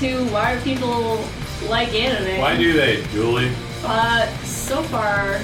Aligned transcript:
to 0.00 0.24
why 0.28 0.58
people 0.64 1.24
like 1.68 1.94
anime. 1.94 2.40
Why 2.40 2.56
do 2.56 2.72
they, 2.72 3.02
Julie? 3.12 3.50
Uh, 3.84 4.26
so 4.44 4.82
far, 4.84 5.40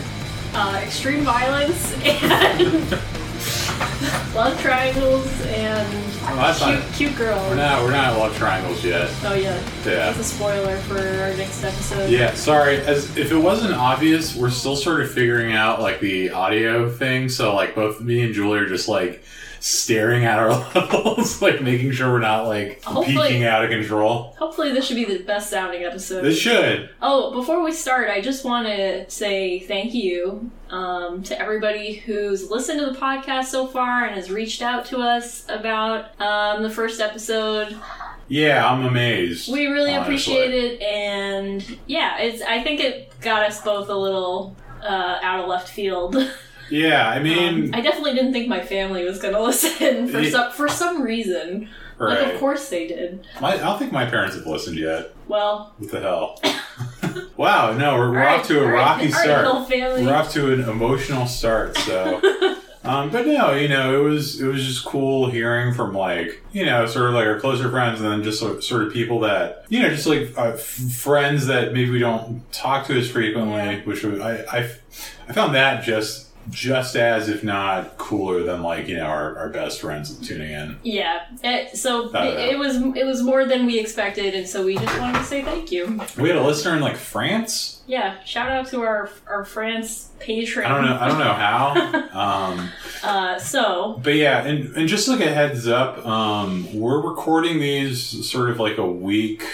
uh, 0.54 0.80
extreme 0.82 1.22
violence 1.24 1.92
and 2.04 2.90
love 4.34 4.60
triangles 4.60 5.26
and 5.46 6.06
Oh, 6.22 6.36
that's 6.36 6.58
cute, 6.62 6.78
not- 6.78 6.92
cute 6.94 7.16
girls. 7.16 7.48
We're 7.48 7.56
not, 7.56 7.82
we're 7.82 7.90
not 7.92 8.12
at 8.12 8.18
love 8.18 8.36
triangles 8.36 8.84
yet. 8.84 9.10
Oh 9.24 9.34
yeah, 9.34 9.54
Yeah. 9.84 9.94
that's 10.12 10.18
a 10.18 10.24
spoiler 10.24 10.76
for 10.78 10.98
our 10.98 11.34
next 11.34 11.64
episode. 11.64 12.10
Yeah, 12.10 12.34
sorry. 12.34 12.76
As 12.82 13.16
if 13.16 13.32
it 13.32 13.36
wasn't 13.38 13.74
obvious, 13.74 14.36
we're 14.36 14.50
still 14.50 14.76
sort 14.76 15.00
of 15.00 15.10
figuring 15.10 15.54
out 15.54 15.80
like 15.80 15.98
the 16.00 16.30
audio 16.30 16.90
thing. 16.90 17.28
So 17.30 17.54
like 17.54 17.74
both 17.74 18.00
me 18.00 18.20
and 18.22 18.34
Julie 18.34 18.58
are 18.60 18.68
just 18.68 18.86
like 18.86 19.22
staring 19.60 20.24
at 20.24 20.38
our 20.38 20.48
levels, 20.74 21.40
like 21.40 21.62
making 21.62 21.92
sure 21.92 22.10
we're 22.10 22.18
not 22.18 22.46
like 22.48 22.82
Hopefully- 22.82 23.28
peeking 23.28 23.44
out 23.44 23.62
of 23.64 23.70
control. 23.70 24.34
Hopefully, 24.38 24.72
this 24.72 24.86
should 24.86 24.96
be 24.96 25.04
the 25.04 25.18
best 25.22 25.50
sounding 25.50 25.84
episode. 25.84 26.22
This 26.22 26.38
should. 26.38 26.90
Oh, 27.00 27.32
before 27.32 27.62
we 27.62 27.72
start, 27.72 28.08
I 28.10 28.20
just 28.20 28.44
want 28.44 28.66
to 28.66 29.08
say 29.10 29.60
thank 29.60 29.94
you 29.94 30.50
um, 30.70 31.22
to 31.24 31.38
everybody 31.40 31.94
who's 31.94 32.50
listened 32.50 32.80
to 32.80 32.86
the 32.86 32.98
podcast 32.98 33.46
so 33.46 33.66
far 33.66 34.04
and 34.06 34.14
has 34.16 34.30
reached 34.30 34.62
out 34.62 34.84
to 34.86 34.98
us 34.98 35.44
about 35.48 36.20
um, 36.20 36.62
the 36.62 36.70
first 36.70 37.00
episode. 37.00 37.76
Yeah, 38.28 38.66
I'm 38.66 38.84
amazed. 38.86 39.52
We 39.52 39.66
really 39.66 39.92
honestly. 39.92 40.14
appreciate 40.36 40.54
it, 40.54 40.80
and 40.82 41.78
yeah, 41.86 42.18
it's. 42.18 42.42
I 42.42 42.62
think 42.62 42.80
it 42.80 43.12
got 43.20 43.42
us 43.42 43.60
both 43.62 43.88
a 43.88 43.94
little 43.94 44.56
uh, 44.82 45.18
out 45.22 45.40
of 45.40 45.48
left 45.48 45.68
field. 45.68 46.16
Yeah, 46.70 47.08
I 47.08 47.18
mean, 47.20 47.64
Um, 47.64 47.70
I 47.74 47.80
definitely 47.80 48.14
didn't 48.14 48.32
think 48.32 48.48
my 48.48 48.60
family 48.60 49.04
was 49.04 49.18
going 49.20 49.34
to 49.38 49.42
listen 49.42 50.08
for 50.08 50.20
Yeah. 50.20 50.30
some 50.30 50.52
for 50.52 50.68
some 50.68 51.02
reason. 51.02 51.68
right. 51.98 52.18
Like, 52.22 52.34
of 52.34 52.40
course 52.40 52.68
they 52.70 52.86
did. 52.86 53.26
My, 53.40 53.54
I 53.54 53.56
don't 53.58 53.78
think 53.78 53.92
my 53.92 54.06
parents 54.06 54.36
have 54.36 54.46
listened 54.46 54.78
yet. 54.78 55.14
Well, 55.28 55.74
What 55.78 55.90
the 55.90 56.00
hell? 56.00 56.40
wow, 57.36 57.72
no, 57.72 57.94
we're, 57.96 58.10
we're 58.10 58.20
all 58.20 58.26
right, 58.26 58.40
off 58.40 58.46
to 58.48 58.60
a 58.62 58.66
rocky 58.66 59.04
right, 59.06 59.12
start. 59.14 59.68
We're 59.70 60.14
off 60.14 60.32
to 60.32 60.52
an 60.52 60.60
emotional 60.68 61.26
start. 61.26 61.76
So, 61.78 62.20
um, 62.84 63.10
but 63.10 63.26
no, 63.26 63.52
you 63.52 63.68
know, 63.68 63.98
it 64.00 64.02
was 64.08 64.40
it 64.40 64.46
was 64.46 64.64
just 64.64 64.84
cool 64.84 65.28
hearing 65.30 65.74
from 65.74 65.92
like 65.94 66.42
you 66.52 66.64
know 66.66 66.86
sort 66.86 67.08
of 67.08 67.14
like 67.14 67.26
our 67.26 67.38
closer 67.40 67.70
friends, 67.70 68.00
and 68.00 68.10
then 68.10 68.22
just 68.22 68.38
sort 68.40 68.62
sort 68.64 68.82
of 68.84 68.92
people 68.92 69.20
that 69.20 69.64
you 69.68 69.82
know 69.82 69.88
just 69.90 70.06
like 70.06 70.32
uh, 70.38 70.52
f- 70.52 70.60
friends 70.60 71.46
that 71.46 71.72
maybe 71.72 71.90
we 71.90 71.98
don't 71.98 72.50
talk 72.52 72.86
to 72.86 72.96
as 72.98 73.10
frequently. 73.10 73.56
Yeah. 73.58 73.80
Which 73.84 74.02
was, 74.04 74.20
I, 74.20 74.36
I 74.50 74.70
I 75.28 75.32
found 75.32 75.54
that 75.54 75.84
just 75.84 76.28
just 76.48 76.96
as 76.96 77.28
if 77.28 77.44
not 77.44 77.98
cooler 77.98 78.42
than 78.42 78.62
like 78.62 78.88
you 78.88 78.96
know 78.96 79.04
our, 79.04 79.36
our 79.36 79.48
best 79.50 79.80
friends 79.80 80.16
tuning 80.26 80.50
in. 80.50 80.76
Yeah. 80.82 81.26
It, 81.42 81.76
so 81.76 82.08
it, 82.14 82.52
it 82.52 82.58
was 82.58 82.76
it 82.76 83.04
was 83.04 83.22
more 83.22 83.44
than 83.44 83.66
we 83.66 83.78
expected, 83.78 84.34
and 84.34 84.48
so 84.48 84.64
we 84.64 84.76
just 84.76 84.98
wanted 84.98 85.18
to 85.18 85.24
say 85.24 85.42
thank 85.42 85.70
you. 85.70 86.00
We 86.18 86.28
had 86.28 86.38
a 86.38 86.42
listener 86.42 86.74
in 86.76 86.82
like 86.82 86.96
France. 86.96 87.82
Yeah. 87.86 88.22
Shout 88.24 88.50
out 88.50 88.68
to 88.68 88.80
our 88.82 89.10
our 89.26 89.44
France 89.44 90.10
patron. 90.18 90.66
I 90.66 90.74
don't 90.74 90.84
know. 90.86 90.98
I 91.00 91.08
don't 91.08 91.18
know 91.18 91.32
how. 91.34 92.06
Um, 92.20 92.70
Uh, 93.04 93.38
so 93.38 93.98
But 94.02 94.16
yeah, 94.16 94.44
and, 94.44 94.76
and 94.76 94.88
just 94.88 95.06
like 95.08 95.20
a 95.20 95.32
heads 95.32 95.68
up, 95.68 96.04
um, 96.04 96.66
we're 96.74 97.00
recording 97.00 97.60
these 97.60 98.28
sort 98.28 98.50
of 98.50 98.58
like 98.58 98.78
a 98.78 98.86
week 98.86 99.44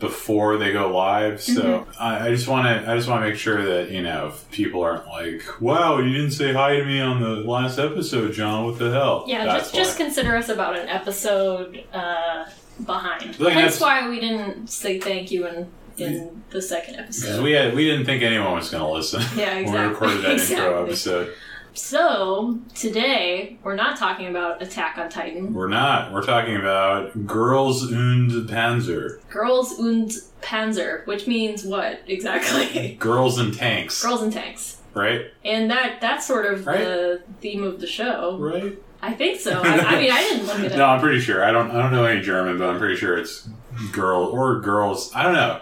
before 0.00 0.56
they 0.58 0.72
go 0.72 0.92
live. 0.92 1.40
So 1.40 1.62
Mm-hmm. 1.62 2.02
I, 2.02 2.26
I 2.26 2.30
just 2.34 2.48
want 2.48 2.66
to 2.66 2.90
I 2.90 2.96
just 2.96 3.08
want 3.08 3.22
to 3.22 3.28
make 3.30 3.38
sure 3.38 3.62
that 3.62 3.90
you 3.90 4.02
know 4.02 4.28
if 4.28 4.50
people 4.50 4.82
aren't 4.82 5.06
like, 5.06 5.42
"Wow, 5.60 5.98
you 5.98 6.12
didn't 6.12 6.32
say 6.32 6.52
hi 6.52 6.76
to 6.76 6.84
me 6.84 7.00
on 7.00 7.20
the 7.20 7.28
last 7.48 7.78
episode, 7.78 8.32
John. 8.32 8.64
What 8.64 8.78
the 8.78 8.90
hell?" 8.90 9.24
yeah, 9.28 9.44
That's 9.44 9.70
just 9.70 9.74
just 9.74 9.96
consider 9.96 10.34
us 10.36 10.48
about 10.48 10.76
an 10.78 10.88
episode 10.88 11.84
uh, 11.92 12.46
behind. 12.84 13.38
Like, 13.38 13.54
that's- 13.54 13.80
why 13.80 14.08
we 14.08 14.18
didn't 14.20 14.68
say 14.68 14.98
thank 14.98 15.30
you 15.30 15.46
in 15.46 15.68
in 15.98 16.42
the 16.48 16.62
second 16.62 16.96
episode. 16.96 17.42
we 17.42 17.52
had 17.52 17.74
we 17.74 17.84
didn't 17.84 18.06
think 18.06 18.22
anyone 18.22 18.54
was 18.56 18.70
going 18.70 18.82
to 18.82 18.88
listen. 18.90 19.22
Yeah, 19.36 19.54
when 19.62 19.72
we 19.72 19.78
recorded 19.78 20.22
that 20.24 20.40
intro 20.50 20.82
episode. 20.84 21.34
So 21.74 22.58
today 22.74 23.58
we're 23.62 23.76
not 23.76 23.96
talking 23.96 24.26
about 24.26 24.60
Attack 24.62 24.98
on 24.98 25.08
Titan. 25.08 25.54
We're 25.54 25.68
not. 25.68 26.12
We're 26.12 26.24
talking 26.24 26.56
about 26.56 27.26
Girls 27.26 27.84
und 27.90 28.30
Panzer. 28.48 29.20
Girls 29.30 29.78
und 29.78 30.12
Panzer, 30.42 31.06
which 31.06 31.26
means 31.26 31.64
what 31.64 32.00
exactly? 32.06 32.94
Girls 33.00 33.38
and 33.38 33.54
tanks. 33.54 34.02
Girls 34.02 34.22
and 34.22 34.32
tanks. 34.32 34.78
Right? 34.94 35.26
And 35.44 35.70
that 35.70 36.00
that's 36.00 36.26
sort 36.26 36.46
of 36.46 36.66
Right. 36.66 36.78
the 36.80 37.22
theme 37.40 37.62
of 37.62 37.80
the 37.80 37.86
show. 37.86 38.36
Right? 38.38 38.76
I 39.02 39.12
think 39.14 39.40
so. 39.40 39.60
I, 39.64 39.68
I 39.78 40.00
mean, 40.00 40.10
I 40.10 40.20
didn't 40.22 40.46
look 40.46 40.58
it 40.60 40.76
No. 40.76 40.86
I'm 40.86 41.00
pretty 41.00 41.20
sure. 41.20 41.44
I 41.44 41.52
don't. 41.52 41.70
I 41.70 41.80
don't 41.80 41.92
know 41.92 42.04
any 42.04 42.20
German, 42.20 42.58
but 42.58 42.68
I'm 42.68 42.78
pretty 42.78 42.96
sure 42.96 43.16
it's 43.16 43.48
girl 43.92 44.24
or 44.24 44.60
girls. 44.60 45.12
I 45.14 45.22
don't 45.22 45.34
know. 45.34 45.60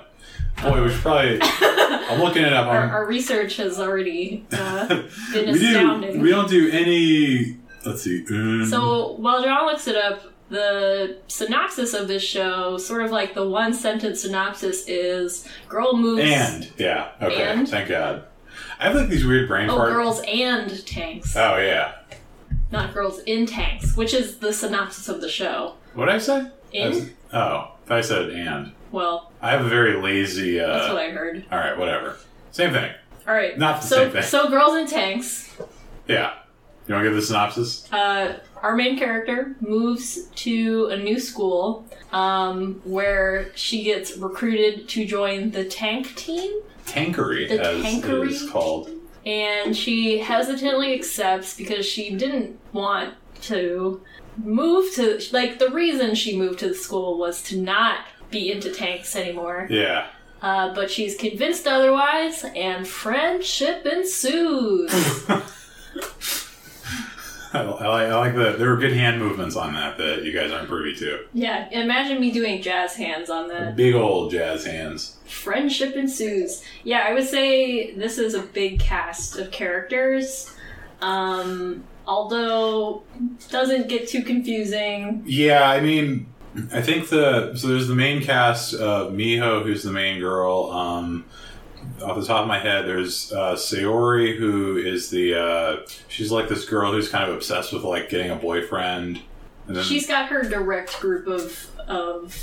Boy, 0.63 0.83
we 0.83 0.91
should 0.91 1.01
probably. 1.03 1.39
I'm 1.43 2.21
looking 2.21 2.43
it 2.43 2.53
up. 2.53 2.67
Our, 2.69 2.85
our 2.91 3.07
research 3.07 3.57
has 3.59 3.79
already 3.79 4.45
uh, 4.53 4.87
been 5.33 5.53
we 5.53 5.59
do. 5.59 6.21
We 6.21 6.31
don't 6.31 6.49
do 6.49 6.71
any. 6.71 7.57
Let's 7.85 8.03
see. 8.03 8.25
um, 8.31 8.67
So 8.67 9.13
while 9.13 9.43
John 9.43 9.67
looks 9.67 9.87
it 9.87 9.97
up, 9.97 10.23
the 10.49 11.19
synopsis 11.29 11.95
of 11.95 12.09
this 12.09 12.23
show, 12.23 12.77
sort 12.79 13.03
of 13.03 13.11
like 13.11 13.35
the 13.35 13.47
one 13.49 13.73
sentence 13.73 14.23
synopsis, 14.23 14.89
is 14.89 15.47
girl 15.69 15.97
moves. 15.97 16.23
and 16.25 16.73
yeah. 16.79 17.11
Okay. 17.23 17.43
And? 17.43 17.69
Thank 17.69 17.89
God. 17.91 18.25
I 18.81 18.85
have 18.85 18.95
like 18.97 19.09
these 19.09 19.27
weird 19.27 19.49
brain 19.49 19.69
oh, 19.71 19.77
fart. 19.77 19.93
girls 19.93 20.21
and 20.27 20.85
tanks, 20.87 21.37
Oh 21.37 21.57
yeah. 21.59 21.95
not 22.73 22.95
girls 22.95 23.21
in 23.21 23.45
tanks, 23.47 23.97
which 23.97 24.15
is 24.15 24.39
the 24.39 24.53
synopsis 24.53 25.09
of 25.09 25.21
the 25.21 25.29
show. 25.29 25.75
What 25.95 26.07
did 26.07 26.15
I 26.15 26.19
say? 26.19 26.51
In? 26.73 26.87
I 26.87 26.89
was- 26.89 27.11
oh, 27.33 27.73
I 27.91 28.01
said 28.01 28.31
and. 28.31 28.73
Well, 28.93 29.33
I 29.43 29.51
have 29.51 29.65
a 29.65 29.69
very 29.69 30.01
lazy. 30.01 30.61
Uh, 30.61 30.67
that's 30.67 30.89
what 30.89 30.99
I 30.99 31.11
heard. 31.11 31.45
all 31.51 31.59
right. 31.59 31.77
Whatever. 31.79 32.17
Same 32.53 32.73
thing. 32.73 32.91
All 33.27 33.35
right. 33.35 33.59
Not 33.59 33.83
the 33.83 33.87
so, 33.87 33.97
same 34.05 34.13
thing. 34.13 34.23
So 34.23 34.49
girls 34.49 34.77
in 34.77 34.87
tanks. 34.87 35.55
Yeah. 36.07 36.35
You 36.87 36.95
want 36.95 37.05
to 37.05 37.11
give 37.11 37.17
the 37.17 37.23
synopsis? 37.23 37.87
uh, 37.93 38.39
our 38.63 38.75
main 38.75 38.99
character 38.99 39.55
moves 39.61 40.23
to 40.37 40.87
a 40.87 40.97
new 40.97 41.21
school 41.21 41.87
um, 42.13 42.81
where 42.85 43.51
she 43.55 43.85
gets 43.85 44.17
recruited 44.17 44.89
to 44.89 45.05
join 45.05 45.51
the 45.51 45.67
tank 45.67 46.15
team, 46.17 46.63
Tankery, 46.87 47.47
The 47.47 47.61
as 47.61 47.85
tankery? 47.85 48.25
it 48.29 48.33
is 48.33 48.49
called. 48.51 48.91
and 49.27 49.77
she 49.77 50.19
hesitantly 50.21 50.95
accepts 50.95 51.55
because 51.55 51.85
she 51.85 52.15
didn't 52.17 52.59
want 52.73 53.13
to 53.43 54.01
move 54.43 54.91
to. 54.95 55.21
Like, 55.31 55.59
the 55.59 55.69
reason 55.69 56.15
she 56.15 56.39
moved 56.39 56.59
to 56.61 56.69
the 56.69 56.75
school 56.75 57.19
was 57.19 57.43
to 57.45 57.59
not 57.61 57.99
be 58.31 58.51
into 58.53 58.73
tanks 58.73 59.15
anymore. 59.17 59.67
Yeah. 59.71 60.07
Uh, 60.41 60.73
but 60.75 60.91
she's 60.91 61.17
convinced 61.17 61.67
otherwise, 61.67 62.45
and 62.55 62.87
friendship 62.87 63.85
ensues. 63.87 64.91
I, 67.53 67.61
I 67.61 67.63
like, 67.63 68.09
I 68.09 68.19
like 68.19 68.35
the 68.35 68.53
there 68.59 68.69
were 68.69 68.77
good 68.77 68.93
hand 68.93 69.19
movements 69.19 69.57
on 69.57 69.73
that 69.73 69.97
that 69.99 70.23
you 70.23 70.33
guys 70.33 70.53
aren't 70.53 70.69
privy 70.69 70.95
to. 70.97 71.25
yeah, 71.33 71.69
imagine 71.71 72.21
me 72.21 72.31
doing 72.31 72.61
jazz 72.61 72.95
hands 72.95 73.31
on 73.31 73.49
that. 73.49 73.75
Big 73.75 73.95
old 73.95 74.31
jazz 74.31 74.65
hands. 74.67 75.17
Friendship 75.27 75.97
ensues. 75.97 76.63
Yeah, 76.85 77.05
I 77.09 77.15
would 77.15 77.27
say 77.27 77.95
this 77.95 78.19
is 78.19 78.35
a 78.35 78.43
big 78.43 78.81
cast 78.81 79.39
of 79.39 79.51
characters. 79.51 80.55
Um, 81.01 81.85
although 82.07 83.03
doesn't 83.51 83.89
get 83.89 84.09
too 84.09 84.23
confusing. 84.23 85.23
Yeah, 85.27 85.69
I 85.69 85.81
mean, 85.81 86.27
I 86.73 86.83
think 86.83 87.09
the 87.09 87.55
so 87.57 87.69
there's 87.69 87.89
the 87.89 87.95
main 87.95 88.23
cast 88.23 88.75
of 88.75 89.13
Miho, 89.13 89.63
who's 89.63 89.83
the 89.83 89.93
main 89.93 90.19
girl. 90.21 90.71
Um, 90.71 91.25
off 92.03 92.19
the 92.19 92.27
top 92.27 92.43
of 92.43 92.49
my 92.49 92.59
head, 92.59 92.87
there's 92.87 93.33
uh, 93.33 93.55
Saori, 93.55 94.37
who 94.37 94.77
is 94.77 95.11
the 95.11 95.35
uh, 95.35 95.77
she's 96.09 96.31
like 96.33 96.49
this 96.49 96.69
girl 96.69 96.93
who's 96.93 97.09
kind 97.09 97.29
of 97.29 97.37
obsessed 97.37 97.73
with 97.73 97.85
like 97.85 98.09
getting 98.09 98.31
a 98.31 98.37
boyfriend. 98.37 99.21
And 99.67 99.77
then, 99.77 99.85
She's 99.85 100.07
got 100.07 100.29
her 100.29 100.43
direct 100.43 100.99
group 101.01 101.27
of 101.27 101.67
of 101.87 102.35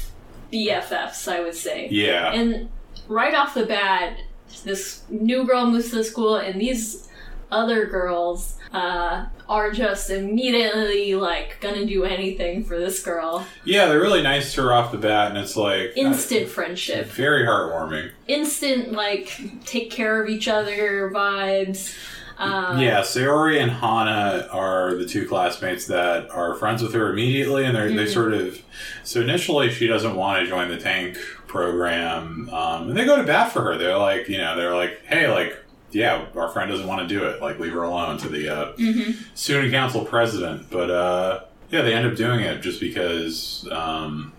BFFs, 0.51 1.31
I 1.31 1.41
would 1.41 1.55
say. 1.55 1.87
yeah, 1.91 2.31
And 2.31 2.69
right 3.07 3.33
off 3.33 3.53
the 3.53 3.65
bat, 3.65 4.17
this 4.63 5.03
new 5.09 5.45
girl 5.45 5.65
moves 5.65 5.89
to 5.89 5.97
the 5.97 6.03
school, 6.03 6.35
and 6.37 6.59
these 6.61 7.09
other 7.51 7.85
girls 7.85 8.57
uh, 8.75 9.25
are 9.47 9.71
just 9.71 10.09
immediately 10.09 11.15
like 11.15 11.57
gonna 11.61 11.85
do 11.85 12.03
anything 12.03 12.63
for 12.63 12.77
this 12.77 13.01
girl. 13.01 13.45
yeah, 13.63 13.85
they're 13.87 14.01
really 14.01 14.21
nice 14.21 14.53
to 14.53 14.63
her 14.63 14.73
off 14.73 14.91
the 14.91 14.97
bat, 14.97 15.29
and 15.29 15.37
it's 15.37 15.55
like 15.55 15.93
Instant 15.95 16.45
uh, 16.47 16.49
friendship. 16.49 17.05
very 17.07 17.45
heartwarming. 17.45 18.11
instant 18.27 18.91
like 18.91 19.39
take 19.65 19.89
care 19.91 20.21
of 20.21 20.29
each 20.29 20.47
other 20.47 21.09
vibes. 21.13 21.95
Um, 22.37 22.79
Yeah, 22.79 22.99
Saori 22.99 23.61
and 23.61 23.71
Hana 23.71 24.49
are 24.51 24.95
the 24.95 25.05
two 25.05 25.25
classmates 25.25 25.87
that 25.87 26.29
are 26.31 26.53
friends 26.55 26.81
with 26.83 26.93
her 26.93 27.09
immediately, 27.13 27.63
and 27.63 27.73
they're, 27.73 27.89
they 27.89 28.07
sort 28.07 28.33
of. 28.33 28.61
So 29.05 29.21
initially, 29.21 29.69
she 29.69 29.87
doesn't 29.87 30.15
want 30.15 30.41
to 30.43 30.47
join 30.49 30.67
the 30.67 30.77
tank 30.77 31.17
program, 31.47 32.49
um, 32.51 32.89
and 32.89 32.97
they 32.97 33.05
go 33.05 33.15
to 33.15 33.23
bat 33.23 33.53
for 33.53 33.61
her. 33.61 33.77
They're 33.77 33.97
like, 33.97 34.27
you 34.27 34.37
know, 34.37 34.57
they're 34.57 34.75
like, 34.75 35.01
hey, 35.05 35.29
like, 35.31 35.57
yeah, 35.95 36.25
our 36.35 36.49
friend 36.49 36.69
doesn't 36.69 36.87
want 36.87 37.07
to 37.07 37.07
do 37.07 37.23
it. 37.25 37.41
Like, 37.41 37.57
leave 37.57 37.71
her 37.71 37.83
alone 37.83 38.17
to 38.17 38.27
the 38.27 38.49
uh, 38.49 38.73
mhm. 38.73 39.15
student 39.33 39.71
council 39.71 40.03
president. 40.03 40.69
But 40.69 40.91
uh, 40.91 41.45
yeah, 41.69 41.83
they 41.83 41.93
end 41.93 42.05
up 42.05 42.17
doing 42.17 42.41
it 42.41 42.61
just 42.61 42.81
because. 42.81 43.65
Um, 43.71 44.33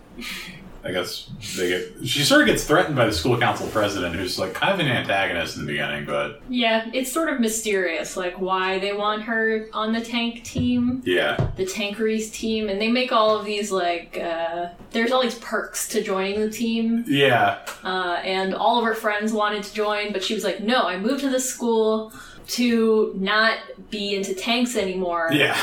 I 0.87 0.91
guess 0.91 1.29
they 1.57 1.67
get. 1.67 2.07
She 2.07 2.23
sort 2.23 2.41
of 2.41 2.47
gets 2.47 2.63
threatened 2.63 2.95
by 2.95 3.05
the 3.05 3.11
school 3.11 3.37
council 3.37 3.67
president, 3.67 4.15
who's 4.15 4.39
like 4.39 4.53
kind 4.53 4.73
of 4.73 4.79
an 4.79 4.87
antagonist 4.87 5.57
in 5.57 5.65
the 5.65 5.71
beginning, 5.73 6.05
but 6.05 6.41
Yeah, 6.49 6.89
it's 6.93 7.11
sort 7.11 7.27
of 7.27 7.41
mysterious, 7.41 8.15
like 8.15 8.39
why 8.39 8.79
they 8.79 8.93
want 8.93 9.23
her 9.23 9.67
on 9.73 9.91
the 9.91 9.99
tank 10.01 10.43
team, 10.45 11.01
yeah, 11.05 11.49
the 11.57 11.65
Tankeries 11.65 12.31
team, 12.31 12.69
and 12.69 12.79
they 12.79 12.89
make 12.89 13.11
all 13.11 13.37
of 13.37 13.45
these 13.45 13.71
like 13.71 14.17
uh, 14.17 14.69
there's 14.91 15.11
all 15.11 15.21
these 15.21 15.39
perks 15.39 15.89
to 15.89 16.01
joining 16.01 16.39
the 16.39 16.49
team, 16.49 17.03
yeah, 17.07 17.59
uh, 17.83 18.21
and 18.23 18.55
all 18.55 18.79
of 18.79 18.85
her 18.85 18.95
friends 18.95 19.33
wanted 19.33 19.63
to 19.63 19.73
join, 19.73 20.13
but 20.13 20.23
she 20.23 20.33
was 20.33 20.43
like, 20.45 20.61
no, 20.61 20.83
I 20.83 20.97
moved 20.97 21.19
to 21.21 21.29
this 21.29 21.49
school 21.49 22.13
to 22.47 23.13
not 23.17 23.57
be 23.89 24.15
into 24.15 24.33
tanks 24.33 24.77
anymore. 24.77 25.31
yeah. 25.33 25.57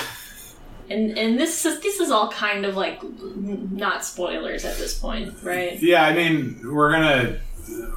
And 0.91 1.17
and 1.17 1.39
this 1.39 1.65
is 1.65 1.81
this 1.81 2.01
is 2.01 2.11
all 2.11 2.31
kind 2.31 2.65
of 2.67 2.77
like 2.77 3.03
not 3.03 4.05
spoilers 4.05 4.65
at 4.65 4.77
this 4.77 4.99
point, 4.99 5.35
right? 5.43 5.81
Yeah, 5.81 6.05
I 6.05 6.15
mean, 6.15 6.61
we're 6.65 6.93
gonna. 6.93 7.39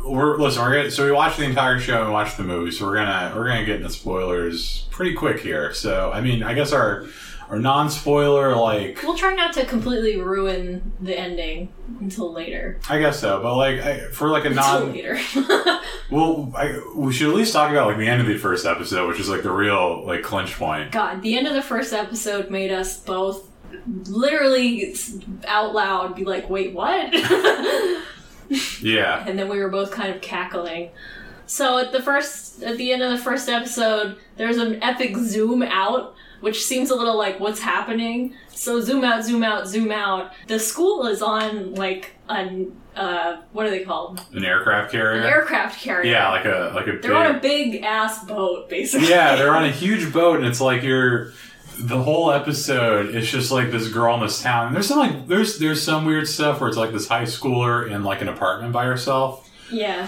We're 0.05 0.37
listen. 0.37 0.61
We're 0.61 0.75
gonna, 0.77 0.91
so 0.91 1.05
we 1.05 1.11
watched 1.11 1.37
the 1.37 1.43
entire 1.43 1.79
show 1.79 2.03
and 2.03 2.13
watched 2.13 2.37
the 2.37 2.43
movie, 2.43 2.71
so 2.71 2.85
we're 2.85 2.95
gonna 2.95 3.33
we're 3.35 3.47
gonna 3.47 3.65
get 3.65 3.77
into 3.77 3.89
spoilers 3.89 4.87
pretty 4.91 5.13
quick 5.13 5.39
here. 5.41 5.73
So 5.73 6.11
I 6.13 6.21
mean, 6.21 6.43
I 6.43 6.53
guess 6.53 6.71
our 6.71 7.05
our 7.49 7.59
non 7.59 7.89
spoiler 7.89 8.55
like 8.55 9.01
We'll 9.03 9.17
try 9.17 9.33
not 9.33 9.53
to 9.53 9.65
completely 9.65 10.19
ruin 10.19 10.91
the 10.99 11.17
ending 11.17 11.73
until 11.99 12.31
later. 12.31 12.79
I 12.89 12.99
guess 12.99 13.19
so, 13.19 13.41
but 13.41 13.55
like 13.55 13.79
I, 13.79 13.99
for 14.11 14.29
like 14.29 14.45
a 14.45 14.47
Until 14.47 14.63
non 14.63 14.91
later. 14.91 15.19
well, 16.11 16.51
I, 16.55 16.81
we 16.95 17.13
should 17.13 17.29
at 17.29 17.35
least 17.35 17.53
talk 17.53 17.71
about 17.71 17.87
like 17.87 17.97
the 17.97 18.07
end 18.07 18.21
of 18.21 18.27
the 18.27 18.37
first 18.37 18.65
episode, 18.65 19.07
which 19.07 19.19
is 19.19 19.29
like 19.29 19.43
the 19.43 19.51
real 19.51 20.05
like 20.05 20.23
clinch 20.23 20.55
point. 20.55 20.91
God, 20.91 21.21
the 21.21 21.37
end 21.37 21.47
of 21.47 21.53
the 21.53 21.61
first 21.61 21.93
episode 21.93 22.49
made 22.49 22.71
us 22.71 22.97
both 22.99 23.49
literally 24.05 24.95
out 25.47 25.73
loud 25.73 26.15
be 26.15 26.25
like, 26.25 26.49
wait, 26.49 26.73
what? 26.73 27.13
Yeah, 28.81 29.25
and 29.27 29.37
then 29.37 29.49
we 29.49 29.59
were 29.59 29.69
both 29.69 29.91
kind 29.91 30.13
of 30.13 30.21
cackling. 30.21 30.89
So 31.47 31.77
at 31.79 31.91
the 31.91 32.01
first, 32.01 32.63
at 32.63 32.77
the 32.77 32.93
end 32.93 33.01
of 33.01 33.11
the 33.11 33.17
first 33.17 33.49
episode, 33.49 34.17
there's 34.37 34.57
an 34.57 34.81
epic 34.81 35.17
zoom 35.17 35.63
out, 35.63 36.15
which 36.41 36.63
seems 36.63 36.89
a 36.89 36.95
little 36.95 37.17
like 37.17 37.39
what's 37.39 37.59
happening. 37.59 38.33
So 38.49 38.79
zoom 38.81 39.03
out, 39.03 39.23
zoom 39.23 39.43
out, 39.43 39.67
zoom 39.67 39.91
out. 39.91 40.31
The 40.47 40.59
school 40.59 41.07
is 41.07 41.21
on 41.21 41.75
like 41.75 42.11
an 42.29 42.75
uh, 42.95 43.41
what 43.53 43.65
are 43.67 43.69
they 43.69 43.83
called? 43.83 44.25
an 44.33 44.43
aircraft 44.43 44.91
carrier. 44.91 45.21
An 45.21 45.27
aircraft 45.27 45.79
carrier. 45.79 46.11
yeah, 46.11 46.29
like 46.31 46.45
a 46.45 46.71
like 46.73 46.87
a 46.87 46.97
they're 46.99 47.15
on 47.15 47.35
a 47.35 47.39
big 47.39 47.83
ass 47.83 48.23
boat, 48.25 48.69
basically. 48.69 49.07
yeah, 49.09 49.35
they're 49.35 49.55
on 49.55 49.65
a 49.65 49.71
huge 49.83 50.11
boat, 50.11 50.37
and 50.37 50.45
it's 50.45 50.61
like 50.61 50.83
you're. 50.83 51.31
The 51.79 52.01
whole 52.01 52.31
episode, 52.31 53.13
it's 53.13 53.29
just 53.29 53.51
like 53.51 53.69
this 53.69 53.87
girl 53.89 54.15
in 54.15 54.21
this 54.21 54.41
town. 54.41 54.65
And 54.65 54.75
there's 54.75 54.87
some 54.87 54.97
like 54.97 55.27
there's 55.27 55.59
there's 55.59 55.79
some 55.79 56.05
weird 56.05 56.27
stuff 56.27 56.59
where 56.59 56.69
it's 56.69 56.77
like 56.77 56.91
this 56.91 57.07
high 57.07 57.21
schooler 57.25 57.87
in 57.91 58.03
like 58.03 58.19
an 58.21 58.29
apartment 58.29 58.73
by 58.73 58.85
herself, 58.85 59.47
yeah. 59.71 60.07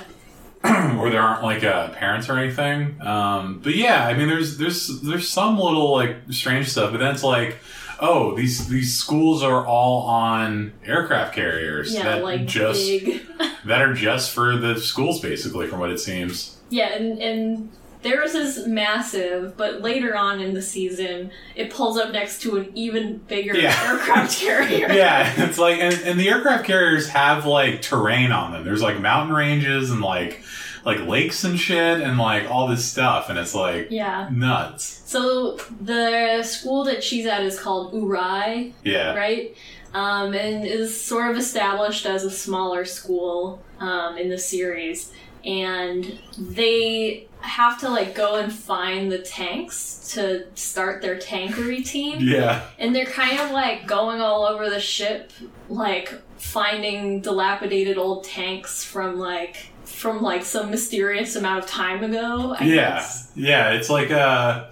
where 0.61 1.09
there 1.09 1.21
aren't 1.21 1.43
like 1.43 1.63
uh, 1.63 1.89
parents 1.89 2.27
or 2.29 2.37
anything. 2.37 3.01
Um, 3.01 3.59
but 3.63 3.75
yeah, 3.75 4.05
I 4.05 4.13
mean, 4.13 4.27
there's 4.27 4.57
there's 4.57 5.01
there's 5.01 5.29
some 5.29 5.57
little 5.57 5.91
like 5.93 6.17
strange 6.31 6.69
stuff, 6.69 6.91
but 6.91 6.97
then 6.99 7.13
it's 7.13 7.23
like, 7.23 7.57
oh, 8.01 8.35
these 8.35 8.67
these 8.67 8.97
schools 8.97 9.41
are 9.41 9.65
all 9.65 10.01
on 10.07 10.73
aircraft 10.85 11.33
carriers 11.33 11.93
Yeah, 11.93 12.03
that 12.03 12.23
like 12.23 12.45
just 12.45 12.85
big. 12.85 13.21
that 13.65 13.81
are 13.81 13.93
just 13.93 14.31
for 14.31 14.57
the 14.57 14.79
schools, 14.79 15.21
basically, 15.21 15.67
from 15.67 15.79
what 15.79 15.91
it 15.91 15.99
seems. 15.99 16.57
Yeah, 16.69 16.93
and 16.93 17.19
and 17.19 17.69
theirs 18.01 18.33
is 18.35 18.65
massive, 18.67 19.57
but 19.57 19.81
later 19.81 20.15
on 20.15 20.39
in 20.39 20.53
the 20.53 20.61
season, 20.61 21.31
it 21.55 21.69
pulls 21.69 21.97
up 21.97 22.11
next 22.11 22.41
to 22.43 22.57
an 22.57 22.71
even 22.75 23.17
bigger 23.27 23.55
Yeah. 23.57 23.75
aircraft 23.91 24.37
carrier. 24.39 24.87
yeah, 24.93 25.33
it's 25.45 25.57
like, 25.57 25.79
and, 25.79 25.93
and 26.05 26.19
the 26.19 26.29
aircraft 26.29 26.65
carriers 26.65 27.09
have 27.09 27.45
like 27.45 27.81
terrain 27.81 28.31
on 28.31 28.51
them. 28.53 28.63
There's 28.63 28.81
like 28.81 28.99
mountain 28.99 29.35
ranges 29.35 29.91
and 29.91 30.01
like 30.01 30.41
like 30.85 31.01
lakes 31.01 31.43
and 31.43 31.59
shit 31.59 31.99
and 31.99 32.17
like 32.17 32.49
all 32.49 32.67
this 32.67 32.85
stuff, 32.85 33.29
and 33.29 33.37
it's 33.37 33.53
like 33.53 33.87
Yeah. 33.91 34.29
nuts. 34.31 35.01
So 35.05 35.57
the 35.81 36.41
school 36.43 36.85
that 36.85 37.03
she's 37.03 37.25
at 37.25 37.43
is 37.43 37.59
called 37.59 37.93
Oarai, 37.93 38.71
Yeah, 38.83 39.13
right? 39.13 39.53
Um, 39.93 40.33
and 40.33 40.65
is 40.65 40.99
sort 40.99 41.31
of 41.31 41.37
established 41.37 42.05
as 42.05 42.23
a 42.23 42.31
smaller 42.31 42.85
school 42.85 43.61
um, 43.79 44.17
in 44.17 44.29
the 44.29 44.37
series, 44.37 45.11
and 45.43 46.17
they 46.37 47.27
have 47.41 47.79
to 47.79 47.89
like 47.89 48.15
go 48.15 48.35
and 48.35 48.51
find 48.51 49.11
the 49.11 49.19
tanks 49.19 50.11
to 50.13 50.45
start 50.55 51.01
their 51.01 51.17
tankery 51.17 51.85
team. 51.85 52.17
yeah, 52.21 52.65
And 52.77 52.95
they're 52.95 53.05
kind 53.05 53.39
of 53.39 53.51
like 53.51 53.87
going 53.87 54.21
all 54.21 54.45
over 54.45 54.69
the 54.69 54.79
ship, 54.79 55.31
like 55.69 56.13
finding 56.37 57.21
dilapidated 57.21 57.97
old 57.97 58.23
tanks 58.23 58.83
from 58.83 59.17
like 59.17 59.57
from 59.85 60.21
like 60.21 60.43
some 60.43 60.69
mysterious 60.69 61.35
amount 61.35 61.63
of 61.63 61.69
time 61.69 62.03
ago. 62.03 62.55
I 62.57 62.63
yeah, 62.65 62.75
guess. 62.95 63.31
yeah. 63.35 63.71
It's 63.71 63.89
like 63.89 64.11
uh, 64.11 64.69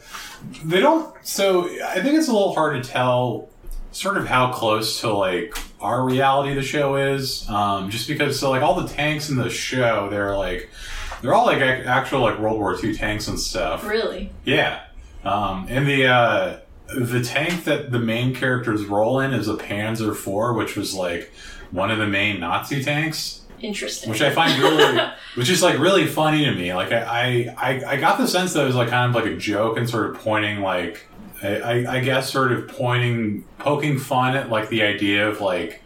they 0.64 0.80
don't. 0.80 1.14
So 1.26 1.66
I 1.86 2.02
think 2.02 2.18
it's 2.18 2.28
a 2.28 2.34
little 2.34 2.54
hard 2.54 2.82
to 2.82 2.90
tell, 2.90 3.50
sort 3.92 4.18
of 4.18 4.28
how 4.28 4.52
close 4.54 5.02
to 5.02 5.12
like 5.14 5.58
our 5.82 6.04
reality 6.04 6.54
the 6.54 6.62
show 6.62 6.96
is, 6.96 7.48
um, 7.50 7.90
just 7.90 8.08
because 8.08 8.40
so 8.40 8.50
like 8.50 8.62
all 8.62 8.80
the 8.80 8.88
tanks 8.88 9.30
in 9.30 9.38
the 9.38 9.50
show, 9.50 10.10
they're 10.10 10.38
like 10.38 10.70
they're 11.22 11.34
all 11.34 11.46
like 11.46 11.62
ac- 11.62 11.86
actual 11.88 12.22
like 12.22 12.40
World 12.40 12.60
War 12.60 12.76
II 12.84 12.94
tanks 12.96 13.28
and 13.28 13.40
stuff. 13.40 13.86
Really? 13.88 14.32
Yeah. 14.46 14.82
Um, 15.24 15.66
and 15.70 15.88
the 15.88 16.06
uh, 16.08 16.60
the 16.98 17.22
tank 17.24 17.66
that 17.66 17.92
the 17.92 18.00
main 18.00 18.34
characters 18.36 18.86
roll 18.86 19.20
in 19.20 19.34
is 19.34 19.48
a 19.48 19.56
Panzer 19.56 20.12
IV, 20.12 20.56
which 20.56 20.76
was 20.78 20.94
like 20.94 21.32
one 21.72 21.92
of 21.92 21.98
the 21.98 22.08
main 22.08 22.40
Nazi 22.40 22.82
tanks, 22.84 23.42
Interesting. 23.62 24.10
which 24.10 24.22
I 24.22 24.30
find 24.30 24.58
really, 24.62 24.98
which 25.36 25.50
is 25.50 25.62
like 25.62 25.80
really 25.80 26.08
funny 26.08 26.46
to 26.46 26.52
me. 26.54 26.74
Like 26.74 26.92
I, 26.94 27.54
I, 27.58 27.84
I 27.86 27.98
got 27.98 28.18
the 28.18 28.28
sense 28.28 28.54
that 28.54 28.62
it 28.64 28.66
was 28.68 28.76
like 28.76 28.90
kind 28.90 29.10
of 29.10 29.16
like 29.22 29.30
a 29.32 29.36
joke 29.36 29.78
and 29.78 29.90
sort 29.90 30.10
of 30.10 30.16
pointing 30.22 30.62
like, 30.62 31.06
I, 31.44 31.56
I, 31.58 31.96
I 31.96 32.00
guess 32.00 32.32
sort 32.32 32.54
of 32.54 32.68
pointing, 32.70 33.44
poking 33.60 34.00
fun 34.00 34.36
at 34.38 34.50
like 34.50 34.70
the 34.70 34.84
idea 34.84 35.28
of 35.28 35.42
like 35.42 35.82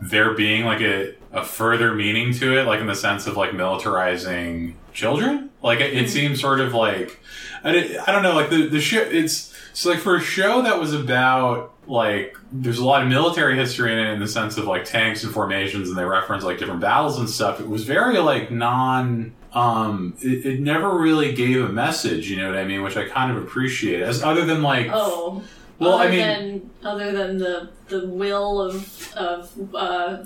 there 0.00 0.34
being 0.34 0.64
like 0.64 0.80
a, 0.80 1.14
a 1.32 1.44
further 1.44 1.94
meaning 1.94 2.32
to 2.34 2.58
it, 2.58 2.66
like 2.66 2.80
in 2.80 2.86
the 2.86 2.94
sense 2.94 3.26
of 3.26 3.36
like 3.36 3.50
militarizing 3.50 4.74
children. 4.92 5.50
Like 5.62 5.80
it, 5.80 5.94
it 5.94 6.08
seems 6.08 6.40
sort 6.40 6.60
of 6.60 6.74
like 6.74 7.20
I, 7.62 7.98
I 8.06 8.12
don't 8.12 8.22
know, 8.22 8.34
like 8.34 8.50
the 8.50 8.68
the 8.68 8.80
show. 8.80 9.00
It's 9.00 9.54
so 9.72 9.90
like 9.90 10.00
for 10.00 10.16
a 10.16 10.20
show 10.20 10.62
that 10.62 10.78
was 10.78 10.92
about 10.92 11.72
like 11.86 12.36
there's 12.52 12.78
a 12.78 12.84
lot 12.84 13.02
of 13.02 13.08
military 13.08 13.56
history 13.56 13.92
in 13.92 13.98
it 13.98 14.12
in 14.12 14.20
the 14.20 14.28
sense 14.28 14.56
of 14.56 14.64
like 14.64 14.84
tanks 14.84 15.24
and 15.24 15.32
formations, 15.32 15.88
and 15.88 15.98
they 15.98 16.04
reference 16.04 16.44
like 16.44 16.58
different 16.58 16.80
battles 16.80 17.18
and 17.18 17.28
stuff. 17.28 17.60
It 17.60 17.68
was 17.68 17.84
very 17.84 18.18
like 18.18 18.50
non. 18.50 19.34
Um, 19.52 20.14
it, 20.20 20.46
it 20.46 20.60
never 20.60 20.96
really 20.96 21.32
gave 21.32 21.64
a 21.64 21.68
message, 21.68 22.30
you 22.30 22.36
know 22.36 22.46
what 22.48 22.56
I 22.56 22.64
mean, 22.64 22.82
which 22.82 22.96
I 22.96 23.08
kind 23.08 23.36
of 23.36 23.42
appreciate. 23.42 24.00
As 24.00 24.22
other 24.22 24.44
than 24.44 24.62
like, 24.62 24.86
oh. 24.92 25.42
well, 25.80 25.94
other 25.94 26.04
I 26.04 26.08
mean, 26.08 26.20
than 26.20 26.70
other 26.84 27.10
than 27.10 27.38
the 27.38 27.70
the 27.88 28.06
will 28.06 28.60
of 28.60 29.12
of 29.14 29.74
uh, 29.74 30.24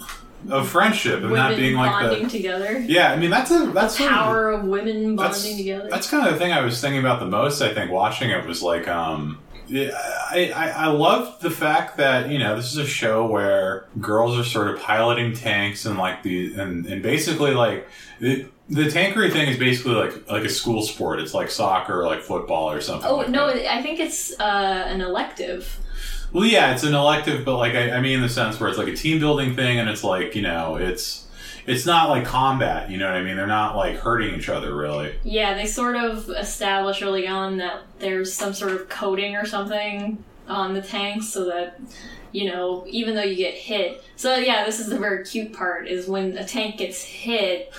of 0.50 0.68
friendship 0.68 1.22
and 1.22 1.30
women 1.30 1.56
being 1.56 1.74
like 1.74 1.90
bonding 1.90 2.24
the 2.24 2.30
together, 2.30 2.78
yeah. 2.78 3.12
I 3.12 3.16
mean, 3.16 3.30
that's 3.30 3.50
a 3.50 3.66
that's 3.72 3.98
of- 3.98 4.08
power 4.08 4.50
of 4.50 4.64
women 4.64 5.16
That's- 5.16 5.42
bonding 5.42 5.56
together. 5.58 5.88
That's 5.90 6.08
kind 6.08 6.26
of 6.26 6.34
the 6.34 6.38
thing 6.38 6.52
I 6.52 6.60
was 6.60 6.80
thinking 6.80 7.00
about 7.00 7.20
the 7.20 7.26
most. 7.26 7.60
I 7.62 7.72
think 7.72 7.90
watching 7.90 8.30
it 8.30 8.46
was 8.46 8.62
like, 8.62 8.86
um, 8.88 9.38
I, 9.70 10.52
I 10.54 10.68
I 10.68 10.86
love 10.88 11.40
the 11.40 11.50
fact 11.50 11.96
that 11.96 12.30
you 12.30 12.38
know 12.38 12.56
this 12.56 12.72
is 12.72 12.78
a 12.78 12.86
show 12.86 13.26
where 13.26 13.86
girls 14.00 14.38
are 14.38 14.44
sort 14.44 14.68
of 14.68 14.80
piloting 14.80 15.32
tanks 15.34 15.86
and 15.86 15.98
like 15.98 16.22
the 16.22 16.54
and 16.54 16.84
and 16.86 17.02
basically 17.02 17.54
like 17.54 17.88
the 18.20 18.46
the 18.68 18.84
tankery 18.84 19.30
thing 19.32 19.48
is 19.48 19.58
basically 19.58 19.94
like 19.94 20.30
like 20.30 20.44
a 20.44 20.48
school 20.48 20.82
sport. 20.82 21.20
It's 21.20 21.34
like 21.34 21.50
soccer, 21.50 22.00
or 22.02 22.06
like 22.06 22.20
football, 22.20 22.70
or 22.70 22.80
something. 22.80 23.08
Oh 23.08 23.16
like 23.16 23.30
no! 23.30 23.46
that. 23.46 23.72
I 23.72 23.82
think 23.82 24.00
it's 24.00 24.38
uh, 24.38 24.84
an 24.86 25.00
elective. 25.00 25.78
Well, 26.34 26.44
yeah, 26.44 26.74
it's 26.74 26.82
an 26.82 26.94
elective, 26.94 27.44
but 27.44 27.56
like 27.56 27.74
I, 27.74 27.92
I 27.92 28.00
mean, 28.00 28.16
in 28.16 28.20
the 28.22 28.28
sense 28.28 28.58
where 28.60 28.68
it's 28.68 28.76
like 28.76 28.88
a 28.88 28.96
team 28.96 29.20
building 29.20 29.54
thing, 29.54 29.78
and 29.78 29.88
it's 29.88 30.04
like 30.04 30.34
you 30.34 30.42
know, 30.42 30.74
it's 30.76 31.26
it's 31.66 31.86
not 31.86 32.10
like 32.10 32.24
combat. 32.26 32.90
You 32.90 32.98
know 32.98 33.06
what 33.06 33.14
I 33.16 33.22
mean? 33.22 33.36
They're 33.36 33.46
not 33.46 33.76
like 33.76 33.96
hurting 33.98 34.34
each 34.34 34.48
other 34.48 34.74
really. 34.74 35.14
Yeah, 35.22 35.54
they 35.54 35.64
sort 35.64 35.94
of 35.96 36.28
establish 36.30 37.00
early 37.02 37.26
on 37.28 37.58
that 37.58 37.82
there's 38.00 38.32
some 38.34 38.52
sort 38.52 38.72
of 38.72 38.88
coating 38.88 39.36
or 39.36 39.46
something 39.46 40.22
on 40.48 40.74
the 40.74 40.82
tanks 40.82 41.28
so 41.28 41.46
that 41.46 41.80
you 42.32 42.50
know 42.50 42.84
even 42.88 43.14
though 43.14 43.22
you 43.22 43.36
get 43.36 43.54
hit. 43.54 44.02
So 44.16 44.34
yeah, 44.36 44.64
this 44.66 44.80
is 44.80 44.88
the 44.88 44.98
very 44.98 45.24
cute 45.24 45.52
part 45.52 45.86
is 45.86 46.08
when 46.08 46.36
a 46.36 46.44
tank 46.44 46.78
gets 46.78 47.00
hit 47.02 47.72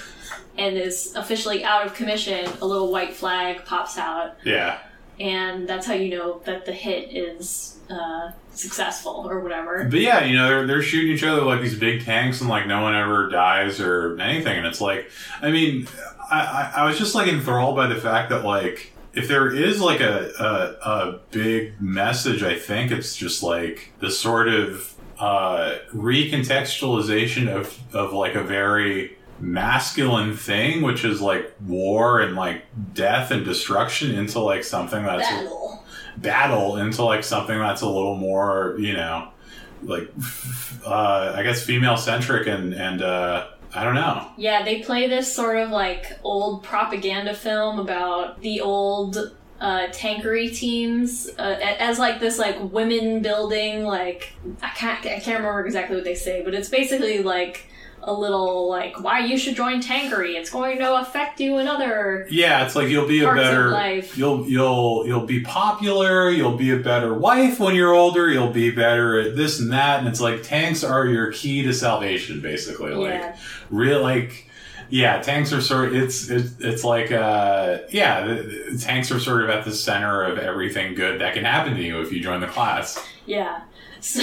and 0.57 0.77
is 0.77 1.13
officially 1.17 1.65
out 1.65 1.85
of 1.85 1.93
commission, 1.93 2.49
a 2.61 2.65
little 2.65 2.89
white 2.89 3.13
flag 3.13 3.65
pops 3.65 3.97
out, 3.97 4.37
Yeah. 4.45 4.77
and 5.19 5.67
that's 5.67 5.85
how 5.85 5.93
you 5.93 6.17
know 6.17 6.41
that 6.45 6.65
the 6.65 6.71
hit 6.71 7.13
is 7.13 7.77
uh, 7.89 8.31
successful 8.55 9.27
or 9.29 9.39
whatever. 9.39 9.83
But 9.83 9.99
yeah, 9.99 10.23
you 10.23 10.35
know, 10.35 10.47
they're, 10.47 10.67
they're 10.67 10.81
shooting 10.81 11.13
each 11.13 11.23
other 11.23 11.41
like 11.41 11.61
these 11.61 11.77
big 11.77 12.03
tanks 12.03 12.41
and 12.41 12.49
like 12.49 12.67
no 12.67 12.81
one 12.81 12.95
ever 12.95 13.29
dies 13.29 13.79
or 13.79 14.19
anything. 14.19 14.57
And 14.57 14.65
it's 14.65 14.81
like, 14.81 15.09
I 15.41 15.51
mean, 15.51 15.87
I, 16.31 16.39
I, 16.39 16.81
I 16.81 16.85
was 16.85 16.97
just 16.97 17.15
like 17.15 17.27
enthralled 17.27 17.75
by 17.75 17.87
the 17.87 17.95
fact 17.95 18.29
that 18.29 18.43
like, 18.43 18.93
if 19.13 19.29
there 19.29 19.53
is 19.53 19.79
like 19.79 20.01
a, 20.01 20.29
a, 20.39 20.89
a 20.89 21.19
big 21.31 21.81
message, 21.81 22.43
I 22.43 22.59
think 22.59 22.91
it's 22.91 23.15
just 23.15 23.41
like 23.43 23.93
the 23.99 24.11
sort 24.11 24.49
of 24.49 24.93
uh, 25.17 25.77
recontextualization 25.93 27.47
of 27.47 27.79
of 27.95 28.11
like 28.11 28.35
a 28.35 28.43
very 28.43 29.17
masculine 29.39 30.35
thing, 30.35 30.81
which 30.81 31.05
is 31.05 31.21
like 31.21 31.53
war 31.65 32.19
and 32.19 32.35
like 32.35 32.65
death 32.93 33.31
and 33.31 33.45
destruction, 33.45 34.13
into 34.13 34.39
like 34.39 34.65
something 34.65 35.03
that's 35.03 35.29
Battle. 35.29 35.84
Battle 36.17 36.77
into 36.77 37.03
like 37.03 37.23
something 37.23 37.57
that's 37.57 37.81
a 37.81 37.89
little 37.89 38.15
more, 38.15 38.75
you 38.79 38.93
know, 38.93 39.29
like 39.83 40.11
uh, 40.85 41.33
I 41.35 41.43
guess 41.43 41.63
female 41.63 41.97
centric 41.97 42.47
and 42.47 42.73
and 42.73 43.01
uh, 43.01 43.47
I 43.73 43.83
don't 43.83 43.95
know. 43.95 44.27
Yeah, 44.37 44.63
they 44.63 44.81
play 44.81 45.07
this 45.07 45.33
sort 45.33 45.57
of 45.57 45.69
like 45.69 46.19
old 46.23 46.63
propaganda 46.63 47.33
film 47.33 47.79
about 47.79 48.41
the 48.41 48.61
old 48.61 49.17
uh, 49.59 49.87
tankery 49.87 50.55
teams 50.55 51.29
uh, 51.37 51.57
as 51.79 51.97
like 51.97 52.19
this 52.19 52.37
like 52.37 52.57
women 52.71 53.21
building 53.21 53.83
like 53.83 54.33
I 54.61 54.69
can't 54.69 54.99
I 55.05 55.19
can't 55.19 55.39
remember 55.39 55.65
exactly 55.65 55.95
what 55.95 56.05
they 56.05 56.15
say, 56.15 56.41
but 56.43 56.53
it's 56.53 56.69
basically 56.69 57.23
like 57.23 57.67
a 58.05 58.13
little 58.13 58.69
like 58.69 58.99
why 59.01 59.19
you 59.19 59.37
should 59.37 59.55
join 59.55 59.81
tankery. 59.81 60.35
It's 60.35 60.49
going 60.49 60.77
to 60.79 61.01
affect 61.01 61.39
you 61.39 61.57
in 61.57 61.67
other 61.67 62.27
Yeah, 62.29 62.65
it's 62.65 62.75
like 62.75 62.87
you'll 62.89 63.07
be 63.07 63.23
a 63.23 63.33
better 63.33 63.69
life. 63.71 64.17
you'll 64.17 64.47
you'll 64.47 65.05
you'll 65.07 65.25
be 65.25 65.41
popular, 65.41 66.29
you'll 66.29 66.57
be 66.57 66.71
a 66.71 66.77
better 66.77 67.13
wife 67.13 67.59
when 67.59 67.75
you're 67.75 67.93
older, 67.93 68.29
you'll 68.29 68.51
be 68.53 68.71
better 68.71 69.19
at 69.19 69.35
this 69.35 69.59
and 69.59 69.71
that 69.73 69.99
and 69.99 70.07
it's 70.07 70.21
like 70.21 70.43
tanks 70.43 70.83
are 70.83 71.05
your 71.07 71.31
key 71.31 71.63
to 71.63 71.73
salvation 71.73 72.41
basically. 72.41 72.93
Like 72.93 73.13
yeah 73.13 73.37
real 73.69 74.01
like 74.01 74.49
yeah, 74.89 75.19
tanks 75.19 75.51
are 75.51 75.61
sort 75.61 75.87
of 75.89 75.95
it's 75.95 76.29
it's, 76.29 76.59
it's 76.59 76.83
like 76.83 77.11
uh 77.11 77.79
yeah, 77.89 78.25
the, 78.27 78.69
the 78.71 78.77
tanks 78.77 79.11
are 79.11 79.19
sort 79.19 79.43
of 79.43 79.49
at 79.49 79.65
the 79.65 79.71
center 79.73 80.23
of 80.23 80.37
everything 80.37 80.93
good 80.93 81.21
that 81.21 81.33
can 81.33 81.43
happen 81.43 81.75
to 81.75 81.81
you 81.81 82.01
if 82.01 82.11
you 82.11 82.21
join 82.21 82.39
the 82.41 82.47
class. 82.47 83.03
Yeah. 83.25 83.61
So, 84.01 84.21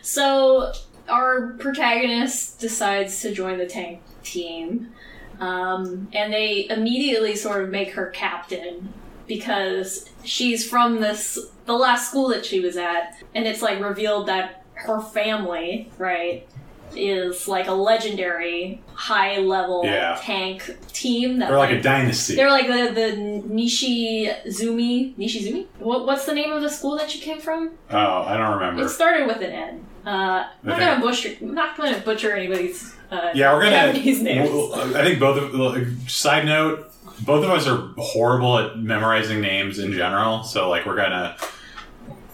so 0.00 0.72
our 1.10 1.48
protagonist 1.58 2.58
decides 2.60 3.20
to 3.22 3.32
join 3.34 3.58
the 3.58 3.66
tank 3.66 4.00
team, 4.22 4.92
um, 5.40 6.08
and 6.12 6.32
they 6.32 6.66
immediately 6.70 7.34
sort 7.36 7.62
of 7.64 7.70
make 7.70 7.92
her 7.92 8.06
captain 8.06 8.92
because 9.26 10.08
she's 10.24 10.68
from 10.68 11.00
this 11.00 11.38
the 11.66 11.74
last 11.74 12.08
school 12.10 12.28
that 12.28 12.44
she 12.44 12.60
was 12.60 12.76
at, 12.76 13.16
and 13.34 13.46
it's 13.46 13.62
like 13.62 13.80
revealed 13.80 14.26
that 14.28 14.64
her 14.74 15.00
family, 15.00 15.90
right, 15.98 16.48
is 16.96 17.46
like 17.46 17.68
a 17.68 17.72
legendary 17.72 18.82
high 18.94 19.38
level 19.38 19.82
Yeah. 19.84 20.18
tank 20.20 20.76
team 20.92 21.38
that 21.38 21.48
They're 21.48 21.58
like 21.58 21.70
a 21.70 21.80
dynasty. 21.82 22.34
they're 22.34 22.50
like 22.50 22.66
the 22.66 22.92
the 22.92 23.16
Nishizumi 23.48 25.14
Nishizumi. 25.16 25.66
What 25.78 26.06
what's 26.06 26.24
the 26.26 26.34
name 26.34 26.52
of 26.52 26.62
the 26.62 26.68
school 26.70 26.96
that 26.98 27.10
she 27.10 27.20
came 27.20 27.38
from? 27.40 27.72
Oh, 27.90 27.96
I 28.22 28.36
don't 28.36 28.54
remember. 28.54 28.84
It 28.84 28.88
started 28.88 29.26
with 29.26 29.38
an 29.38 29.50
N. 29.52 29.86
Uh, 30.06 30.46
I'm 30.62 30.68
not 30.68 30.78
gonna 30.78 31.00
butcher. 31.00 31.30
I'm 31.40 31.54
not 31.54 31.76
gonna 31.76 31.98
butcher 32.00 32.32
anybody's. 32.32 32.94
Uh, 33.10 33.30
Yeah, 33.34 33.54
we're 33.54 33.64
gonna. 33.64 33.92
Japanese 33.92 34.22
names. 34.22 34.50
well, 34.50 34.96
I 34.96 35.04
think 35.04 35.18
both 35.20 35.36
of. 35.38 35.54
like, 35.54 35.86
Side 36.08 36.46
note: 36.46 36.90
both 37.24 37.44
of 37.44 37.50
us 37.50 37.66
are 37.66 37.88
horrible 37.98 38.58
at 38.58 38.78
memorizing 38.78 39.40
names 39.40 39.78
in 39.78 39.92
general. 39.92 40.42
So 40.42 40.68
like, 40.70 40.86
we're 40.86 40.96
gonna 40.96 41.36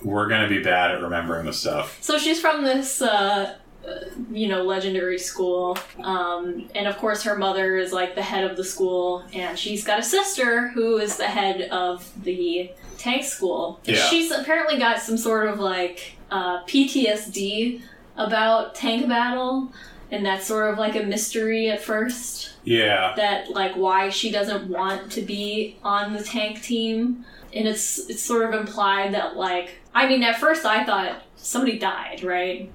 we're 0.05 0.29
gonna 0.29 0.49
be 0.49 0.63
bad 0.63 0.93
at 0.93 1.03
remembering 1.03 1.47
the 1.47 1.53
stuff. 1.53 1.99
So 2.01 2.19
she's 2.19 2.41
from 2.41 2.63
this, 2.63 3.03
uh, 3.03 3.57
uh, 3.87 3.91
you 4.31 4.47
know, 4.49 4.63
legendary 4.63 5.19
school, 5.19 5.77
um, 6.03 6.69
and 6.75 6.87
of 6.87 6.97
course 6.99 7.23
her 7.25 7.37
mother 7.37 7.77
is 7.77 7.93
like 7.93 8.15
the 8.15 8.23
head 8.23 8.45
of 8.49 8.57
the 8.57 8.65
school, 8.65 9.25
and 9.33 9.59
she's 9.59 9.83
got 9.85 9.99
a 9.99 10.03
sister 10.03 10.69
who 10.69 10.99
is 10.99 11.17
the 11.17 11.27
head 11.27 11.63
of 11.71 12.13
the 12.23 12.71
tank 12.99 13.25
school. 13.25 13.81
Yeah. 13.85 13.97
She's 14.09 14.31
apparently 14.31 14.79
got 14.79 15.01
some 15.01 15.17
sort 15.19 15.49
of 15.49 15.59
like 15.59 16.16
uh, 16.31 16.63
PTSD 16.65 17.83
about 18.17 18.75
tank 18.75 19.09
battle, 19.09 19.73
and 20.11 20.25
that's 20.25 20.47
sort 20.47 20.73
of 20.73 20.79
like 20.79 20.97
a 20.97 21.03
mystery 21.03 21.69
at 21.71 21.83
first. 21.83 22.55
Yeah, 22.65 23.15
that 23.17 23.51
like 23.51 23.75
why 23.75 24.11
she 24.11 24.31
doesn't 24.31 24.69
want 24.69 25.13
to 25.13 25.23
be 25.23 25.77
on 25.83 26.13
the 26.13 26.23
tank 26.23 26.63
team 26.63 27.25
and 27.55 27.69
it's 27.69 28.11
it's 28.11 28.21
sort 28.21 28.53
of 28.53 28.61
implied 28.61 29.15
that 29.15 29.37
like 29.37 29.79
i 29.95 30.09
mean 30.09 30.23
at 30.25 30.39
first 30.39 30.67
i 30.67 30.85
thought 30.85 31.23
somebody 31.37 31.79
died 31.79 32.25
right 32.25 32.71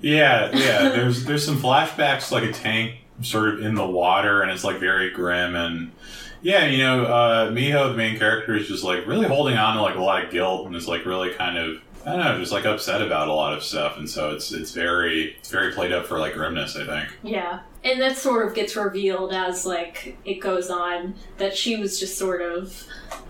yeah, 0.00 0.50
yeah. 0.54 0.88
There's 0.90 1.24
there's 1.24 1.44
some 1.44 1.58
flashbacks 1.58 2.30
like 2.30 2.44
a 2.44 2.52
tank 2.52 2.96
sort 3.22 3.48
of 3.54 3.60
in 3.62 3.74
the 3.74 3.86
water, 3.86 4.42
and 4.42 4.50
it's 4.50 4.64
like 4.64 4.78
very 4.78 5.10
grim 5.10 5.54
and. 5.54 5.92
Yeah, 6.42 6.66
you 6.66 6.78
know, 6.78 7.04
uh, 7.06 7.50
Miho, 7.50 7.90
the 7.90 7.96
main 7.96 8.18
character, 8.18 8.54
is 8.54 8.68
just 8.68 8.84
like 8.84 9.04
really 9.04 9.26
holding 9.26 9.56
on 9.56 9.74
to 9.74 9.82
like 9.82 9.96
a 9.96 10.00
lot 10.00 10.24
of 10.24 10.30
guilt, 10.30 10.66
and 10.66 10.76
is 10.76 10.86
like 10.86 11.04
really 11.04 11.32
kind 11.32 11.58
of 11.58 11.80
I 12.06 12.10
don't 12.10 12.20
know, 12.20 12.38
just 12.38 12.52
like 12.52 12.64
upset 12.64 13.02
about 13.02 13.26
a 13.28 13.32
lot 13.32 13.52
of 13.52 13.64
stuff, 13.64 13.98
and 13.98 14.08
so 14.08 14.30
it's 14.30 14.52
it's 14.52 14.70
very 14.70 15.34
it's 15.38 15.50
very 15.50 15.72
played 15.72 15.92
up 15.92 16.06
for 16.06 16.18
like 16.18 16.34
grimness, 16.34 16.76
I 16.76 16.86
think. 16.86 17.08
yeah 17.22 17.60
and 17.84 18.00
that 18.00 18.16
sort 18.16 18.44
of 18.48 18.52
gets 18.54 18.74
revealed 18.74 19.32
as 19.32 19.64
like 19.64 20.16
it 20.24 20.40
goes 20.40 20.70
on 20.70 21.14
that 21.38 21.56
she 21.56 21.76
was 21.76 22.00
just 22.00 22.18
sort 22.18 22.42
of 22.42 22.84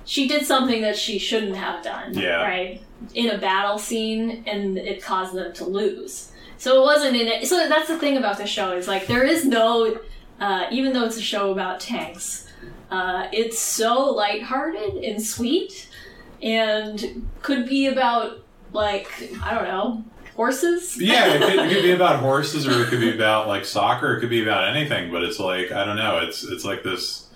she 0.07 0.27
did 0.27 0.47
something 0.47 0.81
that 0.81 0.97
she 0.97 1.19
shouldn't 1.19 1.57
have 1.57 1.85
done 1.85 2.15
Yeah. 2.15 2.43
right 2.43 2.81
in 3.15 3.29
a 3.31 3.37
battle 3.39 3.77
scene 3.79 4.45
and 4.47 4.79
it 4.79 5.03
caused 5.03 5.35
them 5.35 5.53
to 5.53 5.65
lose 5.67 6.33
so 6.57 6.81
it 6.81 6.85
wasn't 6.87 7.17
in 7.17 7.27
it 7.27 7.47
so 7.47 7.69
that's 7.69 7.89
the 7.89 7.99
thing 7.99 8.17
about 8.17 8.39
the 8.39 8.47
show 8.47 8.73
is 8.75 8.89
like 8.89 9.07
there 9.07 9.25
is 9.25 9.45
no 9.45 9.99
uh, 10.41 10.67
even 10.71 10.95
though 10.95 11.05
it's 11.05 11.19
a 11.19 11.23
show 11.23 11.53
about 11.53 11.79
tanks 11.79 12.49
uh, 12.91 13.27
it's 13.33 13.59
so 13.59 14.05
lighthearted 14.11 14.95
and 15.05 15.23
sweet 15.23 15.87
and 16.43 17.29
could 17.43 17.67
be 17.69 17.87
about 17.89 18.39
like 18.77 19.11
i 19.43 19.53
don't 19.55 19.65
know 19.65 20.05
horses 20.37 20.97
Yeah, 21.01 21.33
it 21.35 21.41
could, 21.41 21.59
it 21.59 21.73
could 21.73 21.83
be 21.83 21.93
about 21.93 22.21
horses, 22.21 22.69
or 22.69 22.83
it 22.83 22.89
could 22.89 23.01
be 23.01 23.15
about 23.15 23.49
like 23.49 23.65
soccer. 23.65 24.15
It 24.15 24.21
could 24.21 24.29
be 24.29 24.43
about 24.43 24.69
anything. 24.69 25.11
But 25.11 25.23
it's 25.25 25.39
like 25.41 25.73
I 25.73 25.85
don't 25.87 25.97
know. 25.97 26.19
It's 26.19 26.45
it's 26.45 26.63
like 26.65 26.83
this 26.83 27.27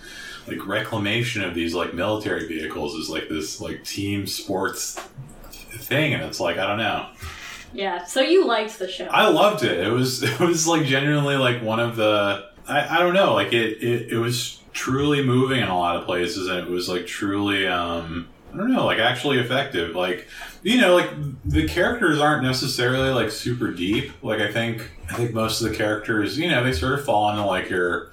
like 0.46 0.66
reclamation 0.66 1.42
of 1.42 1.54
these 1.54 1.74
like 1.74 1.94
military 1.94 2.46
vehicles 2.46 2.94
is 2.94 3.08
like 3.08 3.28
this 3.30 3.58
like 3.60 3.84
team 3.84 4.26
sports 4.26 5.00
thing, 5.88 6.12
and 6.12 6.22
it's 6.22 6.40
like 6.40 6.58
I 6.58 6.66
don't 6.66 6.76
know. 6.78 7.06
yeah 7.72 8.04
so 8.04 8.20
you 8.20 8.46
liked 8.46 8.78
the 8.78 8.88
show 8.88 9.06
I 9.06 9.28
loved 9.28 9.64
it. 9.64 9.86
It 9.86 9.90
was 9.90 10.22
it 10.30 10.38
was 10.38 10.66
like 10.66 10.84
genuinely 10.84 11.36
like 11.36 11.62
one 11.62 11.80
of 11.80 11.96
the 11.96 12.50
I, 12.68 12.96
I 12.96 12.98
don't 12.98 13.14
know 13.14 13.32
like 13.34 13.52
it, 13.54 13.82
it 13.82 14.12
it 14.12 14.18
was 14.18 14.60
truly 14.74 15.24
moving 15.24 15.60
in 15.62 15.68
a 15.68 15.78
lot 15.78 15.96
of 15.96 16.04
places, 16.04 16.48
and 16.48 16.58
it 16.58 16.68
was 16.68 16.86
like 16.88 17.06
truly 17.06 17.66
um 17.66 18.28
I 18.52 18.56
don't 18.56 18.72
know 18.72 18.86
like 18.86 18.98
actually 18.98 19.38
effective. 19.38 19.94
Like 19.94 20.26
you 20.62 20.80
know 20.80 20.94
like 20.94 21.10
the 21.44 21.66
characters 21.68 22.20
aren't 22.20 22.42
necessarily 22.42 23.10
like 23.10 23.30
super 23.30 23.70
deep. 23.70 24.12
Like 24.22 24.40
I 24.40 24.52
think 24.52 24.90
I 25.08 25.14
think 25.14 25.32
most 25.32 25.60
of 25.60 25.70
the 25.70 25.76
characters 25.76 26.38
you 26.38 26.48
know 26.50 26.64
they 26.64 26.72
sort 26.72 26.94
of 26.94 27.04
fall 27.04 27.30
into 27.30 27.44
like 27.44 27.70
your 27.70 28.10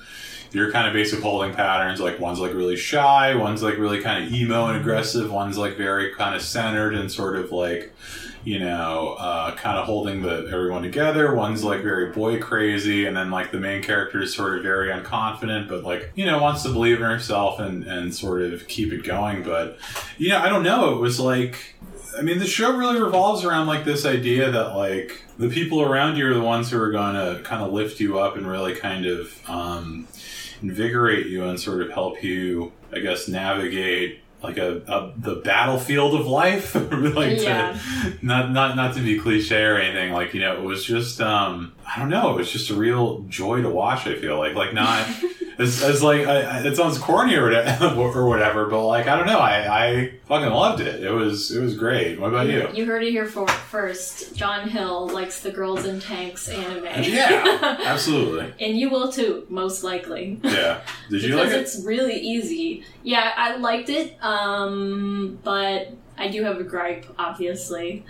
your 0.52 0.72
kind 0.72 0.88
of 0.88 0.94
basic 0.94 1.22
holding 1.22 1.54
patterns. 1.54 2.00
Like 2.00 2.20
one's 2.20 2.40
like 2.40 2.54
really 2.54 2.78
shy, 2.78 3.36
one's 3.36 3.62
like 3.64 3.78
really 3.78 4.02
kind 4.02 4.24
of 4.24 4.32
emo 4.32 4.68
and 4.68 4.80
aggressive, 4.80 5.32
one's 5.32 5.58
like 5.58 5.78
very 5.78 6.14
kind 6.16 6.36
of 6.36 6.42
centered 6.42 6.94
and 6.96 7.12
sort 7.12 7.36
of 7.36 7.52
like 7.52 7.94
you 8.44 8.60
know, 8.60 9.16
uh, 9.20 9.56
kind 9.56 9.78
of 9.78 9.86
holding 9.86 10.22
the 10.22 10.48
everyone 10.52 10.84
together. 10.84 11.34
One's 11.36 11.64
like 11.64 11.82
very 11.82 12.12
boy 12.12 12.40
crazy, 12.40 13.06
and 13.06 13.16
then 13.16 13.32
like 13.32 13.52
the 13.52 13.60
main 13.60 13.84
character 13.84 14.22
is 14.22 14.34
sort 14.34 14.58
of 14.58 14.64
very 14.64 14.90
unconfident, 14.90 15.68
but 15.68 15.84
like 15.84 16.12
you 16.16 16.26
know 16.26 16.42
wants 16.42 16.64
to 16.64 16.70
believe 16.70 16.98
in 16.98 17.04
herself 17.04 17.60
and 17.60 17.84
and 17.84 18.14
sort 18.14 18.42
of 18.42 18.68
keep 18.68 18.92
it 18.94 19.04
going. 19.04 19.44
But 19.44 19.78
you 20.18 20.30
know, 20.30 20.40
I 20.40 20.50
don't 20.50 20.64
know. 20.64 20.94
It 20.94 21.00
was 21.00 21.20
like. 21.20 21.76
I 22.18 22.24
mean, 22.24 22.40
the 22.40 22.48
show 22.48 22.76
really 22.76 23.00
revolves 23.00 23.46
around 23.46 23.68
like 23.68 23.86
this 23.86 24.04
idea 24.04 24.50
that 24.50 24.76
like 24.76 25.24
the 25.38 25.50
people 25.50 25.84
around 25.84 26.16
you 26.16 26.28
are 26.28 26.34
the 26.34 26.42
ones 26.42 26.72
who 26.72 26.82
are 26.82 26.90
going 26.90 27.14
to 27.14 27.44
kind 27.44 27.62
of 27.62 27.72
lift 27.72 28.00
you 28.00 28.18
up 28.18 28.36
and 28.38 28.48
really 28.48 28.74
kind 28.74 29.06
of 29.06 29.40
um, 29.48 30.08
invigorate 30.62 31.28
you 31.28 31.44
and 31.44 31.60
sort 31.60 31.82
of 31.82 31.92
help 31.92 32.24
you, 32.24 32.72
I 32.92 33.00
guess, 33.00 33.28
navigate 33.28 34.22
like 34.44 34.58
a, 34.58 34.78
a 34.88 35.14
the 35.18 35.36
battlefield 35.44 36.20
of 36.20 36.28
life. 36.28 36.76
like 36.92 37.40
Yeah. 37.42 37.74
to, 38.04 38.26
not 38.26 38.52
not 38.52 38.76
not 38.76 38.96
to 38.96 39.02
be 39.02 39.20
cliche 39.20 39.64
or 39.64 39.78
anything. 39.78 40.14
Like 40.14 40.34
you 40.34 40.42
know, 40.42 40.54
it 40.56 40.64
was 40.64 40.84
just 40.84 41.20
um, 41.22 41.74
I 41.96 42.00
don't 42.00 42.10
know. 42.10 42.38
It's 42.38 42.52
just 42.52 42.70
a 42.70 42.76
real 42.76 43.20
joy 43.30 43.62
to 43.62 43.70
watch. 43.70 44.06
I 44.08 44.16
feel 44.16 44.38
like 44.38 44.56
like 44.56 44.74
not. 44.74 45.08
It's, 45.60 45.82
it's 45.82 46.04
like 46.04 46.28
I, 46.28 46.42
I- 46.42 46.60
it 46.68 46.76
sounds 46.76 47.00
corny 47.00 47.34
or 47.34 47.46
whatever, 47.46 47.88
or 47.96 48.30
whatever, 48.30 48.68
but 48.68 48.86
like 48.86 49.08
I 49.08 49.16
don't 49.18 49.26
know. 49.26 49.40
I, 49.40 49.86
I 49.88 50.12
fucking 50.28 50.52
loved 50.52 50.82
it. 50.82 51.04
It 51.04 51.10
was 51.10 51.50
it 51.50 51.60
was 51.60 51.76
great. 51.76 52.20
What 52.20 52.28
about 52.28 52.46
you? 52.48 52.70
You 52.76 52.86
heard 52.86 53.02
it 53.04 53.10
here 53.10 53.26
for, 53.26 53.48
first. 53.48 54.36
John 54.36 54.70
Hill 54.70 55.08
likes 55.10 55.40
the 55.42 55.50
Girls 55.50 55.86
in 55.86 56.00
Tanks 56.00 56.48
anime. 56.48 56.84
Yeah, 57.12 57.76
absolutely. 57.86 58.54
and 58.64 58.78
you 58.78 58.92
will 58.92 59.12
too, 59.12 59.48
most 59.50 59.84
likely. 59.84 60.40
Yeah. 60.44 60.82
Did 61.10 61.24
you 61.24 61.36
like 61.36 61.48
it? 61.48 61.54
it's 61.54 61.84
really 61.84 62.20
easy. 62.20 62.84
Yeah, 63.02 63.34
I 63.36 63.56
liked 63.56 63.90
it, 63.90 64.16
um, 64.24 65.40
but 65.44 65.92
I 66.20 66.28
do 66.28 66.44
have 66.44 66.60
a 66.60 66.64
gripe, 66.64 67.08
obviously. 67.18 68.06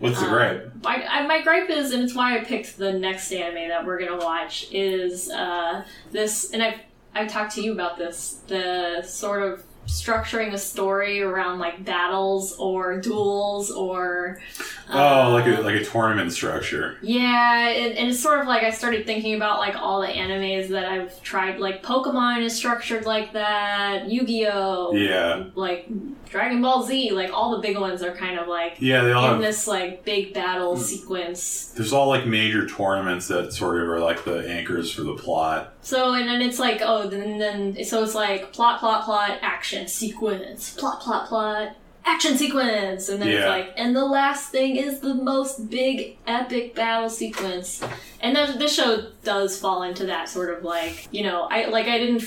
What's 0.00 0.18
the 0.18 0.26
um, 0.26 0.32
gripe? 0.32 0.72
My, 0.82 1.06
I, 1.06 1.26
my 1.26 1.42
gripe 1.42 1.70
is, 1.70 1.92
and 1.92 2.02
it's 2.02 2.14
why 2.14 2.36
I 2.36 2.44
picked 2.44 2.76
the 2.76 2.92
next 2.92 3.30
anime 3.32 3.68
that 3.68 3.86
we're 3.86 4.00
gonna 4.00 4.22
watch, 4.24 4.66
is 4.72 5.30
uh, 5.30 5.84
this, 6.10 6.50
and 6.52 6.62
I've 6.62 6.80
I've 7.14 7.28
talked 7.28 7.54
to 7.56 7.62
you 7.62 7.72
about 7.72 7.98
this, 7.98 8.40
the 8.46 9.02
sort 9.02 9.42
of 9.42 9.62
structuring 9.86 10.52
a 10.52 10.58
story 10.58 11.20
around 11.20 11.58
like 11.58 11.84
battles 11.84 12.56
or 12.58 13.00
duels 13.00 13.72
or 13.72 14.40
oh, 14.88 15.30
like 15.32 15.46
a 15.46 15.58
uh, 15.58 15.62
like 15.64 15.74
a 15.74 15.84
tournament 15.84 16.32
structure. 16.32 16.96
yeah, 17.02 17.68
and, 17.68 17.98
and 17.98 18.10
it's 18.10 18.20
sort 18.20 18.40
of 18.40 18.46
like 18.46 18.62
I 18.62 18.70
started 18.70 19.04
thinking 19.04 19.34
about 19.34 19.58
like 19.58 19.74
all 19.74 20.00
the 20.00 20.06
animes 20.06 20.68
that 20.68 20.84
I've 20.86 21.20
tried. 21.22 21.58
Like 21.58 21.82
Pokemon 21.82 22.42
is 22.42 22.56
structured 22.56 23.04
like 23.04 23.32
that. 23.32 24.08
Yu 24.08 24.24
Gi 24.24 24.46
Oh. 24.46 24.92
Yeah. 24.92 25.44
Like 25.54 25.88
Dragon 26.30 26.62
Ball 26.62 26.82
Z. 26.84 27.10
Like 27.12 27.32
all 27.32 27.50
the 27.52 27.58
big 27.58 27.76
ones 27.78 28.02
are 28.02 28.14
kind 28.14 28.38
of 28.38 28.46
like 28.48 28.76
Yeah, 28.78 29.02
they 29.02 29.12
all 29.12 29.24
in 29.26 29.30
have. 29.32 29.40
this 29.42 29.66
like 29.66 30.04
big 30.04 30.32
battle 30.32 30.76
Hmm. 30.76 30.82
sequence. 30.82 31.72
There's 31.76 31.92
all 31.92 32.08
like 32.08 32.26
major 32.26 32.66
tournaments 32.68 33.28
that 33.28 33.52
sort 33.52 33.82
of 33.82 33.88
are 33.88 34.00
like 34.00 34.24
the 34.24 34.48
anchors 34.48 34.92
for 34.92 35.02
the 35.02 35.14
plot. 35.14 35.72
So 35.82 36.14
and 36.14 36.28
then 36.28 36.40
it's 36.40 36.58
like 36.58 36.80
oh 36.82 37.08
then 37.08 37.38
then 37.38 37.84
so 37.84 38.02
it's 38.04 38.14
like 38.14 38.52
plot 38.52 38.78
plot 38.80 39.04
plot 39.04 39.38
action 39.42 39.88
sequence 39.88 40.74
plot 40.74 41.00
plot 41.00 41.26
plot 41.28 41.76
action 42.06 42.36
sequence 42.36 43.08
and 43.10 43.20
then 43.20 43.28
it's 43.28 43.46
like 43.46 43.72
and 43.76 43.94
the 43.94 44.04
last 44.04 44.50
thing 44.50 44.76
is 44.76 45.00
the 45.00 45.14
most 45.14 45.68
big 45.68 46.16
epic 46.26 46.74
battle 46.74 47.10
sequence 47.10 47.82
and 48.20 48.34
then 48.34 48.58
this 48.58 48.74
show 48.74 49.06
does 49.22 49.58
fall 49.60 49.82
into 49.82 50.06
that 50.06 50.26
sort 50.28 50.48
of 50.56 50.64
like 50.64 51.08
you 51.10 51.22
know 51.22 51.42
I 51.50 51.66
like 51.66 51.86
I 51.88 51.98
didn't. 51.98 52.22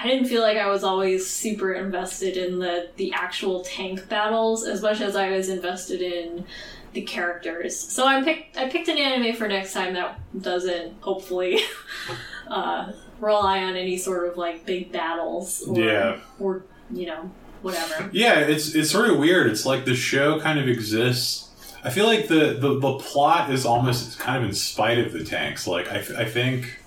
I 0.00 0.06
didn't 0.06 0.26
feel 0.28 0.42
like 0.42 0.56
I 0.56 0.68
was 0.70 0.84
always 0.84 1.28
super 1.28 1.72
invested 1.74 2.36
in 2.36 2.58
the 2.60 2.90
the 2.96 3.12
actual 3.12 3.62
tank 3.64 4.08
battles 4.08 4.64
as 4.64 4.80
much 4.80 5.00
as 5.00 5.16
I 5.16 5.30
was 5.30 5.48
invested 5.48 6.00
in 6.00 6.44
the 6.92 7.02
characters. 7.02 7.76
So 7.78 8.06
I 8.06 8.22
picked 8.22 8.56
I 8.56 8.68
picked 8.68 8.88
an 8.88 8.96
anime 8.98 9.34
for 9.36 9.48
next 9.48 9.72
time 9.72 9.94
that 9.94 10.18
doesn't 10.40 10.94
hopefully 11.02 11.58
uh, 12.48 12.92
rely 13.20 13.62
on 13.64 13.76
any 13.76 13.96
sort 13.98 14.28
of 14.28 14.36
like 14.36 14.64
big 14.64 14.92
battles 14.92 15.62
or, 15.66 15.78
Yeah. 15.80 16.20
or 16.38 16.62
you 16.90 17.06
know 17.06 17.30
whatever. 17.62 18.08
Yeah, 18.12 18.38
it's 18.40 18.74
it's 18.74 18.90
sort 18.90 19.10
of 19.10 19.18
weird. 19.18 19.48
It's 19.50 19.66
like 19.66 19.84
the 19.84 19.96
show 19.96 20.40
kind 20.40 20.58
of 20.60 20.68
exists. 20.68 21.44
I 21.84 21.90
feel 21.90 22.06
like 22.06 22.26
the, 22.26 22.56
the, 22.58 22.78
the 22.80 22.98
plot 22.98 23.50
is 23.52 23.64
almost 23.64 24.18
kind 24.18 24.42
of 24.42 24.48
in 24.48 24.54
spite 24.54 24.98
of 24.98 25.12
the 25.12 25.22
tanks. 25.22 25.64
Like, 25.64 25.86
I, 25.88 25.98
I 26.18 26.24
think 26.24 26.77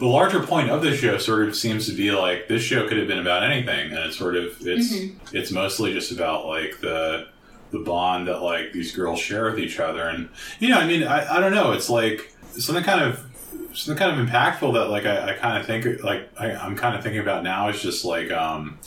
the 0.00 0.06
larger 0.06 0.40
point 0.42 0.70
of 0.70 0.82
the 0.82 0.96
show 0.96 1.18
sort 1.18 1.46
of 1.46 1.54
seems 1.54 1.86
to 1.86 1.92
be 1.92 2.10
like 2.10 2.48
this 2.48 2.62
show 2.62 2.88
could 2.88 2.96
have 2.96 3.06
been 3.06 3.18
about 3.18 3.42
anything, 3.42 3.90
and 3.92 3.98
it's 3.98 4.16
sort 4.16 4.34
of 4.34 4.56
it's 4.62 4.92
it's 5.32 5.52
mostly 5.52 5.92
just 5.92 6.10
about 6.10 6.46
like 6.46 6.80
the 6.80 7.28
the 7.70 7.78
bond 7.78 8.26
that 8.26 8.40
like 8.42 8.72
these 8.72 8.96
girls 8.96 9.20
share 9.20 9.44
with 9.44 9.58
each 9.58 9.78
other, 9.78 10.08
and 10.08 10.30
you 10.58 10.70
know, 10.70 10.78
I 10.78 10.86
mean, 10.86 11.04
I, 11.04 11.36
I 11.36 11.40
don't 11.40 11.54
know, 11.54 11.72
it's 11.72 11.90
like 11.90 12.34
something 12.58 12.82
kind 12.82 13.04
of 13.04 13.24
something 13.74 13.98
kind 13.98 14.18
of 14.18 14.26
impactful 14.26 14.72
that 14.72 14.86
like 14.88 15.04
I, 15.04 15.30
I 15.30 15.34
kind 15.34 15.58
of 15.58 15.66
think 15.66 16.02
like 16.02 16.30
I, 16.40 16.52
I'm 16.52 16.76
kind 16.76 16.96
of 16.96 17.02
thinking 17.02 17.20
about 17.20 17.44
now 17.44 17.68
is 17.68 17.80
just 17.80 18.04
like 18.04 18.30
um 18.32 18.78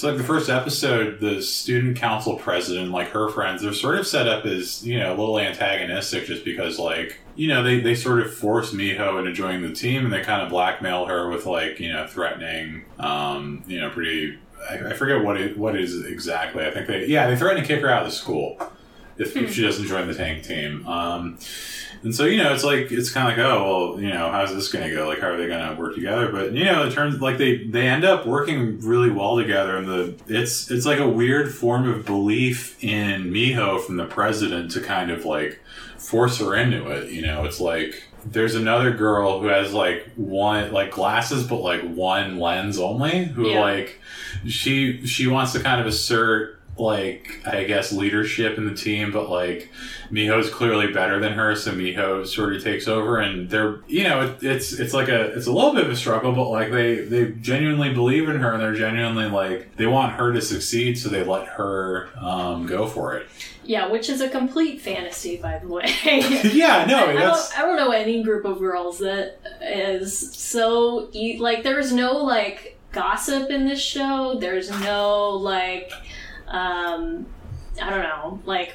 so 0.00 0.08
like 0.08 0.16
the 0.16 0.24
first 0.24 0.48
episode 0.48 1.20
the 1.20 1.42
student 1.42 1.96
council 1.96 2.36
president 2.36 2.90
like 2.90 3.08
her 3.08 3.28
friends 3.28 3.60
they're 3.60 3.72
sort 3.72 3.98
of 3.98 4.06
set 4.06 4.26
up 4.26 4.46
as 4.46 4.84
you 4.84 4.98
know 4.98 5.10
a 5.10 5.16
little 5.16 5.38
antagonistic 5.38 6.24
just 6.24 6.44
because 6.44 6.78
like 6.78 7.18
you 7.36 7.48
know 7.48 7.62
they, 7.62 7.80
they 7.80 7.94
sort 7.94 8.20
of 8.20 8.32
force 8.32 8.72
Miho 8.72 9.18
into 9.18 9.32
joining 9.32 9.62
the 9.62 9.74
team 9.74 10.04
and 10.04 10.12
they 10.12 10.22
kind 10.22 10.42
of 10.42 10.48
blackmail 10.48 11.04
her 11.06 11.28
with 11.28 11.44
like 11.44 11.78
you 11.78 11.92
know 11.92 12.06
threatening 12.06 12.84
um 12.98 13.62
you 13.66 13.78
know 13.78 13.90
pretty 13.90 14.38
I, 14.68 14.90
I 14.90 14.92
forget 14.94 15.22
what 15.22 15.40
it 15.40 15.56
what 15.56 15.74
it 15.74 15.82
is 15.82 16.04
exactly. 16.04 16.64
I 16.64 16.70
think 16.70 16.86
they 16.86 17.06
yeah 17.06 17.28
they 17.28 17.36
threaten 17.36 17.62
to 17.62 17.66
kick 17.66 17.80
her 17.82 17.88
out 17.88 18.02
of 18.02 18.08
the 18.10 18.16
school 18.16 18.58
if, 19.18 19.36
if 19.36 19.54
she 19.54 19.62
doesn't 19.62 19.86
join 19.86 20.06
the 20.06 20.14
tank 20.14 20.44
team. 20.44 20.86
Um 20.86 21.38
and 22.02 22.14
so, 22.14 22.24
you 22.24 22.38
know, 22.42 22.52
it's 22.54 22.64
like 22.64 22.90
it's 22.90 23.10
kind 23.10 23.30
of 23.30 23.36
like, 23.38 23.46
oh, 23.46 23.92
well, 23.94 24.00
you 24.02 24.08
know, 24.10 24.30
how's 24.30 24.54
this 24.54 24.70
going 24.72 24.88
to 24.88 24.94
go? 24.94 25.06
Like, 25.06 25.20
how 25.20 25.28
are 25.28 25.36
they 25.36 25.46
going 25.46 25.68
to 25.74 25.80
work 25.80 25.94
together? 25.94 26.30
But 26.32 26.52
you 26.52 26.64
know, 26.64 26.86
it 26.86 26.92
turns 26.92 27.20
like 27.20 27.38
they 27.38 27.64
they 27.64 27.86
end 27.86 28.04
up 28.04 28.26
working 28.26 28.80
really 28.80 29.10
well 29.10 29.36
together, 29.36 29.76
and 29.76 29.86
the 29.86 30.14
it's 30.28 30.70
it's 30.70 30.86
like 30.86 30.98
a 30.98 31.08
weird 31.08 31.54
form 31.54 31.88
of 31.88 32.06
belief 32.06 32.82
in 32.82 33.30
Miho 33.30 33.80
from 33.84 33.96
the 33.96 34.06
president 34.06 34.70
to 34.72 34.80
kind 34.80 35.10
of 35.10 35.24
like 35.24 35.60
force 35.98 36.38
her 36.38 36.54
into 36.56 36.88
it. 36.90 37.10
You 37.12 37.22
know, 37.22 37.44
it's 37.44 37.60
like 37.60 38.02
there's 38.24 38.54
another 38.54 38.90
girl 38.92 39.40
who 39.40 39.46
has 39.48 39.72
like 39.72 40.10
one 40.16 40.72
like 40.72 40.90
glasses, 40.92 41.44
but 41.46 41.56
like 41.60 41.82
one 41.82 42.38
lens 42.38 42.78
only. 42.78 43.24
Who 43.24 43.48
Yeah. 43.50 43.60
like 43.60 43.98
she 44.46 45.06
she 45.06 45.26
wants 45.26 45.52
to 45.52 45.60
kind 45.60 45.80
of 45.80 45.86
assert 45.86 46.59
like 46.80 47.40
I 47.46 47.64
guess 47.64 47.92
leadership 47.92 48.58
in 48.58 48.66
the 48.66 48.74
team, 48.74 49.12
but 49.12 49.28
like 49.28 49.70
Miho's 50.10 50.50
clearly 50.50 50.92
better 50.92 51.20
than 51.20 51.32
her, 51.32 51.54
so 51.54 51.72
Miho 51.72 52.26
sort 52.26 52.56
of 52.56 52.64
takes 52.64 52.88
over, 52.88 53.18
and 53.18 53.48
they're 53.50 53.80
you 53.86 54.04
know 54.04 54.22
it, 54.22 54.42
it's 54.42 54.72
it's 54.72 54.94
like 54.94 55.08
a 55.08 55.26
it's 55.36 55.46
a 55.46 55.52
little 55.52 55.74
bit 55.74 55.84
of 55.84 55.90
a 55.90 55.96
struggle, 55.96 56.32
but 56.32 56.48
like 56.48 56.70
they 56.70 56.96
they 57.00 57.32
genuinely 57.32 57.92
believe 57.92 58.28
in 58.28 58.40
her, 58.40 58.52
and 58.52 58.62
they're 58.62 58.74
genuinely 58.74 59.28
like 59.28 59.76
they 59.76 59.86
want 59.86 60.14
her 60.14 60.32
to 60.32 60.40
succeed, 60.40 60.98
so 60.98 61.08
they 61.08 61.22
let 61.22 61.46
her 61.48 62.08
um, 62.18 62.66
go 62.66 62.86
for 62.86 63.16
it. 63.16 63.26
Yeah, 63.62 63.88
which 63.88 64.08
is 64.08 64.20
a 64.20 64.28
complete 64.28 64.80
fantasy, 64.80 65.36
by 65.36 65.58
the 65.58 65.68
way. 65.68 65.84
yeah, 66.52 66.84
no, 66.88 67.06
I, 67.06 67.12
that's 67.14 67.50
don't, 67.50 67.58
I 67.58 67.66
don't 67.66 67.76
know 67.76 67.92
any 67.92 68.22
group 68.22 68.44
of 68.44 68.58
girls 68.58 68.98
that 68.98 69.38
is 69.60 70.34
so 70.34 71.08
e- 71.12 71.38
like 71.38 71.62
there's 71.62 71.92
no 71.92 72.16
like 72.16 72.78
gossip 72.92 73.50
in 73.50 73.66
this 73.66 73.80
show. 73.80 74.38
There's 74.40 74.70
no 74.70 75.30
like 75.30 75.92
um 76.50 77.26
I 77.80 77.88
don't 77.88 78.02
know, 78.02 78.40
like 78.44 78.74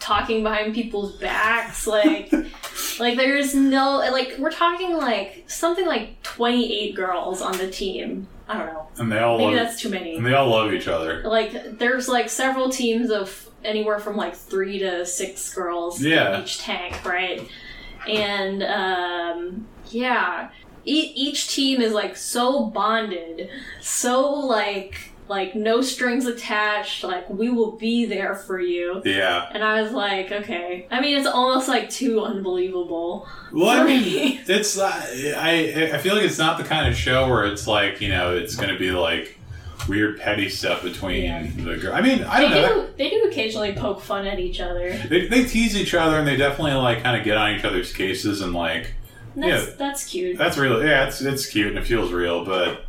talking 0.00 0.42
behind 0.42 0.74
people's 0.74 1.16
backs 1.18 1.86
like 1.86 2.32
like 2.98 3.16
there's 3.16 3.54
no 3.54 3.98
like 4.12 4.34
we're 4.38 4.50
talking 4.50 4.96
like 4.96 5.44
something 5.46 5.86
like 5.86 6.20
28 6.22 6.94
girls 6.94 7.40
on 7.40 7.56
the 7.58 7.70
team. 7.70 8.26
I 8.48 8.58
don't 8.58 8.66
know. 8.66 8.88
and 8.98 9.10
they 9.10 9.20
all 9.20 9.38
Maybe 9.38 9.56
love 9.56 9.66
that's 9.68 9.80
too 9.80 9.88
many 9.88 10.16
and 10.16 10.26
they 10.26 10.34
all 10.34 10.50
love 10.50 10.72
each 10.74 10.88
other. 10.88 11.22
like 11.22 11.78
there's 11.78 12.08
like 12.08 12.28
several 12.28 12.68
teams 12.68 13.10
of 13.10 13.48
anywhere 13.64 13.98
from 13.98 14.16
like 14.16 14.34
three 14.34 14.78
to 14.80 15.06
six 15.06 15.54
girls 15.54 16.02
Yeah. 16.02 16.36
in 16.36 16.42
each 16.42 16.58
tank 16.58 17.02
right 17.06 17.48
and 18.06 18.62
um 18.64 19.66
yeah 19.90 20.50
e- 20.84 21.12
each 21.14 21.48
team 21.48 21.80
is 21.80 21.94
like 21.94 22.16
so 22.18 22.66
bonded 22.66 23.48
so 23.80 24.28
like 24.30 25.10
like 25.26 25.54
no 25.54 25.80
strings 25.80 26.26
attached 26.26 27.02
like 27.02 27.28
we 27.30 27.48
will 27.48 27.72
be 27.72 28.04
there 28.04 28.34
for 28.34 28.60
you 28.60 29.00
Yeah. 29.06 29.48
and 29.52 29.64
i 29.64 29.80
was 29.80 29.92
like 29.92 30.30
okay 30.30 30.86
i 30.90 31.00
mean 31.00 31.16
it's 31.16 31.26
almost 31.26 31.66
like 31.66 31.88
too 31.88 32.20
unbelievable 32.20 33.26
Well, 33.52 33.68
I 33.70 33.84
mean, 33.86 34.40
it's 34.46 34.78
uh, 34.78 34.84
I 35.38 35.90
I 35.94 35.98
feel 35.98 36.14
like 36.14 36.24
it's 36.24 36.38
not 36.38 36.58
the 36.58 36.64
kind 36.64 36.88
of 36.88 36.96
show 36.96 37.28
where 37.28 37.46
it's 37.46 37.66
like 37.66 38.00
you 38.00 38.08
know 38.10 38.36
it's 38.36 38.54
going 38.56 38.68
to 38.68 38.78
be 38.78 38.90
like 38.90 39.38
weird 39.88 40.18
petty 40.20 40.48
stuff 40.48 40.82
between 40.82 41.24
Yeah. 41.24 41.46
the 41.56 41.76
girl. 41.76 41.94
I 41.94 42.00
mean, 42.00 42.24
I 42.24 42.40
don't 42.40 42.50
know. 42.50 42.86
do 42.86 42.92
they 42.96 43.10
do 43.10 43.24
occasionally 43.24 43.72
poke 43.74 44.00
fun 44.00 44.26
at 44.26 44.38
each 44.38 44.58
other 44.60 44.96
They, 45.08 45.26
they 45.28 45.44
tease 45.44 45.76
each 45.76 45.92
other 45.94 46.18
and 46.18 46.26
they 46.26 46.36
definitely 46.36 46.72
like 46.74 47.02
kind 47.02 47.16
of 47.18 47.24
get 47.24 47.36
on 47.36 47.54
each 47.54 47.64
other's 47.64 47.92
cases 47.92 48.40
and 48.40 48.52
like 48.54 48.94
that's 49.36 49.68
Yeah. 49.68 49.74
that's 49.76 50.04
cute 50.06 50.36
that's 50.38 50.56
real. 50.58 50.84
Yeah, 50.84 51.06
it's 51.06 51.20
it's 51.20 51.46
cute 51.46 51.68
and 51.68 51.78
it 51.78 51.86
feels 51.86 52.12
real, 52.12 52.44
but 52.44 52.84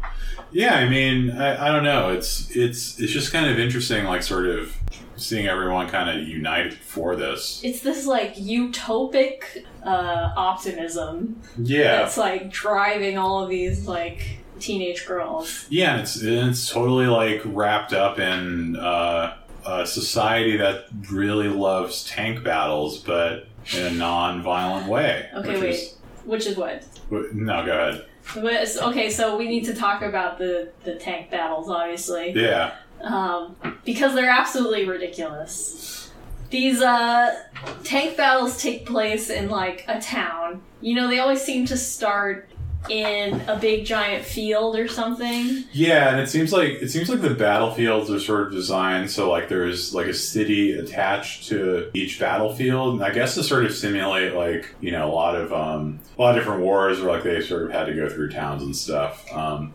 yeah, 0.52 0.76
I 0.76 0.88
mean, 0.88 1.32
I, 1.32 1.68
I 1.68 1.72
don't 1.72 1.84
know. 1.84 2.10
It's 2.12 2.50
it's 2.56 3.00
it's 3.00 3.12
just 3.12 3.32
kind 3.32 3.50
of 3.50 3.60
interesting, 3.60 4.06
like 4.06 4.24
sort 4.24 4.48
of 4.48 4.76
seeing 5.18 5.48
everyone 5.48 5.88
kind 5.88 6.10
of 6.10 6.28
united 6.28 6.74
for 6.74 7.16
this. 7.16 7.62
it's 7.64 7.80
this 7.80 8.06
like 8.06 8.36
utopic 8.36 9.64
uh, 9.84 10.34
optimism 10.36 11.42
Yeah, 11.58 12.00
that's 12.00 12.18
like 12.18 12.52
driving 12.52 13.18
all 13.18 13.42
of 13.42 13.50
these 13.50 13.88
like 13.88 14.40
teenage 14.60 15.06
girls. 15.06 15.66
Yeah, 15.70 15.94
and 15.94 16.02
it's 16.02 16.22
and 16.22 16.50
it's 16.50 16.70
totally 16.70 17.08
like 17.08 17.42
wrapped 17.46 17.94
up 17.94 18.20
in 18.20 18.76
uh, 18.76 19.38
a 19.66 19.86
society 19.88 20.58
that 20.58 20.86
really 21.12 21.48
loves 21.48 22.04
tank 22.06 22.44
battles, 22.44 23.00
but 23.00 23.48
in 23.74 23.84
a 23.86 23.92
non-violent 23.92 24.88
way. 24.88 25.30
Okay, 25.34 25.54
which 25.54 25.62
wait. 25.62 25.70
Is, 25.72 25.96
Which 26.26 26.46
is 26.46 26.58
what? 26.58 26.86
no, 27.10 27.66
go 27.66 27.72
ahead. 27.72 28.06
But- 28.34 28.76
Okay, 28.82 29.10
so 29.10 29.38
we 29.38 29.48
need 29.48 29.66
to 29.66 29.74
talk 29.74 30.02
about 30.02 30.38
the 30.38 30.70
the 30.84 30.96
tank 30.96 31.30
battles, 31.32 31.70
obviously, 31.70 32.32
Yeah, 32.36 32.72
um, 33.02 33.56
because 33.86 34.14
they're 34.16 34.30
absolutely 34.30 34.88
ridiculous. 34.88 36.12
These 36.50 36.82
uh, 36.82 37.36
tank 37.84 38.18
battles 38.18 38.62
take 38.62 38.86
place 38.86 39.30
in 39.30 39.50
like 39.50 39.84
a 39.88 40.00
town. 40.00 40.62
You 40.82 40.96
know, 40.96 41.08
they 41.08 41.20
always 41.20 41.42
seem 41.42 41.66
to 41.68 41.78
start 41.78 42.50
in 42.90 43.42
a 43.48 43.58
big 43.58 43.86
giant 43.86 44.26
field 44.26 44.76
or 44.76 44.88
something. 44.88 45.64
yeah, 45.72 46.10
and 46.10 46.20
it 46.20 46.30
seems 46.30 46.52
like 46.54 46.70
it 46.82 46.90
seems 46.90 47.10
like 47.10 47.22
the 47.22 47.34
battlefields 47.34 48.10
are 48.10 48.20
sort 48.20 48.48
of 48.48 48.52
designed 48.52 49.10
so 49.10 49.30
like 49.30 49.50
there's 49.50 49.94
like 49.94 50.08
a 50.08 50.14
city 50.14 50.74
attached 50.74 51.48
to 51.48 51.90
each 51.94 52.20
battlefield, 52.20 52.96
and 52.96 53.04
I 53.04 53.12
guess 53.12 53.36
to 53.36 53.44
sort 53.44 53.66
of 53.66 53.74
simulate 53.74 54.34
like 54.34 54.74
you 54.82 54.92
know 54.92 55.10
a 55.10 55.14
lot 55.14 55.36
of 55.36 55.54
um, 55.54 56.00
a 56.18 56.22
lot 56.22 56.38
of 56.38 56.42
different 56.44 56.62
wars 56.62 57.00
where 57.00 57.12
like 57.12 57.24
they 57.24 57.42
sort 57.42 57.64
of 57.64 57.72
had 57.72 57.86
to 57.86 57.94
go 57.94 58.10
through 58.10 58.32
towns 58.32 58.64
and 58.64 58.76
stuff. 58.76 59.26
Um, 59.34 59.74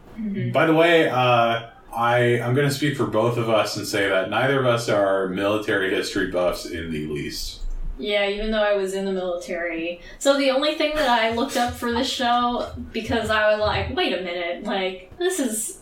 By 0.53 0.67
the 0.67 0.75
way, 0.75 1.09
uh, 1.09 1.71
I 1.95 2.41
I'm 2.41 2.55
going 2.55 2.69
to 2.69 2.75
speak 2.75 2.97
for 2.97 3.07
both 3.07 3.37
of 3.37 3.49
us 3.49 3.77
and 3.77 3.87
say 3.87 4.09
that 4.09 4.31
neither 4.31 4.61
of 4.61 4.67
us 4.67 4.89
are 4.89 5.29
military 5.29 5.91
history 5.91 6.31
buffs 6.31 6.67
in 6.67 6.91
the 6.91 7.07
least. 7.07 7.60
Yeah, 8.01 8.29
even 8.29 8.51
though 8.51 8.63
I 8.63 8.75
was 8.75 8.95
in 8.95 9.05
the 9.05 9.13
military. 9.13 10.01
So 10.19 10.39
the 10.39 10.51
only 10.51 10.75
thing 10.75 10.95
that 10.95 11.09
I 11.09 11.35
looked 11.35 11.57
up 11.57 11.75
for 11.75 11.93
this 11.93 12.09
show, 12.09 12.73
because 12.93 13.29
I 13.29 13.51
was 13.51 13.61
like, 13.61 13.95
wait 13.95 14.13
a 14.13 14.23
minute, 14.23 14.65
like, 14.65 15.13
this 15.19 15.39
is 15.39 15.80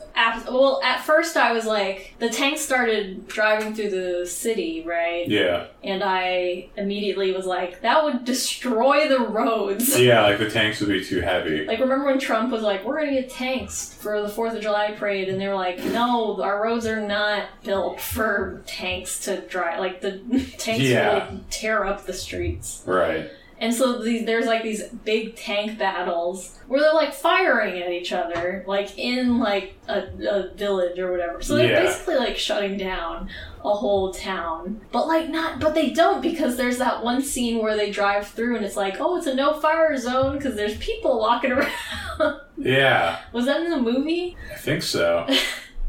well, 0.50 0.80
at 0.82 1.04
first 1.04 1.36
I 1.36 1.52
was 1.52 1.64
like, 1.64 2.14
the 2.18 2.28
tank 2.28 2.58
started 2.58 3.28
driving 3.28 3.74
through 3.74 3.90
the 3.90 4.26
city, 4.26 4.82
right? 4.86 5.28
Yeah. 5.28 5.66
And 5.84 6.02
I 6.04 6.68
immediately 6.76 7.32
was 7.32 7.46
like, 7.46 7.82
that 7.82 8.02
would 8.04 8.24
destroy 8.24 9.08
the 9.08 9.20
roads. 9.20 9.98
Yeah, 9.98 10.22
like 10.22 10.38
the 10.38 10.50
tanks 10.50 10.80
would 10.80 10.88
be 10.88 11.04
too 11.04 11.20
heavy. 11.20 11.64
Like, 11.68 11.80
remember 11.80 12.06
when 12.06 12.18
Trump 12.18 12.50
was 12.50 12.62
like, 12.62 12.84
we're 12.84 12.98
gonna 12.98 13.12
get 13.20 13.30
tanks 13.30 13.92
for 13.94 14.20
the 14.22 14.28
4th 14.28 14.56
of 14.56 14.62
July 14.62 14.92
parade? 14.92 15.28
And 15.28 15.40
they 15.40 15.46
were 15.48 15.54
like, 15.54 15.78
no, 15.84 16.40
our 16.42 16.62
roads 16.62 16.86
are 16.86 17.00
not 17.00 17.44
built 17.62 18.00
for 18.00 18.62
tanks 18.66 19.20
to 19.26 19.40
drive. 19.42 19.78
Like, 19.80 20.00
the 20.00 20.18
tanks 20.58 20.82
Yeah. 20.84 21.30
would 21.30 21.50
tear 21.50 21.84
up 21.84 22.06
the 22.06 22.12
streets. 22.14 22.82
Right. 22.86 23.30
And 23.60 23.74
so 23.74 24.00
these, 24.02 24.24
there's 24.24 24.46
like 24.46 24.62
these 24.62 24.84
big 24.84 25.34
tank 25.34 25.78
battles 25.78 26.56
where 26.68 26.80
they're 26.80 26.92
like 26.94 27.12
firing 27.12 27.82
at 27.82 27.90
each 27.90 28.12
other, 28.12 28.62
like 28.68 28.96
in 28.98 29.38
like 29.38 29.74
a, 29.88 30.04
a 30.30 30.54
village 30.54 30.98
or 30.98 31.10
whatever. 31.10 31.42
So 31.42 31.56
they're 31.56 31.70
Yeah. 31.72 31.82
basically 31.82 32.16
like 32.16 32.36
shutting 32.36 32.76
down 32.76 33.28
a 33.64 33.74
whole 33.74 34.12
town. 34.12 34.80
But 34.92 35.08
like 35.08 35.28
not, 35.28 35.58
but 35.58 35.74
they 35.74 35.90
don't 35.90 36.20
because 36.22 36.56
there's 36.56 36.78
that 36.78 37.02
one 37.02 37.20
scene 37.20 37.58
where 37.60 37.76
they 37.76 37.90
drive 37.90 38.28
through 38.28 38.56
and 38.56 38.64
it's 38.64 38.76
like, 38.76 38.96
oh, 39.00 39.16
it's 39.16 39.26
a 39.26 39.34
no 39.34 39.54
fire 39.60 39.96
zone 39.96 40.36
because 40.36 40.54
there's 40.54 40.76
people 40.78 41.18
walking 41.18 41.50
around. 41.52 42.40
Yeah. 42.56 43.18
Was 43.32 43.46
that 43.46 43.60
in 43.62 43.70
the 43.70 43.80
movie? 43.80 44.36
I 44.52 44.56
think 44.56 44.82
so. 44.84 45.26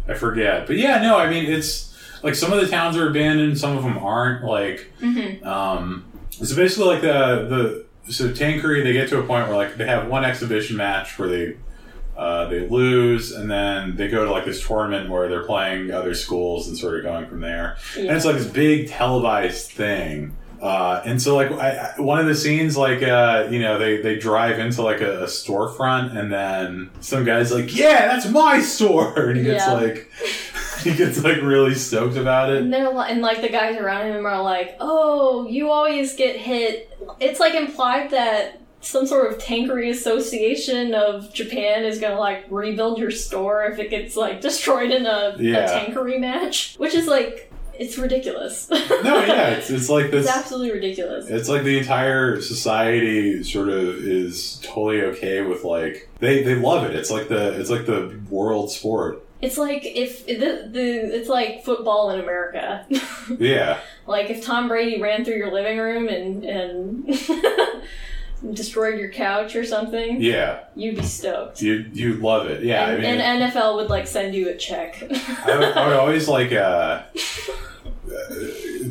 I 0.07 0.13
forget. 0.15 0.65
But 0.65 0.77
yeah, 0.77 1.01
no, 1.01 1.17
I 1.19 1.29
mean, 1.29 1.45
it's 1.45 1.93
like 2.23 2.33
some 2.35 2.51
of 2.51 2.59
the 2.59 2.67
towns 2.67 2.97
are 2.97 3.07
abandoned, 3.09 3.59
some 3.59 3.77
of 3.77 3.83
them 3.83 3.97
aren't. 3.99 4.43
Like, 4.43 4.91
Mm-hmm. 5.01 5.45
um, 5.47 6.05
so 6.45 6.55
basically, 6.55 6.87
like 6.87 7.01
the 7.01 7.85
the 8.05 8.11
so 8.11 8.29
Tankery, 8.29 8.83
they 8.83 8.93
get 8.93 9.09
to 9.09 9.19
a 9.19 9.23
point 9.23 9.47
where 9.47 9.57
like 9.57 9.77
they 9.77 9.85
have 9.85 10.07
one 10.07 10.25
exhibition 10.25 10.77
match 10.77 11.17
where 11.19 11.29
they 11.29 11.57
uh, 12.17 12.49
they 12.49 12.67
lose, 12.67 13.31
and 13.31 13.49
then 13.49 13.95
they 13.95 14.09
go 14.09 14.25
to 14.25 14.31
like 14.31 14.45
this 14.45 14.65
tournament 14.65 15.09
where 15.09 15.29
they're 15.29 15.45
playing 15.45 15.91
other 15.91 16.13
schools 16.13 16.67
and 16.67 16.77
sort 16.77 16.97
of 16.97 17.03
going 17.03 17.27
from 17.27 17.39
there. 17.39 17.77
And 17.97 18.07
it's 18.07 18.25
like 18.25 18.35
this 18.35 18.47
big 18.47 18.89
televised 18.89 19.71
thing. 19.71 20.35
Uh, 20.61 21.01
and 21.05 21.21
so, 21.21 21.35
like, 21.35 21.51
I, 21.51 21.93
I, 21.97 22.01
one 22.01 22.19
of 22.19 22.25
the 22.25 22.35
scenes, 22.35 22.75
like, 22.75 23.01
uh, 23.01 23.47
you 23.49 23.59
know, 23.59 23.77
they, 23.79 24.01
they 24.01 24.17
drive 24.17 24.59
into 24.59 24.81
like 24.81 24.99
a, 25.01 25.23
a 25.23 25.25
storefront, 25.27 26.17
and 26.17 26.31
then 26.31 26.89
some 26.99 27.23
guy's 27.23 27.51
like, 27.53 27.73
"Yeah, 27.75 28.07
that's 28.07 28.27
my 28.29 28.59
store," 28.61 29.17
and 29.29 29.37
he 29.37 29.43
gets 29.43 29.65
Yeah. 29.65 29.73
like, 29.73 30.11
he 30.83 30.93
gets 30.95 31.23
like 31.23 31.41
really 31.41 31.75
stoked 31.75 32.17
about 32.17 32.49
it. 32.51 32.61
And 32.61 32.73
they're 32.73 32.89
li- 32.93 33.07
and 33.09 33.21
like 33.21 33.41
the 33.41 33.49
guys 33.49 33.77
around 33.77 34.07
him 34.07 34.25
are 34.25 34.41
like, 34.41 34.75
"Oh, 34.81 35.47
you 35.47 35.69
always 35.71 36.15
get 36.15 36.35
hit." 36.35 36.91
It's 37.21 37.39
like 37.39 37.53
implied 37.55 38.11
that 38.11 38.61
some 38.81 39.05
sort 39.05 39.29
of 39.31 39.37
tankery 39.39 39.89
association 39.89 40.93
of 40.93 41.33
Japan 41.33 41.83
is 41.83 41.99
gonna 41.99 42.19
like 42.19 42.45
rebuild 42.49 42.97
your 42.97 43.11
store 43.11 43.65
if 43.65 43.77
it 43.79 43.89
gets 43.89 44.15
like 44.15 44.39
destroyed 44.41 44.89
in 44.91 45.05
a, 45.05 45.35
Yeah. 45.37 45.65
a 45.65 45.69
tankery 45.91 46.19
match, 46.19 46.75
which 46.77 46.93
is 46.95 47.05
like 47.07 47.48
it's 47.79 47.97
ridiculous. 47.97 48.69
No, 49.01 49.23
yeah, 49.23 49.51
it's 49.51 49.69
it's 49.69 49.89
like 49.89 50.11
this. 50.11 50.25
it's 50.27 50.35
absolutely 50.35 50.71
ridiculous. 50.71 51.27
It's 51.27 51.47
like 51.47 51.63
the 51.63 51.77
entire 51.77 52.41
society 52.41 53.41
sort 53.43 53.69
of 53.69 53.95
is 54.05 54.59
totally 54.61 55.01
okay 55.03 55.41
with 55.41 55.63
like 55.63 56.09
they 56.19 56.43
they 56.43 56.55
love 56.55 56.83
it. 56.83 56.95
It's 56.95 57.09
like 57.09 57.29
the 57.29 57.57
it's 57.59 57.69
like 57.69 57.85
the 57.85 58.19
world 58.29 58.71
sport. 58.71 59.25
It's 59.41 59.57
like 59.57 59.83
if 59.85 60.25
the, 60.25 60.67
the 60.69 61.15
it's 61.15 61.29
like 61.29 61.63
football 61.63 62.09
in 62.11 62.19
America. 62.19 62.85
Yeah, 63.37 63.79
like 64.07 64.29
if 64.31 64.43
Tom 64.43 64.67
Brady 64.67 64.99
ran 64.99 65.23
through 65.23 65.35
your 65.35 65.53
living 65.53 65.77
room 65.77 66.07
and 66.09 66.43
and 66.43 67.05
destroyed 68.53 68.99
your 68.99 69.09
couch 69.09 69.55
or 69.55 69.63
something, 69.63 70.21
yeah, 70.21 70.63
you'd 70.75 70.95
be 70.95 71.03
stoked. 71.03 71.61
you 71.61 71.85
you 71.91 72.13
love 72.15 72.47
it. 72.47 72.63
Yeah, 72.63 72.89
and, 72.89 73.05
I 73.05 73.11
mean, 73.11 73.21
and 73.21 73.53
NFL 73.53 73.75
would 73.75 73.89
like 73.89 74.07
send 74.07 74.33
you 74.33 74.49
a 74.49 74.55
check. 74.55 75.01
I 75.45 75.57
would, 75.57 75.77
I 75.77 75.87
would 75.87 75.97
always 75.97 76.27
like 76.27 76.51
uh, 76.51 77.03
uh, 77.05 78.35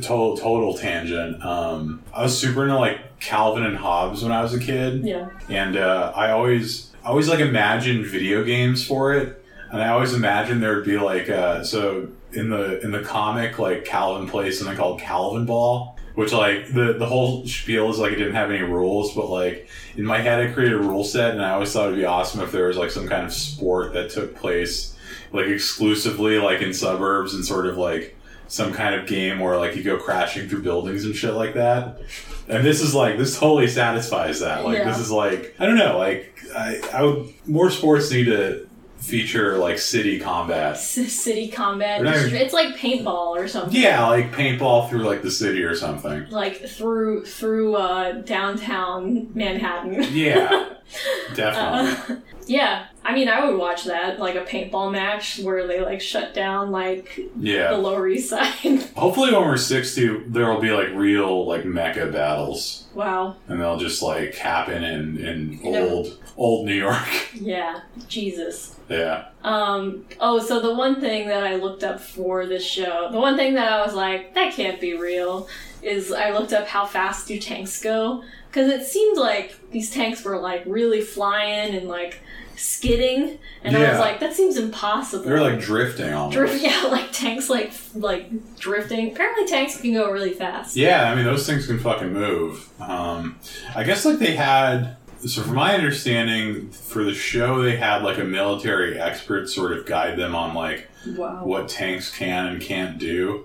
total 0.00 0.36
total 0.36 0.74
tangent. 0.74 1.44
Um, 1.44 2.02
I 2.12 2.22
was 2.22 2.38
super 2.38 2.64
into 2.64 2.76
like 2.76 3.18
Calvin 3.20 3.64
and 3.64 3.76
Hobbes 3.76 4.22
when 4.22 4.32
I 4.32 4.42
was 4.42 4.54
a 4.54 4.60
kid, 4.60 5.04
yeah. 5.04 5.30
and 5.48 5.76
uh, 5.76 6.12
I 6.14 6.30
always 6.30 6.92
I 7.04 7.08
always 7.08 7.28
like 7.28 7.40
imagined 7.40 8.06
video 8.06 8.44
games 8.44 8.86
for 8.86 9.14
it, 9.14 9.44
and 9.70 9.82
I 9.82 9.88
always 9.88 10.14
imagined 10.14 10.62
there 10.62 10.76
would 10.76 10.84
be 10.84 10.98
like 10.98 11.28
uh, 11.28 11.64
so 11.64 12.08
in 12.32 12.50
the 12.50 12.80
in 12.80 12.90
the 12.90 13.00
comic 13.00 13.58
like 13.58 13.84
Calvin 13.84 14.28
plays 14.28 14.58
something 14.58 14.76
called 14.76 15.00
Calvin 15.00 15.46
Ball. 15.46 15.97
Which 16.18 16.32
like 16.32 16.72
the 16.74 16.94
the 16.98 17.06
whole 17.06 17.46
spiel 17.46 17.90
is 17.90 17.98
like 18.00 18.10
it 18.10 18.16
didn't 18.16 18.34
have 18.34 18.50
any 18.50 18.62
rules, 18.62 19.14
but 19.14 19.30
like 19.30 19.68
in 19.96 20.04
my 20.04 20.18
head 20.18 20.40
I 20.44 20.52
created 20.52 20.74
a 20.74 20.82
rule 20.82 21.04
set, 21.04 21.30
and 21.30 21.40
I 21.40 21.50
always 21.50 21.72
thought 21.72 21.86
it'd 21.86 21.98
be 21.98 22.04
awesome 22.04 22.40
if 22.40 22.50
there 22.50 22.66
was 22.66 22.76
like 22.76 22.90
some 22.90 23.06
kind 23.06 23.24
of 23.24 23.32
sport 23.32 23.92
that 23.92 24.10
took 24.10 24.34
place 24.34 24.96
like 25.32 25.46
exclusively 25.46 26.38
like 26.38 26.60
in 26.60 26.72
suburbs 26.74 27.34
and 27.34 27.44
sort 27.44 27.66
of 27.66 27.76
like 27.78 28.16
some 28.48 28.72
kind 28.72 28.96
of 28.96 29.06
game 29.06 29.38
where 29.38 29.56
like 29.58 29.76
you 29.76 29.84
go 29.84 29.96
crashing 29.96 30.48
through 30.48 30.62
buildings 30.62 31.04
and 31.04 31.14
shit 31.14 31.34
like 31.34 31.54
that. 31.54 32.00
And 32.48 32.64
this 32.64 32.80
is 32.80 32.96
like 32.96 33.16
this 33.16 33.38
totally 33.38 33.68
satisfies 33.68 34.40
that. 34.40 34.64
Like 34.64 34.78
Yeah. 34.78 34.88
this 34.90 34.98
is 34.98 35.12
like 35.12 35.54
I 35.60 35.66
don't 35.66 35.76
know, 35.78 35.98
like 35.98 36.34
I, 36.56 36.80
I 36.94 37.02
would 37.04 37.32
more 37.46 37.70
sports 37.70 38.10
need 38.10 38.24
to 38.24 38.67
feature 38.98 39.56
like 39.58 39.78
city 39.78 40.18
combat. 40.18 40.76
C- 40.76 41.06
city 41.08 41.48
combat. 41.48 42.00
Even- 42.00 42.34
It's 42.36 42.52
like 42.54 42.76
paintball 42.76 43.36
or 43.36 43.48
something. 43.48 43.80
Yeah, 43.80 44.06
like 44.08 44.32
paintball 44.32 44.88
through 44.90 45.04
like 45.04 45.22
the 45.22 45.30
city 45.30 45.62
or 45.62 45.74
something. 45.74 46.28
Like 46.30 46.68
through 46.68 47.24
through 47.24 47.76
uh, 47.76 48.12
downtown 48.22 49.30
Manhattan. 49.34 50.04
Yeah. 50.12 50.70
Definitely. 51.34 52.16
Uh, 52.16 52.20
yeah, 52.46 52.86
I 53.08 53.14
mean, 53.14 53.26
I 53.26 53.46
would 53.46 53.58
watch 53.58 53.84
that, 53.84 54.18
like 54.18 54.34
a 54.34 54.42
paintball 54.44 54.92
match 54.92 55.38
where 55.38 55.66
they 55.66 55.80
like 55.80 56.02
shut 56.02 56.34
down 56.34 56.70
like 56.70 57.18
yeah. 57.38 57.70
the. 57.70 57.78
Lower 57.78 58.06
East 58.06 58.28
Side. 58.28 58.52
Hopefully 58.96 59.32
when 59.32 59.42
we're 59.46 59.56
sixty 59.56 60.06
there 60.26 60.52
will 60.52 60.60
be 60.60 60.70
like 60.72 60.90
real 60.90 61.46
like 61.46 61.62
mecha 61.62 62.12
battles. 62.12 62.86
wow. 62.92 63.36
And 63.46 63.58
they'll 63.58 63.78
just 63.78 64.02
like 64.02 64.34
happen 64.34 64.84
in, 64.84 65.16
in 65.16 65.52
You 65.64 65.70
know- 65.72 65.88
old 65.88 66.18
old 66.36 66.66
New 66.66 66.74
York. 66.74 67.08
Yeah. 67.34 67.80
Jesus. 68.08 68.76
yeah. 68.90 69.28
Um, 69.42 70.04
oh, 70.20 70.38
so 70.38 70.60
the 70.60 70.74
one 70.74 71.00
thing 71.00 71.28
that 71.28 71.44
I 71.44 71.54
looked 71.56 71.84
up 71.84 72.00
for 72.00 72.44
this 72.46 72.64
show, 72.64 73.08
the 73.10 73.18
one 73.18 73.36
thing 73.36 73.54
that 73.54 73.72
I 73.72 73.84
was 73.86 73.94
like, 73.94 74.34
that 74.34 74.52
can't 74.52 74.80
be 74.80 74.98
real, 74.98 75.48
is 75.82 76.12
I 76.12 76.30
looked 76.32 76.52
up 76.52 76.66
how 76.66 76.84
fast 76.84 77.26
do 77.28 77.38
tanks 77.40 77.80
go. 77.82 78.22
Because 78.48 78.70
it 78.70 78.84
seemed 78.86 79.16
like 79.16 79.56
these 79.70 79.90
tanks 79.90 80.24
were 80.24 80.38
like 80.38 80.62
really 80.66 81.00
flying 81.00 81.74
and 81.74 81.88
like 81.88 82.20
skidding. 82.58 83.38
And 83.62 83.76
I 83.76 83.80
was 83.80 83.88
Yeah. 83.88 83.98
like, 84.00 84.20
that 84.20 84.34
seems 84.34 84.56
impossible. 84.56 85.24
They're 85.24 85.40
like 85.40 85.60
drifting 85.60 86.12
almost. 86.12 86.36
Drift, 86.36 86.62
yeah, 86.62 86.84
like 86.90 87.12
tanks 87.12 87.48
like 87.50 87.72
like 87.94 88.56
drifting. 88.58 89.12
Apparently, 89.12 89.46
tanks 89.46 89.80
can 89.80 89.92
go 89.92 90.10
really 90.10 90.32
fast. 90.32 90.76
Yeah, 90.76 91.10
I 91.10 91.14
mean 91.14 91.24
those 91.24 91.46
things 91.46 91.66
can 91.66 91.78
fucking 91.78 92.12
move. 92.12 92.68
Um, 92.80 93.38
I 93.74 93.84
guess 93.84 94.04
like 94.04 94.18
they 94.18 94.34
had. 94.36 94.96
So 95.26 95.42
from 95.42 95.56
my 95.56 95.74
understanding, 95.74 96.70
for 96.70 97.02
the 97.02 97.12
show, 97.12 97.60
they 97.60 97.76
had 97.76 98.04
like 98.04 98.18
a 98.18 98.24
military 98.24 99.00
expert 99.00 99.48
sort 99.48 99.72
of 99.72 99.84
guide 99.84 100.16
them 100.16 100.36
on 100.36 100.54
like 100.54 100.86
Wow. 101.16 101.44
what 101.44 101.68
tanks 101.68 102.14
can 102.16 102.46
and 102.46 102.60
can't 102.62 102.98
do. 102.98 103.44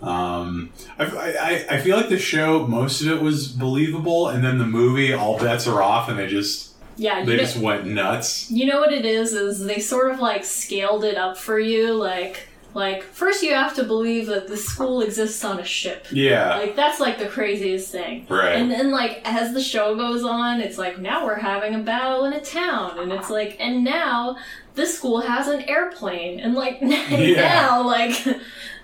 Um, 0.00 0.70
I, 0.98 1.04
I, 1.04 1.66
I 1.76 1.80
feel 1.80 1.96
like 1.98 2.08
the 2.08 2.18
show, 2.18 2.66
most 2.66 3.02
of 3.02 3.08
it 3.08 3.20
was 3.20 3.48
believable, 3.48 4.28
and 4.28 4.42
then 4.42 4.56
the 4.58 4.66
movie, 4.66 5.12
all 5.12 5.38
bets 5.38 5.66
are 5.66 5.82
off, 5.82 6.08
and 6.08 6.18
they 6.18 6.26
just 6.26 6.69
Yeah, 7.00 7.24
they 7.24 7.36
know, 7.36 7.42
just 7.42 7.56
went 7.56 7.86
nuts. 7.86 8.50
you 8.50 8.66
know 8.66 8.78
what 8.80 8.92
it 8.92 9.04
is? 9.04 9.32
Is 9.32 9.64
they 9.64 9.78
sort 9.78 10.10
of 10.12 10.20
like 10.20 10.44
scaled 10.44 11.02
it 11.04 11.16
up 11.16 11.36
for 11.38 11.58
you. 11.58 11.94
Like, 11.94 12.48
like 12.74 13.02
first 13.02 13.42
you 13.42 13.54
have 13.54 13.74
to 13.76 13.84
believe 13.84 14.26
that 14.26 14.46
the 14.48 14.56
school 14.56 15.00
exists 15.00 15.42
on 15.44 15.58
a 15.58 15.64
ship. 15.64 16.06
Yeah, 16.12 16.56
Like 16.58 16.76
that's 16.76 17.00
like 17.00 17.18
the 17.18 17.26
craziest 17.26 17.90
thing. 17.90 18.26
right. 18.28 18.54
And 18.56 18.70
then 18.70 18.90
like 18.90 19.22
as 19.24 19.54
the 19.54 19.62
show 19.62 19.96
goes 19.96 20.22
on, 20.24 20.60
it's 20.60 20.76
like 20.78 20.98
now 20.98 21.24
we're 21.24 21.36
having 21.52 21.74
a 21.74 21.78
battle 21.82 22.26
in 22.26 22.32
a 22.34 22.40
town, 22.40 22.98
and 22.98 23.10
it's 23.12 23.30
like 23.30 23.56
and 23.58 23.82
now 23.82 24.36
this 24.74 24.96
school 24.98 25.20
has 25.20 25.48
an 25.48 25.62
airplane, 25.62 26.38
and 26.38 26.54
like 26.54 26.78
Yeah. 26.82 27.40
now 27.40 27.82
like. 27.82 28.14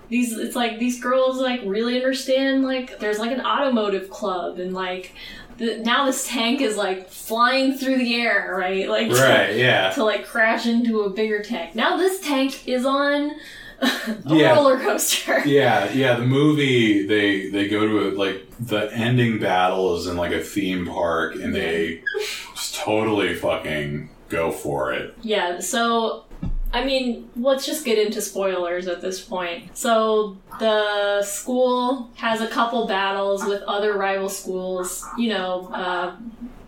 These 0.09 0.37
it's 0.37 0.55
like 0.55 0.79
these 0.79 1.01
girls 1.01 1.37
like 1.37 1.59
really 1.65 1.97
understand 1.97 2.63
like 2.63 2.97
there's 2.99 3.19
like 3.19 3.31
an 3.31 3.41
automotive 3.45 4.09
club 4.09 4.57
and 4.57 4.73
like 4.73 5.11
the, 5.57 5.77
now 5.79 6.05
this 6.05 6.27
tank 6.27 6.61
is 6.61 6.77
like 6.77 7.09
flying 7.09 7.77
through 7.77 7.97
the 7.97 8.15
air 8.15 8.55
right 8.57 8.87
like 8.89 9.09
to- 9.09 9.15
right. 9.15 9.55
Yeah. 9.55 9.89
to 9.91 10.03
like 10.03 10.25
crash 10.25 10.65
into 10.65 11.01
a 11.01 11.09
bigger 11.09 11.41
tank. 11.41 11.75
Now 11.75 11.97
this 11.97 12.19
tank 12.21 12.67
is 12.67 12.85
on 12.85 13.31
a 13.81 14.17
Yeah. 14.25 14.53
roller 14.55 14.79
coaster. 14.79 15.39
Yeah, 15.47 15.91
yeah. 15.93 16.15
The 16.15 16.25
movie 16.25 17.05
they 17.05 17.49
they 17.49 17.67
go 17.67 17.81
to 17.87 18.07
a, 18.07 18.17
like 18.17 18.45
the 18.59 18.89
ending 18.93 19.39
battle 19.39 19.95
is 19.97 20.07
in 20.07 20.17
like 20.17 20.31
a 20.31 20.41
theme 20.41 20.85
park, 20.85 21.35
and 21.35 21.53
they 21.53 22.01
just 22.55 22.75
totally 22.75 23.35
fucking 23.35 24.09
go 24.29 24.51
for 24.51 24.93
it. 24.93 25.15
Yeah, 25.21 25.59
so 25.59 26.25
I 26.73 26.83
mean, 26.83 27.29
let's 27.37 27.65
just 27.65 27.85
get 27.85 27.97
into 27.97 28.21
spoilers 28.21 28.87
at 28.87 29.01
this 29.01 29.21
point. 29.21 29.75
So 29.77 30.37
the 30.59 31.23
school 31.23 32.09
has 32.15 32.41
a 32.41 32.47
couple 32.47 32.87
battles 32.87 33.45
with 33.45 33.61
other 33.63 33.97
rival 33.97 34.29
schools, 34.29 35.05
you 35.17 35.29
know, 35.29 35.69
uh, 35.73 36.15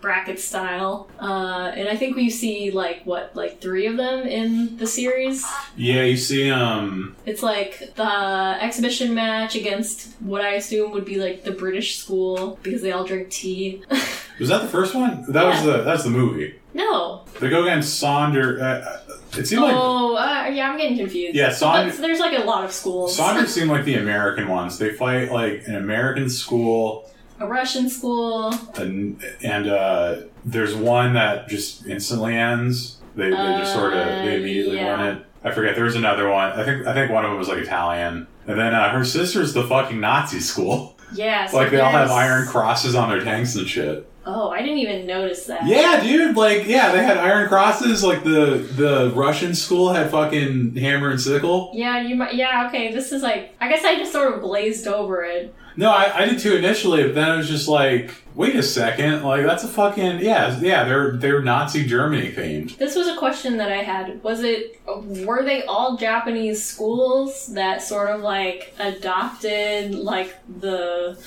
bracket 0.00 0.40
style. 0.40 1.06
Uh, 1.20 1.72
and 1.76 1.86
I 1.86 1.96
think 1.96 2.16
we 2.16 2.30
see 2.30 2.70
like 2.70 3.02
what, 3.04 3.36
like 3.36 3.60
three 3.60 3.86
of 3.86 3.98
them 3.98 4.26
in 4.26 4.78
the 4.78 4.86
series. 4.86 5.44
Yeah, 5.76 6.02
you 6.04 6.16
see, 6.16 6.50
um, 6.50 7.14
It's 7.26 7.42
like 7.42 7.94
the 7.96 8.56
exhibition 8.60 9.12
match 9.12 9.54
against 9.54 10.14
what 10.20 10.40
I 10.40 10.54
assume 10.54 10.92
would 10.92 11.04
be 11.04 11.16
like 11.16 11.44
the 11.44 11.52
British 11.52 11.96
school 11.98 12.58
because 12.62 12.80
they 12.80 12.92
all 12.92 13.04
drink 13.04 13.28
tea. 13.30 13.82
was 14.40 14.48
that 14.48 14.62
the 14.62 14.68
first 14.68 14.94
one? 14.94 15.30
That 15.30 15.44
was 15.44 15.56
Yeah. 15.64 15.76
the 15.76 15.82
that's 15.82 16.04
the 16.04 16.10
movie. 16.10 16.54
no. 16.72 17.24
They 17.38 17.50
go 17.50 17.62
against 17.64 18.02
Sonder. 18.02 18.60
Uh, 18.62 18.98
it 19.38 19.46
seemed 19.46 19.62
like 19.62 19.74
oh, 19.76 20.16
uh, 20.16 20.46
yeah, 20.52 20.70
I'm 20.70 20.78
getting 20.78 20.96
confused. 20.98 21.34
Yeah, 21.36 21.50
Saunders- 21.52 21.98
there's 21.98 22.18
like 22.20 22.38
a 22.38 22.42
lot 22.44 22.64
of 22.64 22.72
schools. 22.72 23.16
Saunders 23.16 23.52
seemed 23.54 23.70
like 23.70 23.84
the 23.84 23.94
American 23.96 24.48
ones. 24.48 24.78
They 24.78 24.90
fight 24.92 25.30
like 25.32 25.62
an 25.66 25.76
American 25.76 26.28
school, 26.28 27.08
a 27.38 27.46
Russian 27.46 27.88
school. 27.88 28.52
and 28.76 29.22
and 29.42 29.66
uh, 29.68 30.16
there's 30.44 30.74
one 30.74 31.14
that 31.14 31.48
just 31.48 31.86
instantly 31.86 32.36
ends. 32.36 32.96
They, 33.16 33.30
they 33.30 33.36
just 33.58 33.72
sort 33.74 33.92
of 33.92 34.06
they 34.24 34.36
immediately 34.36 34.78
Uh, 34.78 34.82
yeah. 34.82 34.96
win 35.06 35.16
it. 35.16 35.26
I 35.42 35.50
forget. 35.52 35.74
There 35.74 35.84
was 35.84 35.96
another 35.96 36.28
one. 36.28 36.50
I 36.52 36.64
think 36.64 36.86
I 36.86 36.92
think 36.92 37.10
one 37.10 37.24
of 37.24 37.30
them 37.30 37.38
was 37.38 37.48
like 37.48 37.58
Italian, 37.58 38.26
and 38.46 38.58
then 38.58 38.74
uh, 38.74 38.90
her 38.90 39.04
sister's 39.04 39.54
the 39.54 39.64
fucking 39.64 40.00
Nazi 40.00 40.40
school. 40.40 40.96
Yeah, 41.14 41.46
so 41.46 41.56
like 41.56 41.70
they 41.70 41.80
all 41.80 41.90
have 41.90 42.10
iron 42.10 42.46
crosses 42.46 42.94
on 42.94 43.08
their 43.10 43.22
tanks 43.24 43.56
and 43.56 43.66
shit. 43.68 44.09
Oh, 44.32 44.50
I 44.50 44.62
didn't 44.62 44.78
even 44.78 45.06
notice 45.06 45.46
that. 45.46 45.66
Yeah, 45.66 46.00
dude. 46.00 46.36
Like, 46.36 46.66
yeah, 46.66 46.92
they 46.92 47.02
had 47.02 47.16
iron 47.16 47.48
crosses. 47.48 48.04
Like 48.04 48.22
the 48.22 48.68
the 48.76 49.12
Russian 49.14 49.54
school 49.54 49.92
had 49.92 50.10
fucking 50.10 50.76
hammer 50.76 51.10
and 51.10 51.20
sickle. 51.20 51.72
Yeah, 51.74 52.00
you 52.00 52.14
might. 52.14 52.34
Yeah, 52.34 52.68
okay. 52.68 52.92
This 52.92 53.10
is 53.12 53.22
like. 53.22 53.54
I 53.60 53.68
guess 53.68 53.84
I 53.84 53.96
just 53.96 54.12
sort 54.12 54.32
of 54.32 54.40
glazed 54.40 54.86
over 54.86 55.24
it. 55.24 55.54
No, 55.76 55.90
I, 55.90 56.22
I 56.22 56.26
did 56.26 56.38
too 56.38 56.56
initially, 56.56 57.04
but 57.04 57.14
then 57.14 57.32
it 57.32 57.36
was 57.38 57.48
just 57.48 57.68
like, 57.68 58.12
wait 58.34 58.54
a 58.56 58.62
second, 58.62 59.22
like 59.22 59.44
that's 59.46 59.64
a 59.64 59.68
fucking 59.68 60.20
yeah, 60.20 60.58
yeah. 60.60 60.84
They're 60.84 61.12
they're 61.16 61.42
Nazi 61.42 61.86
Germany 61.86 62.32
themed. 62.32 62.76
This 62.76 62.94
was 62.96 63.08
a 63.08 63.16
question 63.16 63.56
that 63.56 63.70
I 63.72 63.82
had. 63.82 64.22
Was 64.22 64.42
it. 64.42 64.80
Were 64.86 65.42
they 65.42 65.64
all 65.64 65.96
Japanese 65.96 66.62
schools 66.62 67.46
that 67.54 67.82
sort 67.82 68.10
of 68.10 68.20
like 68.20 68.74
adopted 68.78 69.94
like 69.94 70.36
the. 70.60 71.18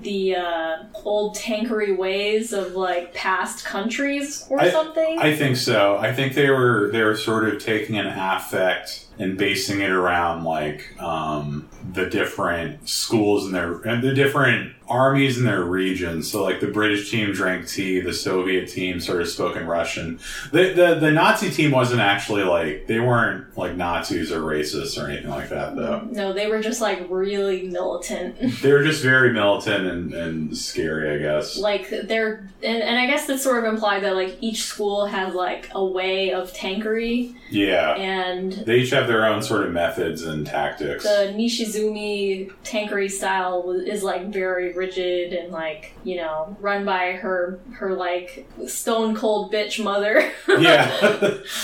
The 0.00 0.36
uh, 0.36 0.76
old 1.04 1.36
tankery 1.36 1.96
ways 1.96 2.52
of 2.52 2.72
like 2.72 3.12
past 3.14 3.64
countries 3.64 4.46
or 4.48 4.60
I- 4.60 4.70
something. 4.70 5.18
I 5.18 5.36
think 5.36 5.56
so. 5.56 5.96
I 5.98 6.12
think 6.12 6.34
they 6.34 6.50
were 6.50 6.90
they 6.92 7.02
were 7.02 7.16
sort 7.16 7.48
of 7.48 7.62
taking 7.62 7.98
an 7.98 8.06
affect 8.06 9.06
and 9.18 9.36
basing 9.38 9.80
it 9.80 9.90
around 9.90 10.44
like 10.44 11.00
um, 11.00 11.68
the 11.92 12.06
different 12.06 12.88
schools 12.88 13.44
and 13.46 13.54
their 13.54 13.74
and 13.82 14.02
the 14.02 14.14
different 14.14 14.72
armies 14.88 15.38
in 15.38 15.44
their 15.44 15.64
regions. 15.64 16.30
So 16.30 16.42
like 16.42 16.60
the 16.60 16.66
British 16.66 17.10
team 17.10 17.32
drank 17.32 17.66
tea, 17.66 18.00
the 18.00 18.12
Soviet 18.12 18.68
team 18.68 19.00
sort 19.00 19.22
of 19.22 19.28
spoke 19.28 19.56
in 19.56 19.66
Russian. 19.66 20.18
The 20.50 20.72
the, 20.72 20.94
the 20.96 21.10
Nazi 21.10 21.50
team 21.50 21.70
wasn't 21.70 22.00
actually 22.00 22.42
like 22.42 22.86
they 22.88 23.00
weren't 23.00 23.56
like 23.56 23.76
Nazis 23.76 24.30
or 24.32 24.40
racists 24.40 25.02
or 25.02 25.08
anything 25.08 25.30
like 25.30 25.48
that 25.50 25.76
though. 25.76 26.00
no, 26.10 26.32
they 26.32 26.46
were 26.48 26.60
just 26.60 26.80
like 26.80 27.06
really 27.08 27.68
militant. 27.68 28.36
They 28.62 28.72
were 28.72 28.82
just 28.84 29.02
very 29.02 29.32
militant 29.32 29.86
and, 29.86 30.14
and 30.14 30.56
scary, 30.56 31.14
I 31.14 31.18
guess. 31.18 31.56
like 31.58 31.88
they're 32.04 32.48
and, 32.62 32.82
and 32.82 32.98
I 32.98 33.06
guess 33.06 33.26
that 33.26 33.40
sort 33.40 33.64
of 33.64 33.72
implied 33.72 34.02
that 34.04 34.14
like 34.14 34.36
each 34.40 34.62
school 34.64 35.06
has 35.06 35.34
like 35.34 35.68
a 35.74 35.84
way 35.84 36.32
of 36.32 36.52
tankery 36.52 37.34
Yeah. 37.50 37.94
and 37.94 38.52
They 38.52 38.76
each 38.80 38.90
have 38.90 39.01
their 39.06 39.26
own 39.26 39.42
sort 39.42 39.64
of 39.64 39.72
methods 39.72 40.22
and 40.22 40.46
tactics. 40.46 41.04
the 41.04 41.32
Nishizumi 41.36 42.52
tankery 42.64 43.10
style 43.10 43.70
is 43.70 44.02
like 44.02 44.28
very 44.28 44.72
rigid 44.72 45.32
and 45.32 45.52
like 45.52 45.94
you 46.04 46.16
know 46.16 46.56
run 46.60 46.84
by 46.84 47.12
her 47.12 47.58
her 47.74 47.94
like 47.94 48.46
stone 48.66 49.14
cold 49.14 49.52
bitch 49.52 49.82
mother 49.82 50.30
yeah. 50.48 50.86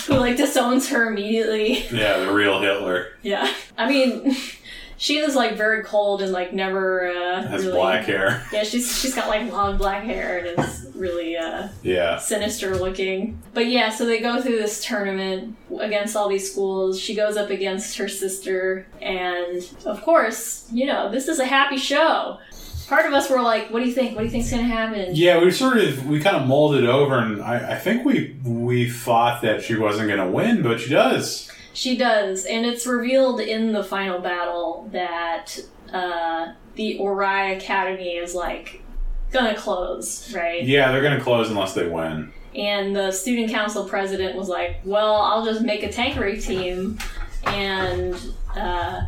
who 0.07 0.14
like 0.14 0.37
disowns 0.37 0.88
her 0.88 1.11
immediately 1.11 1.87
yeah, 1.88 2.18
the 2.18 2.33
real 2.33 2.61
Hitler 2.61 3.09
yeah 3.22 3.53
I 3.77 3.88
mean 3.88 4.37
she 4.99 5.19
is 5.19 5.35
like 5.37 5.57
very 5.57 5.83
cold 5.85 6.21
and 6.23 6.33
like 6.33 6.53
never 6.53 7.09
uh 7.09 7.43
has 7.49 7.65
really, 7.65 7.79
black 7.79 8.05
hair. 8.05 8.43
yeah 8.53 8.63
she's 8.65 9.01
she's 9.01 9.15
got 9.15 9.29
like 9.29 9.51
long 9.51 9.77
black 9.79 10.03
hair 10.05 10.39
and 10.39 10.47
it's 10.59 10.85
really 10.95 11.37
uh 11.37 11.69
Yeah. 11.83 12.19
sinister 12.19 12.77
looking. 12.77 13.41
But 13.55 13.67
yeah, 13.67 13.89
so 13.91 14.05
they 14.05 14.21
go 14.21 14.41
through 14.43 14.59
this 14.59 14.85
tournament 14.85 15.57
against 15.81 16.17
all 16.17 16.29
these 16.29 16.51
schools. 16.51 17.01
She 17.01 17.15
goes 17.15 17.37
up 17.37 17.51
against 17.51 17.97
her 17.99 18.09
sister, 18.09 18.87
and 19.01 19.69
of 19.87 20.03
course, 20.03 20.67
you 20.73 20.87
know, 20.87 21.11
this 21.11 21.29
is 21.29 21.39
a 21.39 21.45
happy 21.47 21.77
show. 21.77 22.39
Part 22.89 23.05
of 23.07 23.13
us 23.13 23.29
were 23.29 23.43
like, 23.43 23.71
"What 23.71 23.81
do 23.81 23.87
you 23.87 23.95
think? 23.95 24.13
What 24.15 24.21
do 24.21 24.25
you 24.25 24.31
think's 24.31 24.51
gonna 24.51 24.63
happen?" 24.63 25.11
Yeah, 25.15 25.43
we 25.45 25.51
sort 25.51 25.77
of 25.77 26.07
we 26.07 26.21
kind 26.21 26.37
of 26.37 26.47
molded 26.49 26.87
over, 26.87 27.19
and 27.19 27.43
I, 27.43 27.73
I 27.73 27.79
think 27.79 28.05
we 28.05 28.35
we 28.45 28.89
thought 28.91 29.43
that 29.43 29.63
she 29.63 29.77
wasn't 29.77 30.09
going 30.09 30.21
to 30.21 30.31
win, 30.31 30.63
but 30.63 30.81
she 30.81 30.91
does. 30.91 31.51
She 31.79 31.97
does, 31.97 32.45
and 32.45 32.67
it's 32.67 32.88
revealed 32.88 33.41
in 33.41 33.71
the 33.73 33.85
final 33.85 34.19
battle 34.19 34.88
that 34.91 35.61
uh, 35.93 36.55
the 36.75 36.99
Ori 36.99 37.55
Academy 37.55 38.17
is 38.17 38.35
like 38.35 38.83
gonna 39.31 39.55
close, 39.55 40.35
right? 40.35 40.64
Yeah, 40.64 40.91
they're 40.91 41.01
to 41.17 41.23
close 41.23 41.51
unless 41.51 41.75
they 41.75 41.87
win. 41.87 42.33
And 42.53 42.97
the 42.97 43.12
student 43.12 43.53
council 43.53 43.85
president 43.85 44.35
was 44.35 44.49
like, 44.49 44.81
"Well, 44.85 45.14
I'll 45.14 45.45
just 45.45 45.62
make 45.62 45.85
a 45.85 45.88
tankery 45.88 46.45
team, 46.45 46.99
and 47.47 48.17
uh, 48.57 49.03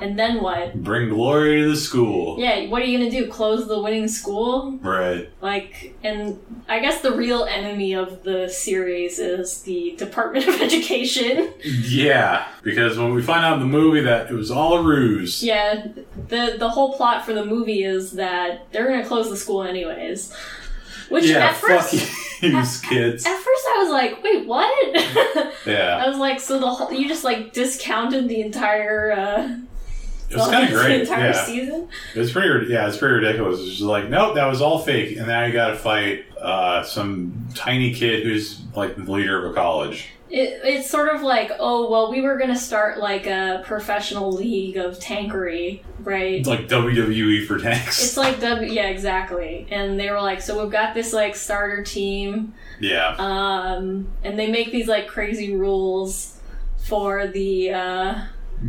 and 0.00 0.18
then 0.18 0.42
what? 0.42 0.82
Bring 0.82 1.08
glory 1.08 1.62
to 1.62 1.70
the 1.70 1.76
school. 1.76 2.38
Yeah, 2.38 2.66
what 2.68 2.82
are 2.82 2.84
you 2.84 2.98
gonna 2.98 3.10
do? 3.10 3.28
Close 3.30 3.66
the 3.68 3.80
winning 3.80 4.08
school? 4.08 4.78
Right. 4.82 5.30
Like, 5.40 5.96
and 6.02 6.38
I 6.68 6.80
guess 6.80 7.00
the 7.00 7.12
real 7.12 7.44
enemy 7.44 7.94
of 7.94 8.22
the 8.22 8.48
series 8.48 9.18
is 9.18 9.62
the 9.62 9.94
Department 9.98 10.46
of 10.48 10.60
Education. 10.60 11.52
Yeah, 11.64 12.46
because 12.62 12.98
when 12.98 13.12
we 13.14 13.22
find 13.22 13.44
out 13.44 13.54
in 13.54 13.60
the 13.60 13.66
movie 13.66 14.00
that 14.02 14.30
it 14.30 14.34
was 14.34 14.50
all 14.50 14.78
a 14.78 14.82
ruse. 14.82 15.42
yeah, 15.42 15.86
the 16.28 16.56
the 16.58 16.68
whole 16.68 16.94
plot 16.96 17.24
for 17.24 17.32
the 17.32 17.44
movie 17.44 17.82
is 17.84 18.12
that 18.12 18.70
they're 18.72 18.86
gonna 18.88 19.06
close 19.06 19.30
the 19.30 19.36
school 19.36 19.62
anyways. 19.62 20.32
Which 21.08 21.24
yeah, 21.24 21.46
at 21.46 21.56
first, 21.56 21.94
fuck 21.94 22.42
you, 22.42 22.50
kids. 22.88 23.24
at 23.24 23.34
first 23.34 23.64
I 23.68 23.78
was 23.82 23.90
like, 23.90 24.22
wait, 24.22 24.46
what? 24.46 25.54
Yeah, 25.66 26.02
I 26.02 26.08
was 26.08 26.18
like, 26.18 26.38
so 26.40 26.58
the 26.60 26.68
whole 26.70 26.92
you 26.92 27.08
just 27.08 27.24
like 27.24 27.52
discounted 27.52 28.28
the 28.28 28.40
entire 28.40 29.12
uh, 29.12 29.56
it 30.30 30.36
was 30.36 30.48
kind 30.48 30.64
of 30.64 30.70
the 30.78 30.84
great. 30.84 31.00
entire 31.02 31.26
Yeah, 31.30 31.44
season. 31.44 31.88
it 32.14 32.18
was 32.18 32.32
pretty. 32.32 32.72
Yeah, 32.72 32.86
it's 32.88 32.96
pretty 32.96 33.14
ridiculous. 33.16 33.60
It's 33.60 33.68
just 33.70 33.80
like, 33.82 34.08
nope, 34.08 34.34
that 34.34 34.46
was 34.46 34.60
all 34.60 34.78
fake, 34.78 35.16
and 35.16 35.26
now 35.26 35.44
you 35.44 35.52
got 35.52 35.68
to 35.68 35.76
fight 35.76 36.24
uh, 36.40 36.82
some 36.82 37.48
tiny 37.54 37.92
kid 37.94 38.24
who's 38.24 38.60
like 38.76 38.96
the 38.96 39.10
leader 39.10 39.44
of 39.44 39.50
a 39.50 39.54
college. 39.54 40.06
It, 40.30 40.60
it's 40.62 40.90
sort 40.90 41.08
of 41.08 41.22
like, 41.22 41.52
oh, 41.58 41.90
well, 41.90 42.10
we 42.10 42.20
were 42.20 42.36
going 42.36 42.50
to 42.50 42.56
start 42.58 42.98
like 42.98 43.26
a 43.26 43.62
professional 43.64 44.30
league 44.30 44.76
of 44.76 44.98
tankery, 44.98 45.82
right? 46.00 46.34
It's 46.40 46.46
like 46.48 46.68
WWE 46.68 47.46
for 47.46 47.58
tanks. 47.58 48.04
It's 48.04 48.16
like 48.18 48.38
W, 48.38 48.70
yeah, 48.70 48.88
exactly. 48.88 49.66
And 49.70 49.98
they 49.98 50.10
were 50.10 50.20
like, 50.20 50.42
so 50.42 50.62
we've 50.62 50.70
got 50.70 50.92
this 50.92 51.14
like 51.14 51.34
starter 51.34 51.82
team, 51.82 52.52
yeah, 52.78 53.14
um, 53.18 54.08
and 54.22 54.38
they 54.38 54.50
make 54.50 54.70
these 54.70 54.86
like 54.86 55.08
crazy 55.08 55.54
rules 55.56 56.38
for 56.76 57.26
the 57.28 57.70
uh, 57.72 58.20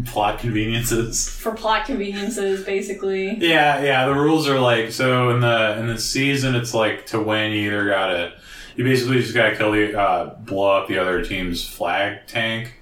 plot 0.05 0.39
conveniences. 0.39 1.27
for 1.29 1.51
plot 1.53 1.85
conveniences, 1.85 2.63
basically. 2.63 3.37
Yeah, 3.39 3.81
yeah. 3.81 4.05
The 4.05 4.13
rules 4.13 4.47
are 4.47 4.59
like 4.59 4.91
so 4.91 5.29
in 5.29 5.39
the 5.41 5.77
in 5.79 5.87
the 5.87 5.97
season. 5.99 6.55
It's 6.55 6.73
like 6.73 7.05
to 7.07 7.19
win, 7.21 7.51
you 7.51 7.67
either 7.67 7.87
gotta 7.87 8.33
you 8.75 8.83
basically 8.83 9.19
just 9.21 9.33
gotta 9.33 9.55
kill 9.55 9.71
the 9.71 9.99
uh, 9.99 10.35
blow 10.35 10.71
up 10.81 10.87
the 10.87 10.97
other 10.97 11.23
team's 11.23 11.67
flag 11.67 12.27
tank, 12.27 12.73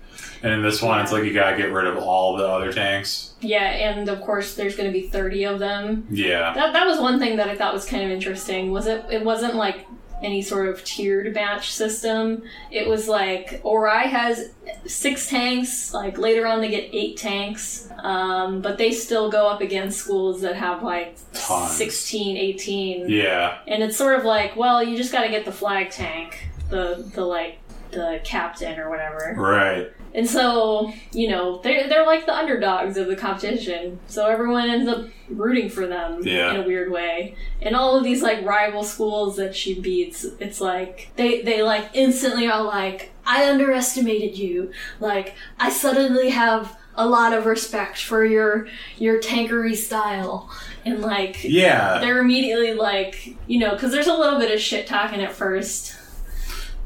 and 0.44 0.54
in 0.54 0.62
this 0.62 0.82
one, 0.82 1.00
it's 1.02 1.12
like 1.12 1.24
you 1.24 1.34
gotta 1.34 1.58
get 1.58 1.72
rid 1.72 1.88
of 1.88 1.98
all 1.98 2.38
the 2.38 2.48
other 2.48 2.72
tanks. 2.74 3.34
Yeah, 3.40 3.64
and 3.70 4.10
of 4.10 4.22
course, 4.22 4.56
there's 4.56 4.76
going 4.76 4.92
to 4.92 4.94
be 4.94 5.08
thirty 5.08 5.44
of 5.46 5.60
them. 5.60 6.08
Yeah, 6.10 6.54
That 6.54 6.74
that 6.74 6.88
was 6.88 7.00
one 7.00 7.20
thing 7.20 7.38
that 7.38 7.48
I 7.48 7.56
thought 7.56 7.74
was 7.74 7.86
kind 7.86 8.04
of 8.04 8.10
interesting. 8.12 8.72
Was 8.72 8.88
it? 8.88 9.06
It 9.12 9.24
wasn't 9.24 9.56
like 9.56 9.86
any 10.22 10.42
sort 10.42 10.68
of 10.70 10.84
tiered 10.84 11.34
match 11.34 11.72
system. 11.72 12.44
It 12.72 12.88
was 12.88 13.08
like 13.08 13.62
Ori 13.64 14.08
has 14.08 14.52
six 14.86 15.30
tanks. 15.30 15.94
Like 15.94 16.18
later 16.18 16.48
on, 16.48 16.62
they 16.62 16.70
get 16.70 16.90
eight 16.92 17.18
tanks. 17.18 17.90
Um, 18.00 18.62
but 18.62 18.78
they 18.78 18.92
still 18.92 19.30
go 19.32 19.48
up 19.48 19.62
against 19.62 20.00
schools 20.00 20.42
that 20.42 20.56
have 20.56 20.84
like 20.84 21.16
Tons. 21.34 21.72
16, 21.72 22.38
18. 22.38 23.10
yeah, 23.10 23.60
And 23.68 23.84
it's 23.84 23.98
sort 23.98 24.18
of 24.20 24.26
like, 24.26 24.56
well, 24.56 24.84
you 24.84 24.98
just 24.98 25.12
got 25.12 25.24
to 25.24 25.30
get 25.30 25.46
the 25.46 25.52
flag 25.52 25.90
tank, 25.92 26.48
the 26.70 27.10
the 27.14 27.24
like 27.26 27.60
the 27.92 28.20
captain 28.24 28.80
or 28.80 28.90
whatever. 28.90 29.34
right. 29.38 29.92
And 30.18 30.28
so, 30.30 30.92
you 31.14 31.30
know, 31.30 31.60
they're, 31.64 31.88
they're 31.88 32.06
like 32.06 32.26
the 32.26 32.36
underdogs 32.36 32.98
of 32.98 33.08
the 33.08 33.16
competition. 33.16 34.00
So 34.08 34.28
everyone 34.28 34.68
ends 34.70 34.90
up 34.90 35.06
rooting 35.30 35.70
for 35.70 35.86
them 35.88 36.22
Yeah. 36.24 36.54
in 36.56 36.62
a 36.62 36.68
weird 36.68 36.92
way. 36.92 37.36
And 37.62 37.76
all 37.76 37.96
of 37.96 38.04
these 38.04 38.22
like 38.24 38.44
rival 38.44 38.84
schools 38.84 39.38
that 39.38 39.56
she 39.56 39.80
beats, 39.80 40.26
it's 40.40 40.60
like 40.60 41.12
they, 41.18 41.44
they 41.44 41.62
like 41.62 41.92
instantly 41.94 42.48
are 42.50 42.64
like, 42.64 43.12
I 43.26 43.48
underestimated 43.50 44.38
you. 44.38 44.72
Like, 45.00 45.36
I 45.60 45.70
suddenly 45.70 46.32
have 46.32 46.76
a 47.00 47.08
lot 47.08 47.32
of 47.32 47.46
respect 47.46 48.00
for 48.02 48.26
your 48.26 48.68
your 48.98 49.22
tankery 49.22 49.76
style 49.76 50.50
and 50.84 51.00
like 51.00 51.44
Yeah. 51.44 52.00
they're 52.00 52.18
immediately 52.20 52.74
like 52.74 53.36
you 53.46 53.60
know 53.60 53.74
because 53.74 53.92
there's 53.92 54.08
a 54.08 54.18
little 54.18 54.40
bit 54.40 54.52
of 54.52 54.60
shit 54.60 54.88
talking 54.88 55.22
at 55.22 55.32
first 55.32 55.96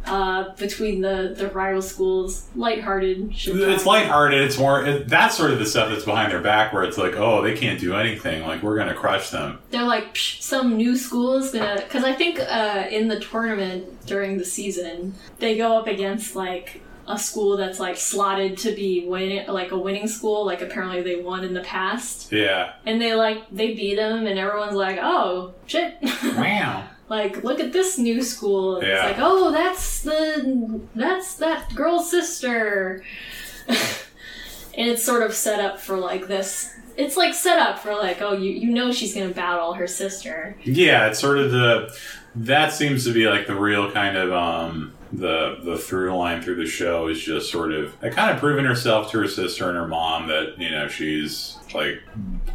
uh, 0.06 0.54
between 0.56 1.02
the 1.02 1.34
the 1.38 1.48
rival 1.50 1.82
schools 1.82 2.48
lighthearted 2.56 3.36
shit 3.36 3.56
It's 3.56 3.84
talking. 3.84 3.86
lighthearted. 3.86 4.42
It's 4.42 4.58
more 4.58 4.84
it, 4.86 5.08
that's 5.08 5.38
sort 5.38 5.52
of 5.52 5.60
the 5.60 5.66
stuff 5.66 5.90
that's 5.90 6.06
behind 6.06 6.32
their 6.32 6.42
back, 6.42 6.74
where 6.74 6.84
it's 6.84 6.98
like, 6.98 7.14
oh, 7.16 7.42
they 7.42 7.56
can't 7.56 7.80
do 7.80 7.96
anything. 7.96 8.42
Like 8.46 8.64
we're 8.64 8.78
gonna 8.78 8.96
crush 8.96 9.30
them. 9.30 9.60
they're 9.70 9.84
like 9.84 10.14
Psh, 10.16 10.42
some 10.42 10.76
new 10.78 10.98
school 10.98 11.36
is 11.38 11.52
gonna 11.52 11.76
because 11.78 12.04
i 12.04 12.14
think 12.14 12.40
uh, 12.40 12.86
in 12.90 13.08
the 13.08 13.20
tournament 13.20 14.06
during 14.06 14.38
the 14.38 14.46
season 14.46 15.14
they 15.40 15.58
go 15.58 15.78
up 15.78 15.88
against 15.88 16.36
like 16.36 16.82
a 17.08 17.18
school 17.18 17.58
that's 17.58 17.80
like 17.80 17.98
slotted 17.98 18.58
to 18.58 18.74
be 18.76 19.06
winning 19.08 19.46
like 19.48 19.72
a 19.72 19.78
winning 19.78 20.08
school 20.08 20.46
like 20.46 20.62
apparently 20.62 21.02
they 21.02 21.16
won 21.22 21.44
in 21.44 21.54
the 21.54 21.62
past 21.62 22.32
Yeah. 22.32 22.74
and 22.86 23.02
they 23.02 23.16
like 23.16 23.40
they 23.52 23.74
beat 23.74 23.96
them 23.96 24.28
and 24.28 24.38
everyone's 24.40 24.76
like 24.76 24.98
oh 25.02 25.54
shit 25.66 25.96
Wow. 26.24 26.86
Like 27.12 27.44
look 27.44 27.60
at 27.60 27.74
this 27.74 27.98
new 27.98 28.22
school 28.24 28.78
and 28.78 28.88
Yeah. 28.88 28.94
it's 28.96 29.18
like 29.18 29.18
oh 29.20 29.52
that's 29.52 30.02
the 30.02 30.80
that's 30.96 31.36
that 31.36 31.76
girl's 31.76 32.10
sister 32.10 33.04
and 33.68 34.88
it's 34.90 35.04
sort 35.04 35.22
of 35.22 35.34
set 35.34 35.60
up 35.60 35.80
for 35.80 35.98
like 35.98 36.28
this 36.28 36.74
it's 36.96 37.18
like 37.18 37.34
set 37.34 37.60
up 37.60 37.80
for 37.80 37.94
like 37.94 38.22
oh 38.22 38.32
you, 38.34 38.52
you 38.52 38.70
know 38.72 38.92
she's 38.92 39.14
gonna 39.14 39.30
battle 39.34 39.74
her 39.74 39.88
sister 39.88 40.56
Yeah, 40.64 41.08
it's 41.08 41.20
sort 41.20 41.38
of 41.38 41.52
the 41.52 41.94
that 42.36 42.72
seems 42.72 43.04
to 43.04 43.14
be 43.14 43.28
like 43.28 43.46
the 43.46 43.56
real 43.56 43.92
kind 43.92 44.16
of 44.16 44.32
um 44.32 44.94
the 45.12 45.58
the 45.66 45.78
through 45.78 46.16
line 46.16 46.42
through 46.42 46.56
the 46.56 46.66
show 46.66 47.08
is 47.10 47.22
just 47.22 47.52
sort 47.52 47.74
of 47.74 47.94
like, 48.02 48.14
kind 48.14 48.32
of 48.32 48.38
proving 48.40 48.64
herself 48.64 49.12
to 49.12 49.18
her 49.20 49.28
sister 49.28 49.68
and 49.68 49.76
her 49.78 49.88
mom 49.88 50.28
that 50.30 50.56
you 50.58 50.72
know 50.72 50.88
she's 50.88 51.58
like 51.74 52.02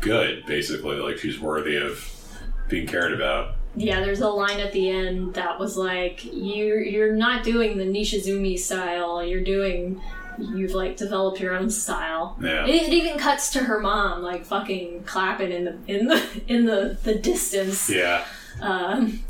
good 0.01 0.47
basically 0.47 0.97
like 0.97 1.19
she's 1.19 1.39
worthy 1.39 1.77
of 1.77 2.11
being 2.71 2.87
cared 2.87 3.13
about. 3.13 3.56
Yeah 3.77 4.01
there's 4.01 4.21
a 4.21 4.29
line 4.29 4.59
at 4.59 4.73
the 4.73 4.89
end 4.91 5.35
that 5.35 5.59
was 5.59 5.77
like 5.77 6.21
you're 6.33 6.81
you're 6.81 7.15
not 7.15 7.45
doing 7.45 7.77
the 7.77 7.85
nishizumi 7.85 8.59
style 8.59 9.23
you're 9.25 9.45
doing 9.45 10.01
you've 10.39 10.73
like 10.73 10.97
developed 10.97 11.41
your 11.41 11.55
own 11.55 11.71
style 11.71 12.37
Yeah. 12.41 12.67
It, 12.67 12.89
it 12.89 12.93
even 12.93 13.19
cuts 13.19 13.51
to 13.53 13.61
her 13.61 13.81
mom 13.81 14.23
like 14.23 14.45
fucking 14.45 15.05
clapping 15.05 15.51
in 15.53 15.65
the 15.65 15.77
in 15.87 16.07
the 16.09 16.43
in 16.49 16.67
the 16.67 16.99
the 17.03 17.15
distance. 17.15 17.89
Yeah. 17.89 18.25
Um, 18.61 19.21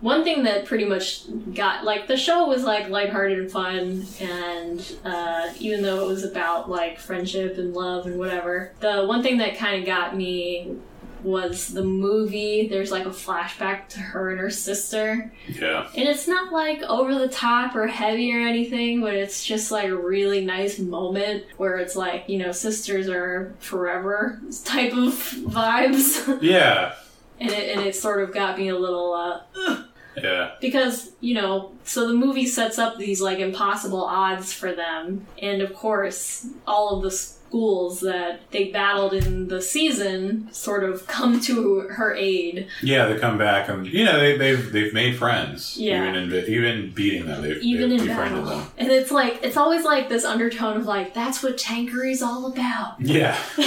one 0.00 0.24
thing 0.24 0.44
that 0.44 0.64
pretty 0.64 0.86
much 0.86 1.24
got 1.54 1.84
like 1.84 2.06
the 2.06 2.16
show 2.16 2.46
was 2.46 2.64
like 2.64 2.88
lighthearted 2.88 3.38
and 3.38 3.50
fun, 3.50 4.06
and 4.18 4.96
uh, 5.04 5.50
even 5.58 5.82
though 5.82 6.04
it 6.04 6.06
was 6.06 6.24
about 6.24 6.70
like 6.70 6.98
friendship 6.98 7.58
and 7.58 7.74
love 7.74 8.06
and 8.06 8.18
whatever, 8.18 8.72
the 8.80 9.04
one 9.04 9.22
thing 9.22 9.36
that 9.38 9.58
kind 9.58 9.78
of 9.80 9.86
got 9.86 10.16
me 10.16 10.76
was 11.24 11.68
the 11.68 11.82
movie. 11.84 12.68
There's 12.68 12.90
like 12.90 13.06
a 13.06 13.10
flashback 13.10 13.88
to 13.90 14.00
her 14.00 14.30
and 14.30 14.40
her 14.40 14.50
sister, 14.50 15.32
Yeah. 15.48 15.86
and 15.96 16.08
it's 16.08 16.26
not 16.28 16.52
like 16.52 16.82
over 16.82 17.14
the 17.14 17.28
top 17.28 17.74
or 17.76 17.86
heavy 17.86 18.34
or 18.34 18.40
anything, 18.40 19.00
but 19.00 19.14
it's 19.14 19.44
just 19.44 19.70
like 19.70 19.88
a 19.88 19.96
really 19.96 20.44
nice 20.44 20.78
moment 20.78 21.44
where 21.56 21.78
it's 21.78 21.96
like, 21.96 22.24
you 22.28 22.38
know, 22.38 22.52
sisters 22.52 23.08
are 23.08 23.54
forever 23.60 24.40
type 24.64 24.92
of 24.92 25.12
vibes. 25.14 26.40
Yeah. 26.42 26.94
and, 27.40 27.50
it, 27.50 27.76
and 27.76 27.86
it 27.86 27.94
sort 27.94 28.22
of 28.22 28.32
got 28.34 28.58
me 28.58 28.68
a 28.68 28.76
little, 28.78 29.12
uh, 29.14 29.82
Yeah. 30.22 30.52
because, 30.60 31.12
you 31.20 31.34
know, 31.34 31.72
so 31.84 32.06
the 32.08 32.14
movie 32.14 32.46
sets 32.46 32.78
up 32.78 32.98
these 32.98 33.20
like 33.20 33.38
impossible 33.38 34.04
odds 34.04 34.52
for 34.52 34.72
them. 34.74 35.26
And 35.40 35.62
of 35.62 35.72
course, 35.74 36.46
all 36.66 36.96
of 36.96 37.02
the 37.02 37.10
schools 37.50 37.98
that 38.00 38.40
they 38.52 38.70
battled 38.70 39.12
in 39.12 39.48
the 39.48 39.60
season 39.60 40.48
sort 40.52 40.84
of 40.84 41.04
come 41.08 41.40
to 41.40 41.80
her 41.80 42.14
aid. 42.14 42.68
Yeah, 42.80 43.06
they 43.06 43.18
come 43.18 43.38
back 43.38 43.68
and 43.68 43.84
you 43.88 44.04
know 44.04 44.20
they, 44.20 44.36
they've 44.38 44.70
they've 44.70 44.94
made 44.94 45.16
friends. 45.16 45.76
Yeah. 45.76 46.08
Even 46.08 46.32
in 46.32 46.44
even 46.46 46.92
beating 46.92 47.26
them, 47.26 47.42
they've, 47.42 47.60
Even 47.60 47.90
they've 47.90 48.00
in 48.02 48.06
befriended 48.06 48.44
battle. 48.44 48.58
them. 48.60 48.68
And 48.78 48.90
it's 48.92 49.10
like, 49.10 49.40
it's 49.42 49.56
always 49.56 49.84
like 49.84 50.08
this 50.08 50.24
undertone 50.24 50.76
of 50.76 50.86
like, 50.86 51.12
that's 51.12 51.42
what 51.42 51.58
tankery's 51.58 52.22
all 52.22 52.46
about. 52.46 53.00
Yeah. 53.00 53.36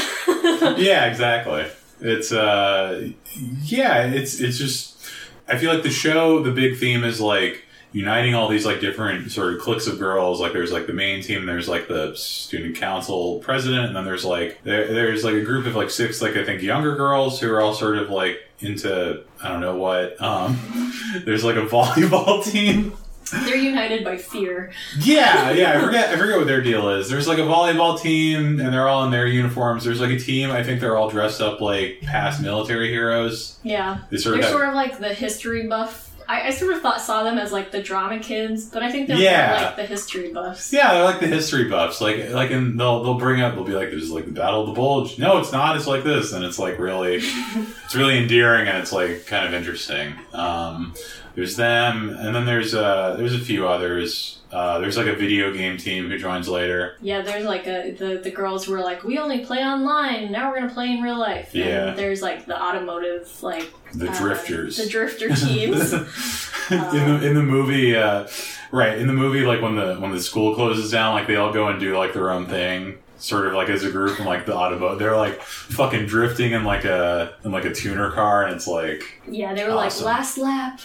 yeah, 0.77 1.05
exactly. 1.05 1.65
It's 1.99 2.31
uh 2.31 3.09
yeah, 3.65 4.05
it's 4.07 4.39
it's 4.39 4.57
just 4.57 4.95
I 5.49 5.57
feel 5.57 5.73
like 5.73 5.83
the 5.83 5.89
show 5.89 6.41
the 6.41 6.51
big 6.51 6.77
theme 6.77 7.03
is 7.03 7.19
like 7.19 7.65
uniting 7.93 8.33
all 8.35 8.49
these 8.49 8.65
like 8.65 8.79
different 8.81 9.31
sort 9.31 9.53
of 9.53 9.61
cliques 9.61 9.87
of 9.87 9.97
girls 9.99 10.41
like 10.41 10.51
there's 10.51 10.71
like 10.71 10.87
the 10.87 10.93
main 10.93 11.21
team 11.23 11.45
there's 11.45 11.69
like 11.69 11.87
the 11.87 12.13
student 12.15 12.75
council 12.75 13.39
president 13.39 13.85
and 13.85 13.95
then 13.95 14.03
there's 14.03 14.25
like 14.25 14.61
there, 14.63 14.91
there's 14.93 15.23
like 15.23 15.35
a 15.35 15.41
group 15.43 15.65
of 15.67 15.75
like 15.75 15.89
six 15.91 16.21
like 16.21 16.35
i 16.35 16.43
think 16.43 16.61
younger 16.61 16.95
girls 16.95 17.39
who 17.39 17.49
are 17.51 17.61
all 17.61 17.73
sort 17.73 17.97
of 17.97 18.09
like 18.09 18.39
into 18.59 19.23
i 19.43 19.47
don't 19.47 19.61
know 19.61 19.75
what 19.75 20.19
um 20.21 20.57
there's 21.25 21.43
like 21.43 21.55
a 21.55 21.65
volleyball 21.67 22.43
team 22.43 22.93
They're 23.45 23.55
united 23.55 24.03
by 24.03 24.17
fear. 24.17 24.71
yeah, 24.99 25.49
yeah. 25.59 25.77
I 25.77 25.81
forget. 25.81 26.09
I 26.09 26.17
forget 26.17 26.37
what 26.37 26.45
their 26.45 26.61
deal 26.61 26.89
is. 26.89 27.09
There's 27.09 27.27
like 27.27 27.39
a 27.39 27.43
volleyball 27.43 27.99
team, 27.99 28.59
and 28.59 28.71
they're 28.71 28.87
all 28.87 29.05
in 29.05 29.11
their 29.11 29.25
uniforms. 29.25 29.85
There's 29.85 30.01
like 30.01 30.11
a 30.11 30.19
team. 30.19 30.51
I 30.51 30.61
think 30.61 30.81
they're 30.81 30.97
all 30.97 31.09
dressed 31.09 31.41
up 31.41 31.59
like 31.61 32.01
past 32.01 32.41
military 32.41 32.89
heroes. 32.89 33.57
Yeah. 33.63 33.99
They 34.11 34.17
sort 34.17 34.33
They're 34.33 34.39
of 34.41 34.45
have, 34.45 34.53
sort 34.53 34.67
of 34.69 34.75
like 34.75 34.99
the 34.99 35.13
history 35.15 35.65
buff. 35.67 36.12
I, 36.27 36.47
I 36.47 36.49
sort 36.51 36.73
of 36.73 36.81
thought 36.81 37.01
saw 37.01 37.23
them 37.23 37.37
as 37.37 37.51
like 37.51 37.71
the 37.71 37.81
drama 37.81 38.19
kids, 38.19 38.65
but 38.65 38.81
I 38.83 38.91
think 38.91 39.07
they're 39.07 39.17
Yeah. 39.17 39.63
like 39.65 39.75
the 39.75 39.85
history 39.85 40.31
buffs. 40.33 40.71
yeah, 40.73 40.93
they're 40.93 41.03
like 41.03 41.19
the 41.19 41.27
history 41.27 41.69
buffs. 41.69 42.01
Like, 42.01 42.29
like, 42.31 42.51
and 42.51 42.79
they'll 42.79 43.03
they'll 43.03 43.13
bring 43.19 43.41
up. 43.41 43.55
They'll 43.55 43.63
be 43.63 43.73
like, 43.73 43.89
"There's 43.91 44.11
like 44.11 44.25
the 44.25 44.31
Battle 44.31 44.61
of 44.61 44.67
the 44.67 44.73
Bulge." 44.73 45.17
No, 45.19 45.37
it's 45.39 45.51
not. 45.51 45.75
It's 45.77 45.87
like 45.87 46.03
this, 46.03 46.33
and 46.33 46.43
it's 46.45 46.59
like 46.59 46.79
really, 46.79 47.15
it's 47.85 47.95
really 47.95 48.17
endearing, 48.17 48.67
and 48.67 48.77
it's 48.77 48.91
like 48.91 49.25
kind 49.27 49.45
of 49.47 49.53
interesting. 49.53 50.13
Um, 50.33 50.93
there's 51.35 51.55
them, 51.55 52.09
and 52.09 52.35
then 52.35 52.45
there's 52.45 52.73
uh 52.75 53.15
there's 53.17 53.33
a 53.35 53.39
few 53.39 53.67
others. 53.67 54.39
Uh, 54.51 54.77
there's 54.77 54.97
like 54.97 55.07
a 55.07 55.15
video 55.15 55.51
game 55.51 55.77
team 55.77 56.07
who 56.09 56.17
joins 56.19 56.47
later. 56.47 56.95
Yeah, 57.01 57.21
there's 57.23 57.43
like 57.45 57.65
a 57.65 57.89
the, 57.91 58.19
the 58.23 58.29
girls 58.29 58.67
were 58.67 58.79
like, 58.81 59.03
we 59.03 59.17
only 59.17 59.43
play 59.43 59.63
online. 59.65 60.31
Now 60.31 60.51
we're 60.51 60.59
gonna 60.59 60.71
play 60.73 60.91
in 60.91 61.01
real 61.01 61.17
life. 61.17 61.55
Yeah. 61.55 61.87
And 61.87 61.97
there's 61.97 62.21
like 62.21 62.45
the 62.45 62.61
automotive 62.61 63.41
like 63.41 63.73
The 63.95 64.11
uh, 64.11 64.17
drifters. 64.19 64.77
the 64.77 64.87
drifter 64.87 65.29
teams. 65.29 65.91
in 66.71 66.79
the 66.79 67.27
in 67.27 67.33
the 67.33 67.41
movie, 67.41 67.95
uh, 67.95 68.27
right 68.71 68.95
in 68.99 69.07
the 69.07 69.13
movie, 69.13 69.41
like 69.43 69.59
when 69.61 69.75
the 69.75 69.95
when 69.95 70.11
the 70.11 70.21
school 70.21 70.53
closes 70.53 70.91
down, 70.91 71.15
like 71.15 71.25
they 71.25 71.35
all 71.35 71.51
go 71.51 71.67
and 71.69 71.79
do 71.79 71.97
like 71.97 72.13
their 72.13 72.29
own 72.29 72.45
thing, 72.45 72.99
sort 73.17 73.47
of 73.47 73.53
like 73.53 73.69
as 73.69 73.83
a 73.83 73.89
group, 73.89 74.19
and 74.19 74.27
like 74.27 74.45
the 74.45 74.53
autoboat, 74.53 74.99
they're 74.99 75.17
like 75.17 75.41
fucking 75.41 76.05
drifting 76.05 76.51
in 76.51 76.63
like 76.63 76.85
a 76.85 77.33
in 77.43 77.51
like 77.51 77.65
a 77.65 77.73
tuner 77.73 78.11
car, 78.11 78.45
and 78.45 78.55
it's 78.55 78.67
like, 78.67 79.19
yeah, 79.27 79.51
they 79.55 79.63
were 79.63 79.71
Awesome. 79.71 80.05
like 80.05 80.17
last 80.17 80.37
lap. 80.37 80.79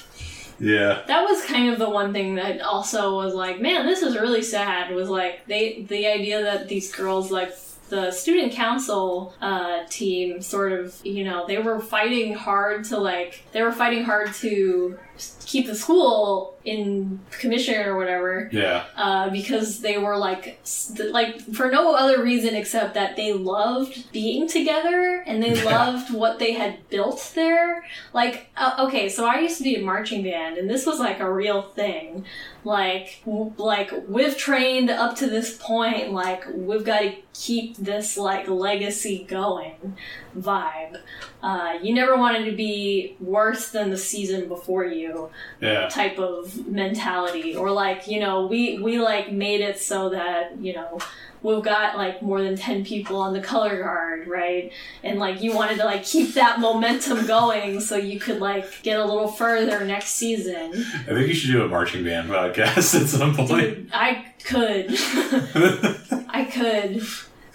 Yeah, 0.59 1.03
That 1.07 1.23
was 1.23 1.45
kind 1.45 1.71
of 1.71 1.79
the 1.79 1.89
one 1.89 2.13
thing 2.13 2.35
that 2.37 2.61
also 2.61 3.17
was 3.17 3.35
like, 3.35 3.61
man, 3.61 3.87
this 3.87 4.03
is 4.03 4.17
really 4.17 4.43
sad. 4.43 4.95
Was 4.95 5.09
like 5.09 5.47
they 5.47 5.83
the 5.89 6.07
idea 6.07 6.43
that 6.43 6.69
these 6.69 6.95
girls 6.95 7.31
like 7.31 7.55
the 7.89 8.11
student 8.11 8.53
council 8.53 9.35
uh, 9.41 9.81
team 9.89 10.43
sort 10.43 10.73
of 10.73 10.95
you 11.05 11.25
know 11.25 11.47
they 11.47 11.59
were 11.59 11.81
fighting 11.81 12.35
hard 12.35 12.85
to 12.85 12.99
like 12.99 13.45
they 13.53 13.63
were 13.63 13.73
fighting 13.73 14.05
hard 14.05 14.33
to 14.35 14.99
keep 15.45 15.67
the 15.67 15.75
school 15.75 16.57
in 16.65 17.19
commission 17.31 17.81
or 17.81 17.97
whatever 17.97 18.49
yeah, 18.53 18.85
uh, 18.97 19.31
because 19.31 19.81
they 19.81 19.97
were 19.97 20.17
like 20.17 20.61
like 21.11 21.41
for 21.55 21.71
no 21.71 21.95
other 21.95 22.23
reason 22.23 22.55
except 22.55 22.95
that 22.95 23.17
they 23.17 23.33
loved 23.33 24.13
being 24.13 24.47
together 24.47 25.23
and 25.27 25.43
they 25.43 25.65
loved 25.65 26.13
what 26.13 26.39
they 26.39 26.53
had 26.53 26.89
built 26.91 27.33
there. 27.35 27.85
Like 28.13 28.51
uh, 28.57 28.87
okay 28.87 29.09
so 29.09 29.27
i 29.27 29.41
used 29.41 29.59
to 29.59 29.65
be 29.65 29.77
a 29.77 29.83
marching 29.83 30.23
band 30.23 30.59
and 30.59 30.69
this 30.69 30.85
was 30.85 30.99
like 30.99 31.21
a 31.21 31.33
real 31.33 31.63
thing. 31.63 32.25
Like 32.65 33.23
w- 33.25 33.53
like 33.57 33.91
we've 34.07 34.37
trained 34.37 34.91
up 34.91 35.17
to 35.17 35.27
this 35.27 35.57
point 35.57 36.13
like 36.13 36.45
we've 36.53 36.85
got 36.85 37.01
to 37.01 37.15
keep 37.33 37.77
this 37.77 38.19
like 38.19 38.49
legacy 38.49 39.25
going 39.29 39.97
vibe. 40.37 41.01
Uh, 41.43 41.79
you 41.83 41.95
never 41.95 42.17
wanted 42.17 42.45
to 42.45 42.57
be 42.57 43.17
worse 43.21 43.71
than 43.71 43.91
the 43.91 43.97
season 43.97 44.49
before 44.49 44.85
you 44.85 45.08
yeah, 45.61 45.89
type 45.89 46.19
of 46.19 46.67
mentality. 46.67 47.57
Or 47.57 47.71
like 47.71 48.09
you 48.09 48.21
know 48.21 48.47
we 48.47 48.79
we 48.79 49.01
like 49.01 49.33
made 49.33 49.61
it 49.61 49.79
so 49.79 50.11
that 50.11 50.59
you 50.61 50.75
know 50.75 50.99
we've 51.43 51.63
got 51.63 51.97
like 51.97 52.21
more 52.21 52.43
than 52.43 52.57
10 52.57 52.85
people 52.85 53.17
on 53.17 53.33
the 53.33 53.41
color 53.41 53.83
guard 53.83 54.27
right? 54.27 54.73
And 55.03 55.19
like 55.19 55.43
you 55.43 55.55
wanted 55.55 55.79
to 55.79 55.85
like 55.85 56.05
keep 56.05 56.35
that 56.35 56.61
momentum 56.61 57.27
going 57.27 57.81
so 57.81 57.97
you 57.97 58.19
could 58.19 58.41
like 58.41 58.83
get 58.83 58.99
a 58.99 59.05
little 59.05 59.29
further 59.29 59.85
next 59.85 60.11
season. 60.11 60.73
I 60.75 61.13
think 61.13 61.29
you 61.29 61.35
should 61.35 61.53
do 61.53 61.63
a 61.63 61.69
marching 61.69 62.05
band 62.05 62.29
podcast 62.29 62.95
at 63.01 63.09
some 63.09 63.35
point. 63.35 63.49
Dude, 63.49 63.91
i 63.93 64.33
could. 64.45 64.87
I 66.29 66.45
could 66.45 67.03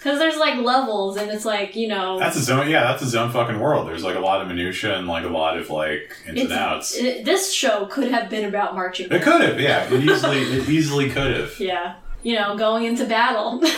because 0.04 0.18
there's 0.18 0.36
like 0.36 0.58
levels 0.60 1.16
and 1.16 1.30
it's 1.30 1.46
like 1.46 1.74
you 1.74 1.88
know 1.88 2.18
that's 2.18 2.36
its 2.36 2.50
own, 2.50 2.68
yeah, 2.68 2.84
that's 2.84 3.02
its 3.02 3.14
own 3.14 3.30
fucking 3.32 3.58
world. 3.58 3.88
There's 3.88 4.04
like 4.04 4.16
a 4.16 4.20
lot 4.20 4.42
of 4.42 4.48
minutia 4.48 4.98
and 4.98 5.08
like 5.08 5.24
a 5.24 5.28
lot 5.28 5.56
of 5.58 5.70
like 5.70 6.14
ins 6.28 6.42
and 6.42 6.52
outs. 6.52 6.94
it- 6.94 7.24
this 7.24 7.52
show 7.52 7.86
could 7.86 8.10
have 8.10 8.28
been 8.28 8.44
about 8.44 8.74
marching 8.74 9.10
It 9.10 9.22
could 9.22 9.40
have, 9.40 9.58
yeah. 9.58 9.90
It 9.92 10.04
easily, 10.04 10.38
it 10.42 10.68
easily 10.68 11.08
could 11.08 11.34
have. 11.34 11.58
yeah 11.58 11.94
you 12.22 12.34
know, 12.36 12.56
going 12.56 12.84
into 12.84 13.04
battle. 13.04 13.62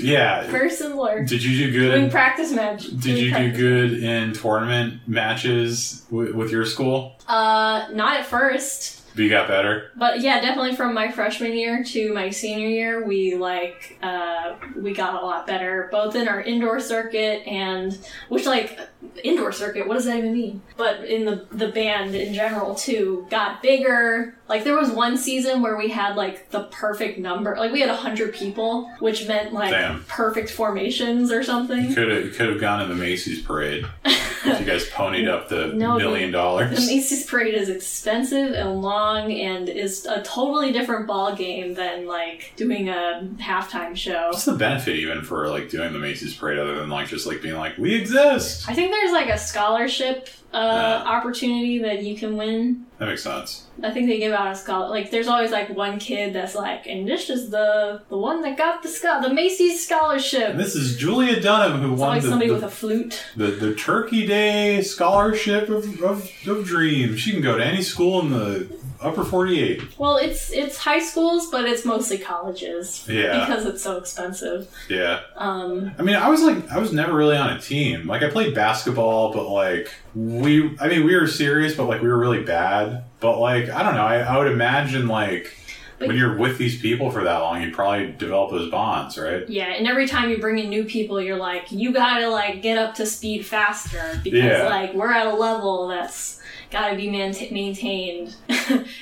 Yeah. 0.00 0.46
Very 0.50 0.70
similar. 0.70 1.22
Did 1.22 1.42
you 1.44 1.70
do 1.70 1.90
Doing 1.90 2.04
in, 2.04 2.10
practice 2.10 2.50
match. 2.52 2.84
Did 2.84 3.18
you 3.18 3.34
do 3.34 3.52
good 3.52 4.02
in 4.02 4.32
tournament 4.32 5.06
matches 5.06 6.00
w- 6.10 6.34
with 6.34 6.50
your 6.50 6.64
school? 6.64 7.16
Uh, 7.28 7.86
not 7.92 8.16
at 8.18 8.24
first. 8.24 8.99
But 9.14 9.22
you 9.22 9.30
got 9.30 9.48
better. 9.48 9.90
But 9.96 10.20
yeah, 10.20 10.40
definitely 10.40 10.76
from 10.76 10.94
my 10.94 11.10
freshman 11.10 11.54
year 11.54 11.82
to 11.84 12.12
my 12.14 12.30
senior 12.30 12.68
year, 12.68 13.04
we 13.04 13.34
like 13.34 13.98
uh, 14.02 14.54
we 14.76 14.92
got 14.92 15.20
a 15.20 15.26
lot 15.26 15.46
better, 15.46 15.88
both 15.90 16.14
in 16.14 16.28
our 16.28 16.40
indoor 16.40 16.80
circuit 16.80 17.46
and 17.46 17.98
which 18.28 18.46
like 18.46 18.78
indoor 19.24 19.52
circuit. 19.52 19.86
What 19.86 19.94
does 19.94 20.04
that 20.04 20.18
even 20.18 20.32
mean? 20.32 20.62
But 20.76 21.04
in 21.04 21.24
the 21.24 21.46
the 21.50 21.68
band 21.68 22.14
in 22.14 22.34
general 22.34 22.74
too, 22.74 23.26
got 23.30 23.62
bigger. 23.62 24.36
Like 24.48 24.64
there 24.64 24.76
was 24.76 24.90
one 24.90 25.16
season 25.16 25.62
where 25.62 25.76
we 25.76 25.88
had 25.88 26.16
like 26.16 26.50
the 26.50 26.64
perfect 26.64 27.18
number, 27.18 27.56
like 27.56 27.72
we 27.72 27.80
had 27.80 27.90
hundred 27.90 28.34
people, 28.34 28.90
which 29.00 29.26
meant 29.26 29.52
like 29.52 29.70
Damn. 29.70 30.04
perfect 30.04 30.50
formations 30.50 31.30
or 31.32 31.42
something. 31.42 31.94
Could 31.94 32.08
have 32.08 32.34
could 32.34 32.48
have 32.48 32.60
gone 32.60 32.80
to 32.80 32.86
the 32.86 32.98
Macy's 33.00 33.42
parade 33.42 33.86
you 34.44 34.64
guys 34.64 34.88
ponied 34.90 35.28
up 35.28 35.48
the 35.48 35.68
No, 35.68 35.96
million 35.98 36.30
The. 36.32 36.70
Macy's 36.70 37.24
parade 37.26 37.54
is 37.54 37.68
expensive 37.68 38.52
and 38.52 38.80
long 38.82 39.32
and 39.32 39.68
is 39.68 40.06
a 40.06 40.22
totally 40.22 40.72
different 40.72 41.06
ball 41.06 41.34
game 41.34 41.74
than 41.74 42.06
like 42.06 42.52
doing 42.56 42.88
a 42.88 43.28
halftime 43.38 43.96
show. 43.96 44.28
What's 44.30 44.44
the 44.44 44.54
benefit 44.56 44.96
even 44.96 45.22
for 45.22 45.48
like 45.48 45.68
doing 45.70 45.92
the 45.92 45.98
Macy's 45.98 46.34
parade 46.34 46.58
other 46.58 46.78
than 46.80 46.88
like 46.90 47.08
just 47.08 47.26
like 47.26 47.42
being 47.42 47.56
like 47.56 47.76
we 47.78 47.94
exist? 47.94 48.68
I 48.68 48.74
think 48.74 48.90
there's 48.92 49.12
like 49.12 49.28
a 49.28 49.38
scholarship 49.38 50.28
uh, 50.52 51.02
Yeah. 51.04 51.10
opportunity 51.10 51.78
that 51.80 52.02
you 52.02 52.16
can 52.16 52.36
win. 52.36 52.86
That 53.00 53.06
makes 53.08 53.22
sense. 53.22 53.64
I 53.82 53.90
think 53.92 54.08
they 54.08 54.18
give 54.18 54.34
out 54.34 54.52
a 54.52 54.54
scholar. 54.54 54.90
Like, 54.90 55.10
there's 55.10 55.26
always 55.26 55.50
like 55.50 55.70
one 55.70 55.98
kid 55.98 56.34
that's 56.34 56.54
like, 56.54 56.86
and 56.86 57.08
this 57.08 57.30
is 57.30 57.48
the 57.48 58.02
the 58.10 58.18
one 58.18 58.42
that 58.42 58.58
got 58.58 58.82
the 58.82 58.90
scho- 58.90 59.22
the 59.22 59.32
Macy's 59.32 59.82
scholarship. 59.82 60.50
And 60.50 60.60
this 60.60 60.76
is 60.76 60.98
Julia 60.98 61.40
Dunham 61.40 61.80
who 61.80 61.92
It's 61.94 62.00
won 62.00 62.16
the, 62.20 62.28
somebody 62.28 62.48
the, 62.48 62.54
with 62.56 62.62
a 62.64 62.68
flute. 62.68 63.24
the, 63.36 63.46
the 63.46 63.74
Turkey 63.74 64.26
Day 64.26 64.82
Scholarship 64.82 65.70
of, 65.70 66.02
of, 66.02 66.30
of 66.46 66.66
Dreams. 66.66 67.18
She 67.20 67.32
can 67.32 67.40
go 67.40 67.56
to 67.56 67.64
any 67.64 67.82
school 67.82 68.20
in 68.20 68.30
the 68.32 68.68
upper 69.00 69.24
48. 69.24 69.98
Well, 69.98 70.16
it's 70.16 70.50
it's 70.52 70.76
high 70.76 70.98
schools, 71.00 71.50
but 71.50 71.64
it's 71.64 71.84
mostly 71.84 72.18
colleges 72.18 73.06
Yeah. 73.08 73.40
because 73.46 73.66
it's 73.66 73.82
so 73.82 73.96
expensive. 73.96 74.68
Yeah. 74.88 75.20
Um, 75.36 75.92
I 75.98 76.02
mean, 76.02 76.16
I 76.16 76.28
was 76.28 76.42
like, 76.42 76.70
I 76.70 76.78
was 76.78 76.92
never 76.92 77.14
really 77.14 77.36
on 77.36 77.50
a 77.50 77.60
team. 77.60 78.06
Like, 78.06 78.22
I 78.22 78.30
played 78.30 78.54
basketball, 78.54 79.32
but 79.32 79.48
like, 79.48 79.90
we, 80.14 80.76
I 80.78 80.88
mean, 80.88 81.04
we 81.04 81.14
were 81.16 81.26
serious, 81.26 81.74
but 81.74 81.86
like, 81.86 82.02
we 82.02 82.08
were 82.08 82.18
really 82.18 82.42
bad. 82.42 83.04
But 83.20 83.38
like, 83.38 83.68
I 83.70 83.82
don't 83.82 83.94
know. 83.94 84.04
I, 84.06 84.18
I 84.18 84.38
would 84.38 84.50
imagine 84.50 85.06
like, 85.08 85.54
But- 85.98 86.08
when 86.08 86.16
you're 86.16 86.36
with 86.36 86.56
these 86.58 86.80
people 86.80 87.10
for 87.10 87.22
that 87.24 87.38
long, 87.38 87.62
you 87.62 87.70
probably 87.72 88.12
develop 88.12 88.50
those 88.50 88.70
bonds, 88.70 89.18
right? 89.18 89.48
Yeah, 89.48 89.66
and 89.66 89.86
every 89.86 90.08
time 90.08 90.30
you 90.30 90.38
bring 90.38 90.58
in 90.58 90.68
new 90.70 90.84
people, 90.84 91.20
you're 91.20 91.36
like, 91.36 91.70
you 91.70 91.92
gotta 91.92 92.28
like 92.28 92.62
get 92.62 92.78
up 92.78 92.94
to 92.96 93.06
speed 93.06 93.44
faster 93.46 94.20
because 94.24 94.40
Yeah. 94.44 94.68
like 94.68 94.94
we're 94.94 95.12
at 95.12 95.26
a 95.26 95.34
level 95.34 95.88
that's 95.88 96.39
gotta 96.70 96.96
be 96.96 97.10
man- 97.10 97.34
maintained. 97.50 98.34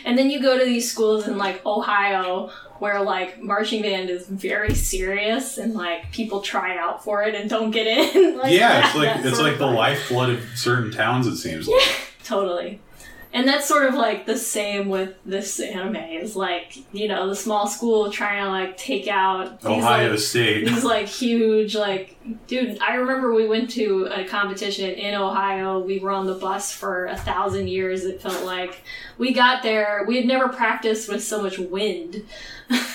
and 0.05 0.19
then 0.19 0.31
you 0.31 0.41
go 0.41 0.59
to 0.59 0.65
these 0.65 0.91
schools 0.91 1.27
in 1.29 1.39
like 1.39 1.65
Ohio 1.67 2.51
where 2.79 3.03
like 3.03 3.43
marching 3.43 3.83
band 3.83 4.09
is 4.09 4.27
very 4.29 4.75
serious 4.75 5.59
and 5.59 5.75
like 5.75 6.11
people 6.13 6.41
try 6.41 6.77
out 6.77 7.03
for 7.03 7.23
it 7.25 7.35
and 7.35 7.51
don't 7.51 7.71
get 7.71 7.87
in. 7.87 8.39
like, 8.39 8.53
yeah, 8.53 8.81
that- 8.81 8.87
it's 8.87 8.95
like 8.97 9.25
it's 9.25 9.41
like 9.41 9.59
the 9.59 9.67
lifeblood 9.67 10.31
of 10.31 10.45
certain 10.57 10.91
towns. 10.91 11.27
It 11.27 11.37
seems 11.37 11.69
like. 11.69 11.83
Totally. 12.25 12.81
And 13.33 13.47
that's 13.47 13.69
sort 13.69 13.85
of 13.87 13.95
like 13.95 14.27
the 14.27 14.39
same 14.39 14.89
with 14.89 15.15
this 15.25 15.61
anime 15.61 15.97
is 15.97 16.35
like, 16.35 16.79
you 16.93 17.09
know, 17.09 17.29
the 17.29 17.37
small 17.37 17.67
school 17.67 18.11
trying 18.11 18.43
to 18.45 18.51
like 18.51 18.77
take 18.77 19.07
out 19.07 19.61
these, 19.61 19.71
Ohio 19.71 20.11
like, 20.11 20.19
State. 20.19 20.67
these 20.67 20.85
like 20.85 21.07
huge 21.07 21.75
like 21.77 22.17
dude 22.47 22.79
i 22.81 22.95
remember 22.95 23.33
we 23.35 23.47
went 23.47 23.71
to 23.71 24.09
a 24.13 24.25
competition 24.25 24.91
in 24.91 25.15
ohio 25.15 25.79
we 25.79 25.99
were 25.99 26.11
on 26.11 26.27
the 26.27 26.35
bus 26.35 26.73
for 26.73 27.07
a 27.07 27.17
thousand 27.17 27.69
years 27.69 28.05
it 28.05 28.21
felt 28.21 28.45
like 28.45 28.83
we 29.19 29.33
got 29.33 29.63
there 29.63 30.05
we 30.07 30.17
had 30.17 30.27
never 30.27 30.49
practiced 30.49 31.09
with 31.09 31.23
so 31.23 31.43
much 31.43 31.59
wind 31.59 32.25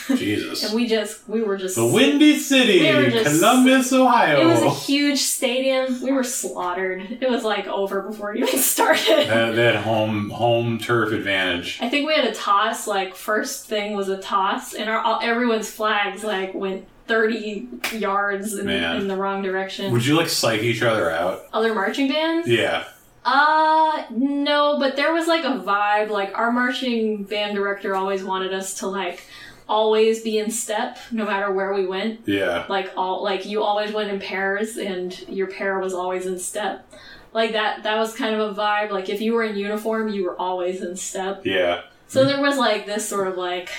Jesus. 0.07 0.63
and 0.65 0.75
we 0.75 0.87
just 0.87 1.27
we 1.27 1.41
were 1.41 1.57
just 1.57 1.75
The 1.75 1.85
Windy 1.85 2.37
City, 2.37 2.81
We 2.81 2.95
were 2.95 3.09
just- 3.09 3.39
Columbus, 3.39 3.91
Ohio. 3.91 4.41
it 4.41 4.45
was 4.45 4.61
a 4.61 4.69
huge 4.69 5.19
stadium 5.19 6.01
we 6.01 6.11
were 6.11 6.23
slaughtered 6.23 7.17
it 7.21 7.29
was 7.29 7.43
like 7.43 7.67
over 7.67 8.01
before 8.01 8.33
it 8.33 8.39
even 8.39 8.59
started 8.59 9.27
That, 9.27 9.55
had 9.55 9.75
home 9.77 10.29
home 10.29 10.77
turf 10.77 11.11
advantage. 11.11 11.79
I 11.81 11.89
think 11.89 12.07
we 12.07 12.13
had 12.13 12.25
a 12.25 12.33
toss. 12.33 12.87
Like 12.87 13.15
first 13.15 13.65
thing 13.67 13.95
was 13.95 14.09
a 14.09 14.17
toss, 14.17 14.73
and 14.73 14.89
our 14.89 14.99
all, 14.99 15.19
everyone's 15.21 15.69
flags 15.71 16.23
like 16.23 16.53
went 16.53 16.85
thirty 17.07 17.67
yards 17.93 18.53
in, 18.55 18.69
in 18.69 19.07
the 19.07 19.15
wrong 19.15 19.41
direction. 19.41 19.91
Would 19.91 20.05
you 20.05 20.15
like 20.15 20.29
psych 20.29 20.61
each 20.61 20.81
other 20.81 21.09
out? 21.09 21.45
Other 21.53 21.73
marching 21.73 22.07
bands? 22.09 22.47
Yeah. 22.47 22.85
Uh, 23.25 24.03
no, 24.11 24.77
but 24.79 24.95
there 24.95 25.13
was 25.13 25.27
like 25.27 25.43
a 25.43 25.59
vibe. 25.59 26.09
Like 26.09 26.37
our 26.37 26.51
marching 26.51 27.23
band 27.23 27.55
director 27.55 27.95
always 27.95 28.23
wanted 28.23 28.53
us 28.53 28.79
to 28.79 28.87
like 28.87 29.23
always 29.67 30.21
be 30.21 30.37
in 30.39 30.51
step, 30.51 30.97
no 31.11 31.25
matter 31.25 31.51
where 31.51 31.73
we 31.73 31.85
went. 31.87 32.21
Yeah. 32.27 32.65
Like 32.67 32.91
all 32.97 33.23
like 33.23 33.45
you 33.45 33.63
always 33.63 33.93
went 33.93 34.09
in 34.09 34.19
pairs, 34.19 34.77
and 34.77 35.17
your 35.29 35.47
pair 35.47 35.79
was 35.79 35.93
always 35.93 36.25
in 36.25 36.37
step. 36.39 36.89
Like 37.33 37.53
that. 37.53 37.83
That 37.83 37.97
was 37.97 38.15
kind 38.15 38.35
of 38.35 38.51
a 38.51 38.61
vibe. 38.61 38.91
Like 38.91 39.09
if 39.09 39.21
you 39.21 39.33
were 39.33 39.43
in 39.43 39.55
uniform, 39.55 40.09
you 40.09 40.25
were 40.25 40.39
always 40.39 40.81
in 40.81 40.95
step. 40.95 41.45
Yeah. 41.45 41.83
So 42.07 42.25
there 42.25 42.41
was 42.41 42.57
like 42.57 42.85
this 42.85 43.07
sort 43.07 43.27
of 43.27 43.37
like 43.37 43.69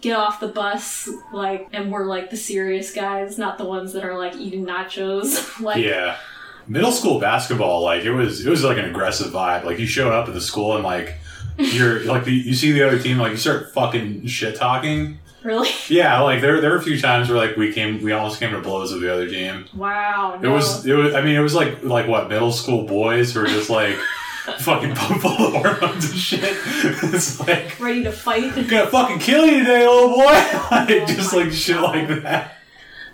get 0.00 0.16
off 0.16 0.40
the 0.40 0.48
bus, 0.48 1.08
like, 1.32 1.68
and 1.72 1.90
we're 1.90 2.06
like 2.06 2.30
the 2.30 2.36
serious 2.36 2.92
guys, 2.92 3.38
not 3.38 3.58
the 3.58 3.64
ones 3.64 3.92
that 3.92 4.04
are 4.04 4.16
like 4.16 4.34
eating 4.36 4.64
nachos. 4.64 5.60
like, 5.60 5.84
Yeah. 5.84 6.16
Middle 6.68 6.92
school 6.92 7.18
basketball, 7.18 7.82
like 7.82 8.04
it 8.04 8.12
was, 8.12 8.44
it 8.46 8.50
was 8.50 8.62
like 8.62 8.78
an 8.78 8.84
aggressive 8.84 9.32
vibe. 9.32 9.64
Like 9.64 9.78
you 9.78 9.86
showed 9.86 10.12
up 10.12 10.28
at 10.28 10.34
the 10.34 10.40
school 10.40 10.74
and 10.74 10.84
like 10.84 11.14
you're 11.56 12.04
like 12.04 12.24
the, 12.24 12.32
you 12.32 12.54
see 12.54 12.72
the 12.72 12.86
other 12.86 12.98
team, 12.98 13.18
like 13.18 13.30
you 13.32 13.36
start 13.38 13.72
fucking 13.72 14.26
shit 14.26 14.56
talking. 14.56 15.18
really? 15.42 15.68
Yeah, 15.88 16.20
like 16.20 16.40
there 16.42 16.60
there 16.60 16.70
were 16.70 16.76
a 16.76 16.82
few 16.82 17.00
times 17.00 17.28
where 17.30 17.38
like 17.38 17.56
we 17.56 17.72
came, 17.72 18.02
we 18.02 18.12
almost 18.12 18.38
came 18.38 18.50
to 18.52 18.60
blows 18.60 18.92
with 18.92 19.00
the 19.00 19.12
other 19.12 19.28
team. 19.28 19.64
Wow. 19.74 20.38
It 20.42 20.48
was, 20.48 20.84
it 20.86 20.92
was. 20.94 21.14
I 21.14 21.22
mean, 21.22 21.34
it 21.36 21.40
was 21.40 21.54
like 21.54 21.82
like 21.82 22.06
what 22.06 22.28
middle 22.28 22.52
school 22.52 22.84
boys 22.86 23.32
who 23.32 23.40
were 23.40 23.46
just 23.46 23.70
like 23.70 23.96
fucking 24.58 24.94
pump 24.94 25.22
full 25.22 25.30
of 25.46 25.52
hormones 25.54 26.10
and 26.10 26.18
shit. 26.18 26.42
it's 26.42 27.40
like 27.40 27.78
ready 27.80 28.02
to 28.04 28.12
fight. 28.12 28.52
I'm 28.56 28.66
gonna 28.66 28.86
fucking 28.90 29.18
kill 29.20 29.46
you 29.46 29.60
today, 29.60 29.86
little 29.86 30.08
boy. 30.10 30.24
like, 30.24 30.90
Oh 30.90 31.04
just 31.06 31.32
like 31.32 31.50
shit 31.52 31.80
like 31.80 32.08
that. 32.22 32.56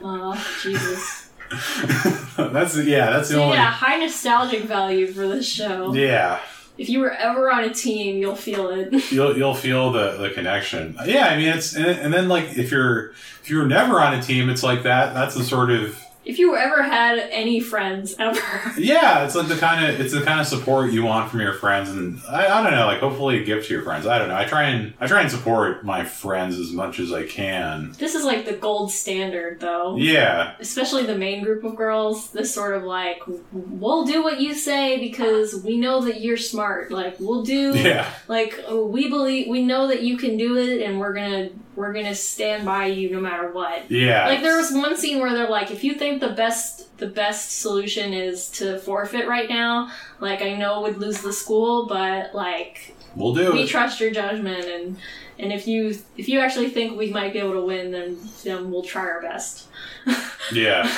Oh, 0.02 0.34
Jesus. 0.62 1.23
that's 2.36 2.76
yeah. 2.78 3.10
That's 3.10 3.28
the 3.28 3.34
So 3.34 3.42
only. 3.44 3.56
yeah, 3.56 3.70
high 3.70 3.96
nostalgic 3.96 4.62
value 4.64 5.06
for 5.06 5.26
this 5.28 5.48
show. 5.48 5.94
Yeah, 5.94 6.40
If 6.78 6.88
you 6.88 7.00
were 7.00 7.12
ever 7.12 7.50
on 7.50 7.64
a 7.64 7.72
team, 7.72 8.18
you'll 8.18 8.34
feel 8.36 8.68
it. 8.70 8.92
you'll 9.12 9.36
you'll 9.36 9.54
feel 9.54 9.92
the 9.92 10.12
the 10.18 10.30
connection. 10.30 10.96
Yeah, 11.04 11.26
I 11.28 11.36
mean 11.36 11.48
it's 11.48 11.74
and, 11.74 11.86
and 11.86 12.12
then 12.12 12.28
like 12.28 12.56
if 12.56 12.70
you're 12.70 13.10
if 13.42 13.50
you 13.50 13.58
were 13.58 13.66
never 13.66 14.00
on 14.00 14.14
a 14.14 14.22
team, 14.22 14.48
it's 14.50 14.62
like 14.62 14.82
that. 14.84 15.14
That's 15.14 15.34
the 15.34 15.44
sort 15.44 15.70
of 15.70 15.98
if 16.24 16.38
you 16.38 16.56
ever 16.56 16.82
had 16.82 17.18
any 17.18 17.60
friends 17.60 18.14
ever. 18.18 18.40
yeah. 18.78 19.24
It's 19.24 19.34
like 19.34 19.48
the 19.48 19.56
kind 19.56 19.84
of 19.84 20.00
it's 20.00 20.12
the 20.12 20.22
kind 20.22 20.40
of 20.40 20.46
support 20.46 20.92
you 20.92 21.04
want 21.04 21.30
from 21.30 21.40
your 21.40 21.54
friends, 21.54 21.90
and 21.90 22.20
I, 22.28 22.46
I 22.46 22.62
don't 22.62 22.72
know. 22.72 22.86
Like 22.86 23.00
hopefully 23.00 23.44
give 23.44 23.64
to 23.66 23.74
your 23.74 23.82
friends. 23.82 24.06
I 24.06 24.18
don't 24.18 24.28
know. 24.28 24.36
I 24.36 24.44
try 24.44 24.64
and 24.64 24.94
I 25.00 25.06
try 25.06 25.20
and 25.20 25.30
support 25.30 25.84
my 25.84 26.04
friends 26.04 26.58
as 26.58 26.72
much 26.72 26.98
as 26.98 27.12
I 27.12 27.26
can. 27.26 27.92
This 27.98 28.14
is 28.14 28.24
like 28.24 28.44
the 28.44 28.54
gold 28.54 28.90
standard, 28.90 29.60
though. 29.60 29.96
Yeah, 29.96 30.54
especially 30.60 31.04
the 31.04 31.16
main 31.16 31.42
group 31.44 31.64
of 31.64 31.76
girls, 31.76 32.30
this 32.30 32.52
sort 32.52 32.76
of 32.76 32.84
like, 32.84 33.22
we'll 33.52 34.04
do 34.04 34.22
what 34.22 34.40
you 34.40 34.54
say 34.54 34.98
because 34.98 35.62
we 35.62 35.76
know 35.76 36.00
that 36.02 36.20
you're 36.20 36.36
smart. 36.36 36.90
Like, 36.90 37.16
we'll 37.18 37.42
do, 37.42 37.76
yeah, 37.76 38.12
like, 38.28 38.58
we 38.70 39.08
believe, 39.08 39.48
we 39.48 39.62
know 39.62 39.88
that 39.88 40.02
you 40.02 40.16
can 40.16 40.36
do 40.36 40.56
it 40.56 40.82
and 40.82 40.98
we're 40.98 41.14
gonna, 41.14 41.50
we're 41.76 41.92
gonna 41.92 42.14
stand 42.14 42.64
by 42.64 42.86
you 42.86 43.10
no 43.10 43.20
matter 43.20 43.50
what. 43.50 43.90
yeah. 43.90 44.26
Like, 44.28 44.42
there 44.42 44.56
was 44.56 44.72
one 44.72 44.96
scene 44.96 45.20
where 45.20 45.32
they're 45.34 45.48
like, 45.48 45.70
if 45.70 45.82
you 45.84 45.94
think 45.94 46.20
the 46.20 46.28
best, 46.30 46.96
the 46.98 47.06
best 47.06 47.60
solution 47.60 48.12
is 48.12 48.48
to 48.52 48.78
forfeit 48.78 49.26
right 49.26 49.48
now, 49.48 49.90
like, 50.20 50.40
I 50.42 50.54
know 50.54 50.82
we'd 50.82 50.96
lose 50.96 51.20
the 51.20 51.32
school, 51.32 51.86
but 51.86 52.34
like, 52.34 52.94
we'll 53.16 53.34
do 53.34 53.52
we 53.52 53.62
it. 53.62 53.68
trust 53.68 54.00
your 54.00 54.10
judgment 54.10 54.64
and, 54.66 54.96
and 55.38 55.52
if 55.52 55.66
you 55.66 55.98
if 56.16 56.28
you 56.28 56.38
actually 56.40 56.70
think 56.70 56.96
we 56.96 57.10
might 57.10 57.32
be 57.32 57.40
able 57.40 57.54
to 57.54 57.60
win, 57.64 57.90
then 57.90 58.18
then 58.44 58.70
we'll 58.70 58.84
try 58.84 59.02
our 59.02 59.20
best. 59.20 59.68
Yeah, 60.52 60.94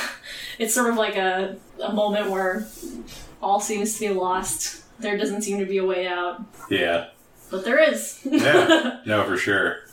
it's 0.59 0.75
sort 0.75 0.91
of 0.91 0.97
like 0.97 1.15
a, 1.17 1.57
a 1.81 1.93
moment 1.93 2.31
where 2.31 2.67
all 3.41 3.61
seems 3.61 3.95
to 3.95 4.01
be 4.01 4.09
lost. 4.09 4.83
There 4.99 5.17
doesn't 5.17 5.43
seem 5.43 5.59
to 5.61 5.65
be 5.67 5.79
a 5.79 5.85
way 5.87 6.07
out, 6.09 6.43
yeah. 6.69 7.09
but 7.51 7.65
there 7.65 7.79
is. 7.79 8.19
Yeah. 8.25 8.99
No, 9.07 9.23
for 9.25 9.37
sure. 9.37 9.86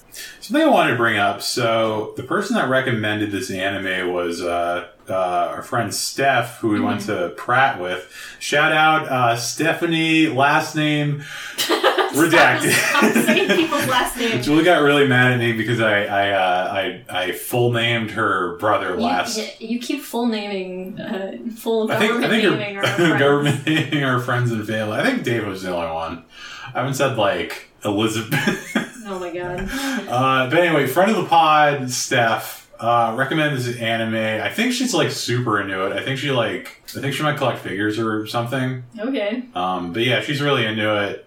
Something 0.43 0.67
I 0.67 0.69
wanted 0.69 0.91
to 0.91 0.97
bring 0.97 1.17
up. 1.17 1.41
So 1.41 2.13
the 2.17 2.23
person 2.23 2.57
that 2.57 2.67
recommended 2.67 3.31
this 3.31 3.49
anime 3.49 4.11
was 4.11 4.41
uh, 4.41 4.89
uh, 5.07 5.13
our 5.13 5.63
friend 5.63 5.93
Steph, 5.93 6.57
who 6.57 6.67
we 6.67 6.81
went 6.81 6.99
to 7.03 7.33
Pratt 7.37 7.79
with. 7.79 8.11
Shout 8.39 8.73
out 8.73 9.07
uh, 9.07 9.37
Stephanie, 9.37 10.27
last 10.27 10.75
name 10.75 11.19
Redacted. 12.13 12.71
Stop, 12.73 13.05
stop 13.05 13.25
saying 13.25 13.47
people's 13.57 13.87
last 13.87 14.17
names. 14.17 14.45
Julie 14.45 14.65
got 14.65 14.81
really 14.81 15.07
mad 15.07 15.31
at 15.31 15.39
me 15.39 15.53
because 15.53 15.79
I 15.79 16.03
I 16.03 16.29
uh, 16.31 16.73
I, 16.73 17.21
I 17.21 17.31
full 17.31 17.71
named 17.71 18.11
her 18.11 18.57
brother 18.57 18.97
last. 18.97 19.37
You, 19.37 19.69
you 19.69 19.79
keep 19.79 20.01
full 20.01 20.27
naming, 20.27 20.99
uh, 20.99 21.37
full 21.55 21.89
I 21.89 21.97
think 21.97 22.11
I 22.21 22.27
think 22.27 22.43
naming 22.43 22.77
our 22.77 22.83
government 23.17 23.65
naming 23.65 24.03
our 24.03 24.19
friends 24.19 24.51
and 24.51 24.67
family. 24.67 24.97
I 24.97 25.03
think 25.05 25.23
Dave 25.23 25.47
was 25.47 25.63
the 25.63 25.73
only 25.73 25.91
one. 25.91 26.25
I 26.75 26.79
haven't 26.79 26.95
said 26.95 27.17
like 27.17 27.69
Elizabeth. 27.85 28.92
Oh 29.05 29.19
my 29.19 29.33
god. 29.33 29.69
uh, 30.07 30.49
but 30.49 30.59
anyway, 30.59 30.87
friend 30.87 31.11
of 31.11 31.17
the 31.17 31.25
pod, 31.25 31.89
Steph. 31.89 32.61
Uh, 32.79 33.13
recommend 33.15 33.57
this 33.57 33.77
anime. 33.77 34.15
I 34.15 34.49
think 34.49 34.73
she's 34.73 34.93
like 34.93 35.09
super 35.11 35.61
into 35.61 35.85
it. 35.85 35.93
I 35.93 36.03
think 36.03 36.19
she 36.19 36.31
like 36.31 36.81
I 36.97 36.99
think 36.99 37.13
she 37.13 37.23
might 37.23 37.37
collect 37.37 37.59
figures 37.59 37.97
or 37.97 38.27
something. 38.27 38.83
Okay. 38.99 39.43
Um, 39.55 39.93
but 39.93 40.03
yeah, 40.03 40.19
she's 40.21 40.41
really 40.41 40.65
into 40.65 41.01
it. 41.01 41.25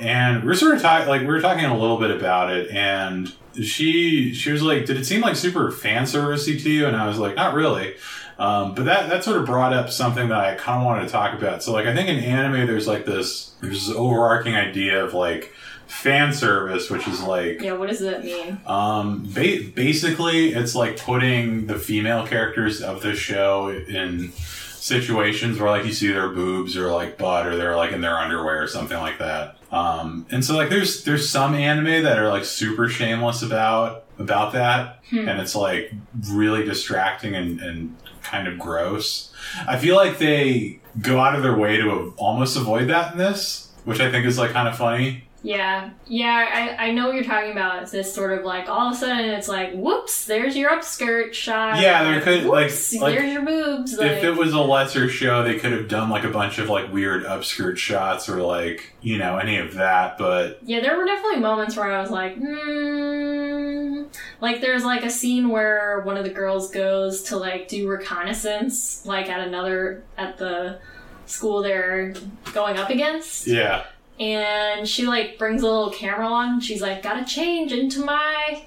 And 0.00 0.44
we're 0.44 0.54
sort 0.54 0.74
of 0.74 0.82
talking, 0.82 1.08
like, 1.08 1.20
we 1.20 1.26
were 1.26 1.40
talking 1.40 1.64
a 1.64 1.78
little 1.78 1.98
bit 1.98 2.10
about 2.10 2.50
it, 2.50 2.70
and 2.70 3.32
she 3.62 4.32
she 4.32 4.50
was 4.50 4.62
like, 4.62 4.86
"Did 4.86 4.96
it 4.96 5.04
seem 5.04 5.20
like 5.20 5.36
super 5.36 5.70
fan 5.70 6.04
servicey 6.04 6.60
to 6.62 6.70
you?" 6.70 6.86
And 6.86 6.96
I 6.96 7.06
was 7.06 7.18
like, 7.18 7.36
"Not 7.36 7.54
really." 7.54 7.94
Um, 8.38 8.74
but 8.74 8.86
that 8.86 9.10
that 9.10 9.24
sort 9.24 9.36
of 9.38 9.44
brought 9.44 9.74
up 9.74 9.90
something 9.90 10.28
that 10.28 10.40
I 10.40 10.54
kind 10.54 10.80
of 10.80 10.86
wanted 10.86 11.04
to 11.04 11.10
talk 11.10 11.34
about. 11.34 11.62
So, 11.62 11.72
like, 11.72 11.86
I 11.86 11.94
think 11.94 12.08
in 12.08 12.18
anime, 12.18 12.66
there's 12.66 12.88
like 12.88 13.04
this 13.04 13.52
there's 13.60 13.86
this 13.86 13.94
overarching 13.94 14.54
idea 14.54 15.04
of 15.04 15.12
like 15.12 15.52
fan 15.90 16.32
service, 16.32 16.88
which 16.90 17.06
is 17.08 17.22
like 17.22 17.60
Yeah, 17.60 17.72
what 17.72 17.88
does 17.88 18.00
that 18.00 18.24
mean? 18.24 18.60
um, 18.66 19.24
ba- 19.34 19.64
basically, 19.74 20.50
it's 20.54 20.74
like 20.74 20.96
putting 20.98 21.66
the 21.66 21.78
female 21.78 22.26
characters 22.26 22.80
of 22.80 23.02
the 23.02 23.14
show 23.14 23.68
in 23.70 24.32
situations 24.80 25.58
where 25.58 25.68
like 25.70 25.84
you 25.84 25.92
see 25.92 26.08
their 26.10 26.28
boobs 26.30 26.76
or 26.76 26.90
like 26.90 27.18
butt 27.18 27.46
or 27.46 27.56
they're 27.56 27.76
like 27.76 27.92
in 27.92 28.00
their 28.00 28.16
underwear 28.18 28.62
or 28.62 28.66
something 28.66 28.98
like 28.98 29.18
that. 29.18 29.56
Um, 29.70 30.26
and 30.30 30.44
so 30.44 30.56
like 30.56 30.68
there's 30.70 31.04
there's 31.04 31.28
some 31.28 31.54
anime 31.54 32.02
that 32.04 32.18
are 32.18 32.28
like 32.28 32.44
super 32.44 32.88
shameless 32.88 33.42
about 33.42 34.04
about 34.18 34.52
that, 34.52 34.98
Hmm. 35.10 35.28
and 35.28 35.40
it's 35.40 35.54
like 35.56 35.92
really 36.30 36.64
distracting 36.64 37.34
and, 37.34 37.60
and 37.60 37.96
kind 38.22 38.46
of 38.48 38.58
gross. 38.58 39.32
I 39.66 39.76
feel 39.78 39.96
like 39.96 40.18
they 40.18 40.78
go 41.00 41.18
out 41.20 41.34
of 41.34 41.42
their 41.42 41.56
way 41.56 41.76
to 41.78 42.12
almost 42.16 42.56
avoid 42.56 42.88
that 42.88 43.12
in 43.12 43.18
this, 43.18 43.70
which 43.84 43.98
I 44.00 44.10
think 44.10 44.26
is 44.26 44.38
like 44.38 44.50
kind 44.52 44.68
of 44.68 44.76
funny. 44.76 45.24
Yeah, 45.42 45.90
yeah, 46.06 46.76
I, 46.78 46.88
I 46.88 46.90
know 46.92 47.06
what 47.06 47.14
you're 47.14 47.24
talking 47.24 47.50
about. 47.52 47.82
It's 47.82 47.92
this 47.92 48.14
sort 48.14 48.38
of 48.38 48.44
like 48.44 48.68
all 48.68 48.88
of 48.88 48.92
a 48.92 48.96
sudden 48.96 49.24
it's 49.30 49.48
like, 49.48 49.72
whoops, 49.72 50.26
there's 50.26 50.54
your 50.54 50.70
upskirt 50.70 51.32
shot. 51.32 51.80
Yeah, 51.80 52.04
there 52.04 52.20
could, 52.20 52.44
like- 52.44 52.70
like, 53.00 53.14
there's 53.18 53.32
your 53.32 53.42
boobs. 53.46 53.96
Like, 53.96 54.10
if 54.10 54.24
it 54.24 54.32
was 54.36 54.52
a 54.52 54.60
lesser 54.60 55.08
show, 55.08 55.42
they 55.42 55.58
could 55.58 55.72
have 55.72 55.88
done 55.88 56.10
like 56.10 56.24
a 56.24 56.28
bunch 56.28 56.58
of 56.58 56.68
like 56.68 56.92
weird 56.92 57.24
upskirt 57.24 57.78
shots 57.78 58.28
or 58.28 58.42
like 58.42 58.92
you 59.00 59.16
know 59.16 59.38
any 59.38 59.56
of 59.56 59.74
that. 59.74 60.18
But 60.18 60.58
yeah, 60.62 60.80
there 60.80 60.96
were 60.98 61.06
definitely 61.06 61.40
moments 61.40 61.74
where 61.74 61.90
I 61.90 62.00
was 62.02 62.10
like, 62.10 62.36
hmm. 62.36 64.04
Like 64.40 64.60
there's 64.60 64.84
like 64.84 65.04
a 65.04 65.10
scene 65.10 65.48
where 65.48 66.00
one 66.00 66.16
of 66.16 66.24
the 66.24 66.30
girls 66.30 66.70
goes 66.70 67.22
to 67.24 67.36
like 67.36 67.68
do 67.68 67.88
reconnaissance, 67.88 69.04
like 69.06 69.28
at 69.28 69.46
another 69.46 70.02
at 70.18 70.38
the 70.38 70.78
school 71.26 71.62
they're 71.62 72.12
going 72.52 72.76
up 72.76 72.90
against. 72.90 73.46
yeah, 73.46 73.84
and 74.20 74.86
she 74.86 75.06
like 75.06 75.38
brings 75.38 75.62
a 75.62 75.66
little 75.66 75.90
camera 75.90 76.26
on. 76.26 76.60
She's 76.60 76.82
like, 76.82 77.02
"Gotta 77.02 77.24
change 77.24 77.72
into 77.72 78.04
my 78.04 78.62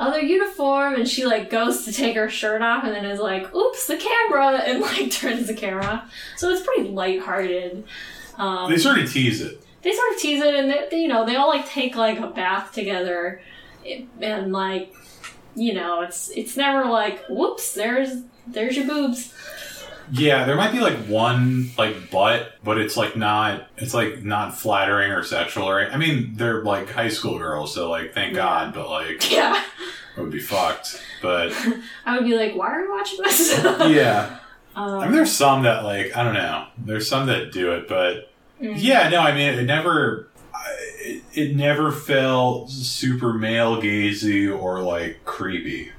other 0.00 0.18
uniform," 0.20 0.94
and 0.94 1.06
she 1.08 1.24
like 1.26 1.50
goes 1.50 1.84
to 1.84 1.92
take 1.92 2.16
her 2.16 2.28
shirt 2.30 2.62
off, 2.62 2.82
and 2.84 2.94
then 2.94 3.04
is 3.04 3.20
like, 3.20 3.54
"Oops, 3.54 3.86
the 3.86 3.96
camera!" 3.98 4.58
and 4.66 4.80
like 4.80 5.10
turns 5.10 5.46
the 5.46 5.54
camera. 5.54 6.08
So 6.36 6.48
it's 6.50 6.62
pretty 6.66 6.88
lighthearted. 6.88 7.84
Um, 8.38 8.70
they 8.70 8.78
sort 8.78 8.98
of 8.98 9.12
tease 9.12 9.40
it. 9.42 9.62
they 9.82 9.92
sort 9.92 10.12
of 10.14 10.18
tease 10.18 10.42
it, 10.42 10.54
and 10.54 10.70
they, 10.70 10.88
they- 10.90 11.02
you 11.02 11.08
know 11.08 11.24
they 11.26 11.36
all 11.36 11.48
like 11.48 11.68
take 11.68 11.94
like 11.96 12.18
a 12.18 12.26
bath 12.28 12.72
together, 12.72 13.40
and 14.20 14.50
like 14.52 14.92
you 15.54 15.74
know 15.74 16.00
it's 16.00 16.30
it's 16.30 16.56
never 16.56 16.86
like, 16.90 17.22
"Whoops, 17.28 17.74
there's 17.74 18.22
there's 18.46 18.76
your 18.76 18.86
boobs." 18.86 19.32
Yeah, 20.12 20.44
there 20.44 20.56
might 20.56 20.72
be 20.72 20.80
like 20.80 20.96
one 21.06 21.70
like 21.78 22.10
butt, 22.10 22.54
but 22.62 22.78
it's 22.78 22.96
like 22.96 23.16
not 23.16 23.68
it's 23.76 23.94
like 23.94 24.22
not 24.22 24.56
flattering 24.58 25.10
or 25.12 25.22
sexual 25.22 25.68
or 25.68 25.80
I 25.90 25.96
mean 25.96 26.32
they're 26.36 26.62
like 26.62 26.90
high 26.90 27.08
school 27.08 27.38
girls, 27.38 27.74
so 27.74 27.90
like 27.90 28.12
thank 28.14 28.32
Yeah. 28.34 28.38
God, 28.38 28.74
but 28.74 28.90
like 28.90 29.30
Yeah, 29.32 29.62
I 30.16 30.20
would 30.20 30.30
be 30.30 30.40
fucked. 30.40 31.02
But 31.22 31.52
I 32.06 32.16
would 32.16 32.26
be 32.26 32.36
like, 32.36 32.54
"Why 32.54 32.72
are 32.72 32.82
we 32.82 32.88
watching 32.90 33.22
this?" 33.22 33.58
yeah, 33.64 34.38
um, 34.76 35.00
I 35.00 35.04
mean 35.06 35.14
there's 35.14 35.32
some 35.32 35.62
that 35.62 35.84
like 35.84 36.16
I 36.16 36.22
don't 36.22 36.34
know, 36.34 36.66
there's 36.78 37.08
some 37.08 37.26
that 37.26 37.52
do 37.52 37.72
it, 37.72 37.88
but 37.88 38.30
mm. 38.60 38.74
Yeah, 38.76 39.08
no, 39.08 39.20
I 39.20 39.34
mean, 39.34 39.58
it 39.58 39.64
never, 39.64 40.28
it, 41.00 41.22
it 41.32 41.56
never 41.56 41.90
felt 41.90 42.70
super 42.70 43.32
male 43.32 43.80
gazy 43.80 44.54
or 44.54 44.80
like 44.80 45.24
creepy. 45.24 45.92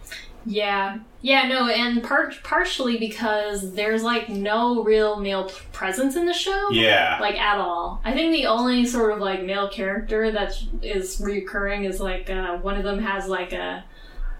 Yeah. 0.45 0.99
Yeah, 1.21 1.47
no, 1.47 1.67
and 1.67 2.03
part 2.03 2.35
partially 2.43 2.97
because 2.97 3.73
there's 3.73 4.03
like 4.03 4.29
no 4.29 4.83
real 4.83 5.19
male 5.19 5.45
p- 5.45 5.55
presence 5.71 6.15
in 6.15 6.25
the 6.27 6.33
show. 6.33 6.69
Yeah, 6.69 7.17
Like 7.19 7.35
at 7.35 7.57
all. 7.57 7.99
I 8.05 8.13
think 8.13 8.31
the 8.31 8.45
only 8.45 8.85
sort 8.85 9.11
of 9.11 9.19
like 9.19 9.41
male 9.43 9.67
character 9.69 10.31
that 10.31 10.55
is 10.83 11.19
recurring 11.19 11.85
is 11.85 11.99
like 11.99 12.29
uh, 12.29 12.57
one 12.57 12.77
of 12.77 12.83
them 12.83 12.99
has 12.99 13.27
like 13.27 13.53
a, 13.53 13.83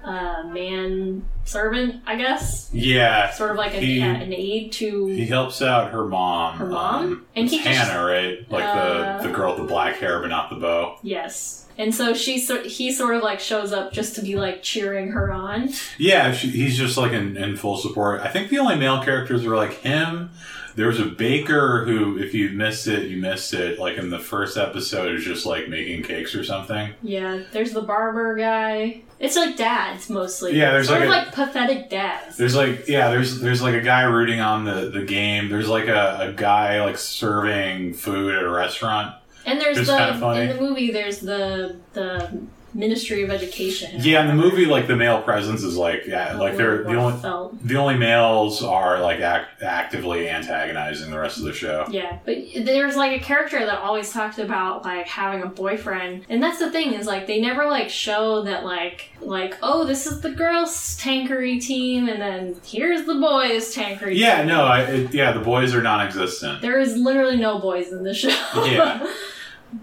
a 0.03 0.43
man 0.45 1.26
servant, 1.43 2.03
I 2.06 2.18
guess. 2.18 2.70
yeah. 2.72 3.32
Sort 3.32 3.49
of 3.49 3.58
like 3.58 3.74
an, 3.74 3.82
He- 3.82 4.01
an 4.01 4.32
aid 4.32 4.72
to. 4.74 5.08
He 5.08 5.26
helps 5.26 5.64
out 5.64 5.91
her 5.91 6.06
mom. 6.06 6.58
Her 6.58 6.68
mom? 6.68 7.03
um, 7.06 7.26
And 7.36 7.49
he 7.49 7.64
just- 7.64 7.68
Hana, 7.80 8.06
right? 8.06 8.51
Like 8.51 8.64
Uh, 8.64 9.24
the 9.24 9.30
the 9.30 9.34
girl 9.34 9.53
with 9.53 9.62
the 9.64 9.68
black 9.68 9.95
hair, 9.95 10.20
but 10.20 10.28
not 10.28 10.51
the 10.51 10.58
bow. 10.58 10.99
yes. 11.01 11.64
And 11.78 11.93
so 11.93 12.13
she 12.13 12.39
so- 12.39 12.63
he 12.63 12.91
sort 12.91 13.15
of 13.15 13.21
like 13.23 13.39
shows 13.39 13.73
up 13.73 13.91
just 13.91 14.15
to 14.15 14.21
be 14.21 14.36
like 14.36 14.63
cheering 14.63 15.11
her 15.11 15.32
on. 15.34 15.69
Yeah, 15.97 16.32
she, 16.32 16.49
he's 16.49 16.78
just 16.78 16.97
like 16.97 17.11
in, 17.11 17.36
in 17.38 17.57
full 17.57 17.78
support. 17.78 18.21
I 18.21 18.30
think 18.30 18.49
the 18.49 18.59
only 18.59 18.76
male 18.76 19.03
characters 19.03 19.45
are 19.45 19.55
like 19.55 19.73
him. 19.82 20.32
There 20.76 20.88
was 20.88 20.99
a 20.99 21.05
baker 21.05 21.86
who, 21.86 22.17
if 22.17 22.34
you 22.34 22.49
missed 22.49 22.88
it, 22.88 23.07
you 23.09 23.15
missed 23.15 23.53
it. 23.53 23.80
Like 23.80 23.97
in 23.97 24.09
the 24.09 24.19
first 24.19 24.57
episode, 24.57 25.15
is 25.15 25.23
just 25.23 25.45
like 25.45 25.69
making 25.69 26.03
cakes 26.03 26.36
or 26.36 26.43
something. 26.43 26.91
Yeah, 27.01 27.43
there's 27.53 27.71
the 27.71 27.82
barber 27.82 28.36
guy. 28.36 29.01
It's 29.17 29.38
like 29.38 29.55
dads 29.55 30.09
mostly. 30.09 30.57
Yeah, 30.57 30.71
there's 30.71 30.88
sort 30.89 30.99
like 30.99 31.07
of 31.09 31.13
a- 31.15 31.17
like 31.17 31.34
pathetic 31.34 31.89
dads. 31.89 32.36
There's 32.36 32.55
like 32.57 32.89
yeah, 32.89 33.09
there's 33.09 33.39
there's 33.39 33.61
like 33.61 33.73
a 33.76 33.82
guy 33.82 34.03
rooting 34.03 34.41
on 34.41 34.65
the, 34.65 34.89
the 34.89 35.03
game. 35.05 35.47
There's 35.49 35.69
like 35.69 35.88
a, 35.88 36.17
a 36.30 36.34
guy 36.34 36.84
like 36.84 36.97
serving 36.97 37.93
food 37.93 38.36
at 38.36 38.43
a 38.43 38.49
restaurant. 38.49 39.15
And 39.46 39.60
there's 39.62 39.78
It's 39.78 39.88
the 39.89 39.98
kinda 39.98 40.20
funny. 40.20 40.41
in 40.50 40.56
the 40.56 40.62
movie. 40.62 40.91
There's 40.91 41.20
the 41.20 41.76
the 41.93 42.41
Ministry 42.74 43.24
of 43.24 43.30
Education. 43.30 44.02
Yeah, 44.04 44.20
in 44.20 44.28
the 44.28 44.34
movie, 44.34 44.66
like 44.66 44.88
the 44.88 44.98
male 44.98 45.22
presence 45.22 45.64
is 45.64 45.78
like 45.78 46.04
yeah, 46.06 46.34
Uh, 46.36 46.39
like 46.39 46.58
they're 46.58 46.84
the 46.84 46.96
only 46.96 47.18
felt. 47.22 47.66
the 47.66 47.78
only 47.78 47.96
males 47.96 48.62
are 48.62 49.00
like 49.00 49.22
act, 49.22 49.64
actively 49.64 50.28
antagonizing 50.30 51.10
the 51.10 51.18
rest 51.18 51.38
of 51.38 51.43
the 51.46 51.54
show. 51.54 51.86
Yeah, 51.89 52.18
but 52.26 52.36
there's 52.66 52.98
like 52.98 53.14
a 53.22 53.24
character 53.24 53.60
that 53.66 53.80
always 53.80 54.12
talked 54.12 54.39
about 54.39 54.84
like 54.84 55.08
having 55.08 55.41
a 55.41 55.46
boyfriend, 55.46 56.26
and 56.28 56.43
that's 56.43 56.60
the 56.60 56.70
thing 56.70 56.91
is 56.91 57.08
like 57.08 57.28
they 57.28 57.39
never 57.39 57.66
like 57.66 57.89
show 57.89 58.41
that 58.41 58.66
like 58.66 59.10
like 59.22 59.56
oh 59.64 59.86
this 59.86 60.06
is 60.06 60.20
the 60.20 60.32
girls 60.32 61.00
tankery 61.02 61.62
team, 61.62 62.10
and 62.10 62.22
then 62.22 62.56
here's 62.66 63.06
the 63.06 63.16
boys 63.16 63.74
tankery. 63.74 64.18
Yeah, 64.18 64.39
team. 64.39 64.48
no, 64.48 64.66
I, 64.66 64.82
it, 64.82 65.14
yeah, 65.14 65.32
the 65.32 65.39
boys 65.39 65.74
are 65.74 65.82
non-existent. 65.82 66.62
There 66.62 66.78
is 66.82 66.98
literally 66.98 67.38
no 67.38 67.58
boys 67.58 67.93
in 67.93 68.04
the 68.04 68.14
show. 68.14 68.36
Yeah. 68.66 69.08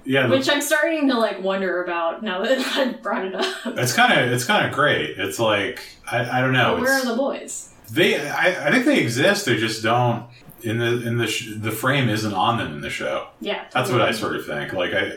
Yeah, 0.05 0.27
the- 0.27 0.37
Which 0.37 0.49
I'm 0.49 0.61
starting 0.63 1.09
to 1.09 1.19
like 1.19 1.43
wonder 1.43 1.83
about 1.83 2.23
now 2.23 2.43
that 2.43 2.59
I 2.77 2.93
brought 2.93 3.25
it 3.25 3.35
up. 3.35 3.47
it's 3.79 3.93
kind 3.95 4.13
of 4.13 4.33
it's 4.33 4.45
kind 4.45 4.67
of 4.67 4.73
great. 4.73 5.19
It's 5.19 5.39
like 5.39 5.81
I, 6.11 6.39
I 6.39 6.41
don't 6.41 6.53
know. 6.53 6.77
Where 6.81 6.93
are 6.93 7.05
the 7.05 7.17
boys? 7.17 7.69
They, 7.91 8.19
I, 8.19 8.69
I 8.69 8.71
think 8.73 8.87
they 8.87 9.01
exist. 9.01 9.45
They 9.47 9.57
just 9.57 9.83
don't 9.83 10.27
in 10.63 10.79
the 10.79 11.07
in 11.07 11.19
the 11.19 11.27
sh- 11.27 11.51
the 11.57 11.71
frame 11.73 12.09
isn't 12.09 12.33
on 12.33 12.57
them 12.59 12.73
in 12.73 12.81
the 12.81 12.89
show. 12.91 13.29
Yeah, 13.41 13.65
That's 13.73 13.91
what 13.91 14.01
I 14.01 14.13
sort 14.13 14.37
of 14.37 14.47
think. 14.47 14.73
Like 14.73 14.93
I, 14.95 15.13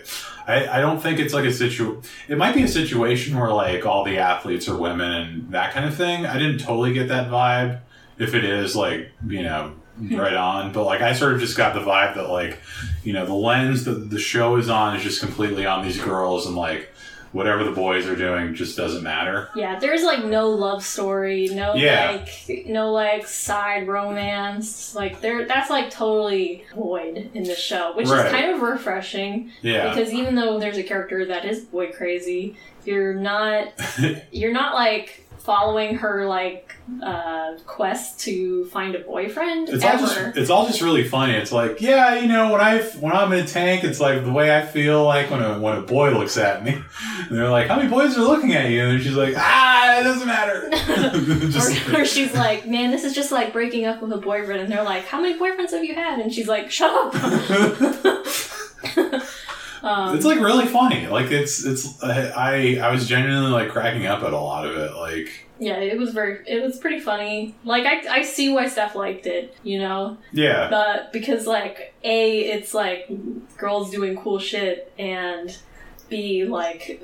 I, 0.47 0.77
I 0.77 0.81
don't 0.81 0.99
think 1.01 1.19
it's 1.19 1.33
like 1.33 1.45
a 1.45 1.53
situ. 1.53 2.01
It 2.27 2.37
might 2.37 2.53
be 2.55 2.63
a 2.63 2.67
situation 2.67 3.37
where 3.37 3.51
like 3.53 3.85
all 3.85 4.03
the 4.03 4.17
athletes 4.17 4.67
are 4.67 4.75
women 4.77 5.09
and 5.11 5.51
that 5.51 5.71
kind 5.73 5.85
of 5.85 5.95
thing. 5.95 6.25
I 6.25 6.37
didn't 6.37 6.59
totally 6.59 6.93
get 6.93 7.07
that 7.09 7.29
vibe. 7.29 7.79
If 8.17 8.33
it 8.33 8.43
is 8.43 8.75
like 8.75 9.11
you 9.27 9.43
know 9.43 9.73
right 10.11 10.33
on, 10.33 10.71
but 10.73 10.83
like 10.83 11.01
I 11.01 11.13
sort 11.13 11.33
of 11.33 11.39
just 11.39 11.55
got 11.57 11.73
the 11.73 11.79
vibe 11.81 12.15
that 12.15 12.29
like 12.29 12.59
you 13.03 13.13
know 13.13 13.25
the 13.25 13.33
lens 13.33 13.85
that 13.85 14.09
the 14.09 14.19
show 14.19 14.55
is 14.57 14.69
on 14.69 14.95
is 14.95 15.03
just 15.03 15.21
completely 15.21 15.65
on 15.65 15.83
these 15.85 15.99
girls 16.01 16.45
and 16.47 16.55
like 16.55 16.91
whatever 17.31 17.65
the 17.65 17.71
boys 17.71 18.05
are 18.07 18.15
doing 18.15 18.55
just 18.55 18.77
doesn't 18.77 19.03
matter. 19.03 19.49
Yeah, 19.57 19.77
there's 19.77 20.03
like 20.03 20.23
no 20.23 20.49
love 20.51 20.81
story, 20.85 21.49
no 21.51 21.73
Yeah. 21.75 22.11
like 22.47 22.65
no 22.67 22.93
like 22.93 23.27
side 23.27 23.87
romance. 23.89 24.95
Like 24.95 25.19
there 25.21 25.45
that's 25.45 25.69
like 25.69 25.89
totally 25.89 26.63
void 26.73 27.29
in 27.33 27.43
the 27.43 27.55
show, 27.55 27.93
which 27.95 28.07
Right. 28.07 28.25
is 28.25 28.31
kind 28.31 28.51
of 28.55 28.61
refreshing 28.61 29.51
Yeah. 29.61 29.89
because 29.89 30.13
even 30.13 30.35
though 30.35 30.59
there's 30.59 30.77
a 30.77 30.83
character 30.83 31.25
that 31.25 31.43
is 31.43 31.59
boy 31.61 31.91
crazy, 31.91 32.55
you're 32.85 33.13
not 33.13 33.67
you're 34.31 34.53
not 34.53 34.73
like 34.73 35.24
following 35.45 35.95
her 35.95 36.25
like 36.25 36.75
uh, 37.03 37.55
quest 37.67 38.19
to 38.21 38.65
find 38.65 38.95
a 38.95 38.99
boyfriend 38.99 39.69
It's 39.69 39.83
all 39.83 39.97
just 39.99 40.17
it's 40.37 40.49
all 40.49 40.65
just 40.67 40.81
really 40.81 41.03
funny. 41.07 41.33
It's 41.33 41.51
like, 41.51 41.81
yeah, 41.81 42.15
you 42.15 42.27
know, 42.27 42.51
when 42.51 42.61
I 42.61 42.81
when 42.99 43.13
I'm 43.13 43.31
in 43.33 43.45
a 43.45 43.47
tank, 43.47 43.83
it's 43.83 43.99
like 43.99 44.23
the 44.23 44.31
way 44.31 44.55
I 44.55 44.65
feel 44.65 45.03
like 45.03 45.29
when 45.29 45.41
a 45.41 45.59
when 45.59 45.77
a 45.77 45.81
boy 45.81 46.11
looks 46.11 46.37
at 46.37 46.63
me. 46.63 46.73
And 46.73 47.29
they're 47.37 47.49
like, 47.49 47.67
how 47.67 47.75
many 47.77 47.89
boys 47.89 48.17
are 48.17 48.21
looking 48.21 48.53
at 48.53 48.71
you? 48.71 48.83
And 48.85 49.01
she's 49.01 49.13
like, 49.15 49.35
ah, 49.37 49.99
it 49.99 50.03
doesn't 50.03 50.27
matter. 50.27 50.69
Just- 51.49 51.89
or, 51.89 52.01
or 52.01 52.05
she's 52.05 52.33
like, 52.33 52.67
man, 52.67 52.91
this 52.91 53.03
is 53.03 53.13
just 53.13 53.31
like 53.31 53.53
breaking 53.53 53.85
up 53.85 54.01
with 54.01 54.11
a 54.11 54.17
boyfriend, 54.17 54.61
and 54.61 54.71
they're 54.71 54.83
like, 54.83 55.05
how 55.05 55.21
many 55.21 55.37
boyfriends 55.39 55.71
have 55.71 55.83
you 55.83 55.93
had? 55.95 56.19
And 56.19 56.33
she's 56.33 56.47
like, 56.47 56.71
shut 56.71 56.91
up. 56.91 58.25
Um, 59.85 60.15
it's 60.15 60.25
like 60.25 60.39
really 60.39 60.65
funny. 60.65 61.07
Like 61.07 61.31
it's 61.31 61.63
it's 61.63 62.01
I 62.03 62.77
I 62.81 62.91
was 62.91 63.07
genuinely 63.07 63.51
like 63.51 63.69
cracking 63.69 64.07
up 64.07 64.23
at 64.23 64.33
a 64.33 64.39
lot 64.39 64.65
of 64.67 64.75
it. 64.75 64.95
Like 64.95 65.45
yeah, 65.59 65.77
it 65.77 65.97
was 65.97 66.11
very, 66.11 66.43
it 66.47 66.61
was 66.61 66.77
pretty 66.77 66.99
funny. 66.99 67.55
Like 67.63 67.85
I, 67.85 68.17
I 68.17 68.21
see 68.23 68.49
why 68.49 68.67
Steph 68.67 68.95
liked 68.95 69.25
it, 69.25 69.55
you 69.63 69.79
know, 69.79 70.17
yeah, 70.33 70.69
but 70.69 71.13
because 71.13 71.47
like 71.47 71.93
a, 72.03 72.39
it's 72.39 72.73
like 72.73 73.09
girls 73.57 73.91
doing 73.91 74.17
cool 74.17 74.39
shit, 74.39 74.91
and 74.99 75.55
b, 76.09 76.45
like 76.45 77.01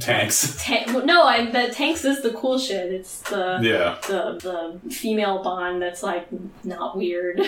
tanks. 0.00 0.62
ta- 0.64 1.02
no, 1.04 1.24
I, 1.24 1.50
the 1.50 1.72
tanks 1.72 2.04
is 2.04 2.22
the 2.22 2.30
cool 2.30 2.58
shit. 2.58 2.92
It's 2.92 3.20
the 3.22 3.58
Yeah, 3.62 3.98
the 4.06 4.78
the 4.82 4.90
female 4.90 5.42
bond 5.42 5.82
that's 5.82 6.02
like 6.02 6.26
not 6.64 6.96
weird, 6.96 7.40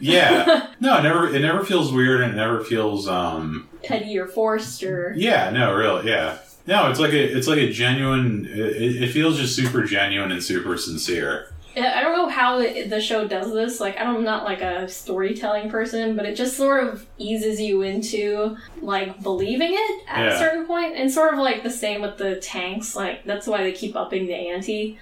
yeah. 0.00 0.68
No, 0.80 0.98
it 0.98 1.02
never 1.02 1.34
it 1.34 1.40
never 1.40 1.64
feels 1.64 1.92
weird 1.92 2.20
and 2.20 2.32
it 2.32 2.36
never 2.36 2.62
feels 2.62 3.08
um 3.08 3.68
petty 3.82 4.18
or 4.18 4.26
forced 4.26 4.82
or 4.82 5.14
Yeah, 5.16 5.50
no, 5.50 5.74
really, 5.74 6.08
yeah. 6.10 6.38
No, 6.66 6.90
it's 6.90 6.98
like 6.98 7.12
a 7.12 7.36
it's 7.36 7.46
like 7.46 7.58
a 7.58 7.70
genuine. 7.70 8.46
It, 8.50 9.02
it 9.04 9.10
feels 9.12 9.38
just 9.38 9.54
super 9.54 9.84
genuine 9.84 10.32
and 10.32 10.42
super 10.42 10.76
sincere. 10.76 11.52
I 11.76 12.02
don't 12.02 12.16
know 12.16 12.28
how 12.28 12.58
the 12.58 13.00
show 13.00 13.28
does 13.28 13.52
this. 13.52 13.80
Like, 13.80 14.00
I'm 14.00 14.24
not 14.24 14.44
like 14.44 14.62
a 14.62 14.88
storytelling 14.88 15.68
person, 15.70 16.16
but 16.16 16.24
it 16.24 16.34
just 16.34 16.56
sort 16.56 16.84
of 16.84 17.04
eases 17.18 17.60
you 17.60 17.82
into 17.82 18.56
like 18.80 19.22
believing 19.22 19.72
it 19.72 20.02
at 20.08 20.24
Yeah. 20.24 20.34
a 20.34 20.38
certain 20.38 20.66
point. 20.66 20.66
point, 20.66 20.96
and 20.96 21.10
sort 21.12 21.32
of 21.32 21.38
like 21.38 21.62
the 21.62 21.70
same 21.70 22.02
with 22.02 22.18
the 22.18 22.36
tanks. 22.36 22.96
Like, 22.96 23.24
that's 23.24 23.46
why 23.46 23.62
they 23.62 23.72
keep 23.72 23.94
upping 23.96 24.26
the 24.26 24.34
ante. 24.34 24.98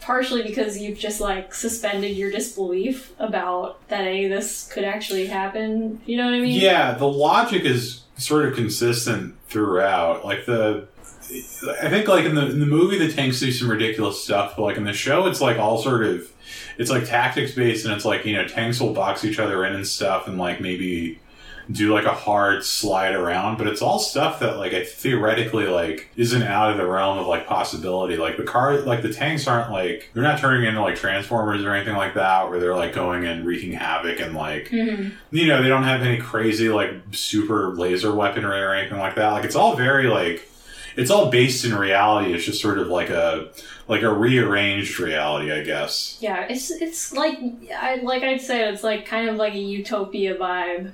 Partially 0.00 0.42
because 0.42 0.78
you've 0.78 0.98
just 0.98 1.20
like 1.20 1.54
suspended 1.54 2.16
your 2.16 2.30
disbelief 2.32 3.12
about 3.20 3.86
that 3.88 4.04
a 4.04 4.26
this 4.26 4.68
could 4.72 4.82
actually 4.84 5.26
happen. 5.26 6.00
You 6.06 6.16
know 6.16 6.24
what 6.24 6.34
I 6.34 6.40
mean? 6.40 6.60
Yeah, 6.60 6.94
the 6.94 7.06
logic 7.06 7.64
is 7.64 8.00
sort 8.16 8.46
of 8.46 8.54
consistent 8.54 9.34
throughout. 9.48 10.24
Like 10.24 10.46
the, 10.46 10.88
I 11.80 11.88
think 11.88 12.08
like 12.08 12.24
in 12.24 12.34
the 12.34 12.46
in 12.50 12.60
the 12.60 12.66
movie, 12.66 12.98
the 12.98 13.12
tanks 13.12 13.40
do 13.40 13.50
some 13.52 13.70
ridiculous 13.70 14.22
stuff, 14.22 14.54
but 14.56 14.62
like 14.62 14.76
in 14.76 14.84
the 14.84 14.92
show, 14.92 15.26
it's 15.26 15.40
like 15.40 15.58
all 15.58 15.80
sort 15.82 16.04
of, 16.04 16.30
it's 16.78 16.90
like 16.90 17.06
tactics 17.06 17.52
based, 17.54 17.84
and 17.84 17.94
it's 17.94 18.04
like 18.04 18.24
you 18.24 18.34
know 18.36 18.46
tanks 18.46 18.80
will 18.80 18.92
box 18.92 19.24
each 19.24 19.38
other 19.38 19.64
in 19.64 19.72
and 19.74 19.86
stuff, 19.86 20.26
and 20.28 20.38
like 20.38 20.60
maybe 20.60 21.18
do 21.70 21.94
like 21.94 22.04
a 22.04 22.12
hard 22.12 22.64
slide 22.64 23.14
around, 23.14 23.56
but 23.56 23.68
it's 23.68 23.80
all 23.80 24.00
stuff 24.00 24.40
that 24.40 24.58
like 24.58 24.74
I 24.74 24.84
theoretically 24.84 25.66
like 25.66 26.08
isn't 26.16 26.42
out 26.42 26.72
of 26.72 26.76
the 26.76 26.84
realm 26.86 27.18
of 27.18 27.26
like 27.28 27.46
possibility. 27.46 28.16
Like 28.16 28.36
the 28.36 28.42
car, 28.42 28.78
like 28.80 29.00
the 29.02 29.12
tanks 29.12 29.46
aren't 29.46 29.70
like 29.70 30.10
they're 30.12 30.24
not 30.24 30.40
turning 30.40 30.64
into 30.66 30.82
like 30.82 30.96
transformers 30.96 31.62
or 31.64 31.72
anything 31.72 31.94
like 31.96 32.14
that, 32.14 32.50
where 32.50 32.58
they're 32.58 32.74
like 32.74 32.92
going 32.92 33.24
and 33.24 33.46
wreaking 33.46 33.72
havoc 33.72 34.18
and 34.20 34.34
like 34.34 34.70
Mhm. 34.70 35.12
you 35.30 35.46
know 35.46 35.62
they 35.62 35.68
don't 35.68 35.84
have 35.84 36.02
any 36.02 36.18
crazy 36.18 36.68
like 36.68 36.90
super 37.12 37.68
laser 37.68 38.12
weaponry 38.12 38.60
or 38.60 38.74
anything 38.74 38.98
like 38.98 39.14
that 39.14 39.30
like 39.32 39.44
it's 39.44 39.56
all 39.56 39.76
very 39.76 40.08
like 40.08 40.48
it's 40.96 41.10
all 41.10 41.30
based 41.30 41.64
in 41.64 41.74
reality 41.74 42.32
it's 42.32 42.44
just 42.44 42.60
sort 42.60 42.78
of 42.78 42.88
like 42.88 43.10
a 43.10 43.48
like 43.88 44.02
a 44.02 44.12
rearranged 44.12 44.98
reality 45.00 45.50
i 45.52 45.62
guess 45.62 46.18
Yeah, 46.20 46.46
it's 46.48 46.70
it's 46.70 47.12
like 47.12 47.38
I 47.76 47.96
like 47.96 48.22
I'd 48.22 48.40
say 48.40 48.68
it's 48.68 48.82
like 48.84 49.06
kind 49.06 49.28
of 49.28 49.36
like 49.36 49.54
a 49.54 49.58
utopia 49.58 50.36
vibe. 50.36 50.92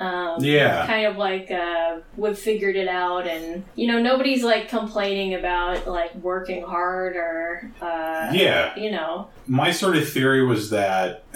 Um, 0.00 0.42
Yeah. 0.42 0.86
Kind 0.86 1.06
of 1.06 1.18
like 1.18 1.50
uh, 1.50 1.98
we've 2.16 2.38
figured 2.38 2.74
it 2.74 2.88
out, 2.88 3.26
and 3.26 3.62
you 3.74 3.86
know 3.86 4.00
nobody's 4.00 4.42
like 4.42 4.70
complaining 4.70 5.34
about 5.34 5.86
like 5.86 6.14
working 6.14 6.64
hard 6.64 7.16
or 7.16 7.70
uh, 7.82 8.30
yeah 8.32 8.74
you 8.78 8.90
know 8.90 9.28
my 9.46 9.70
sort 9.70 9.96
of 9.96 10.08
theory 10.08 10.42
was 10.44 10.70
that 10.70 11.24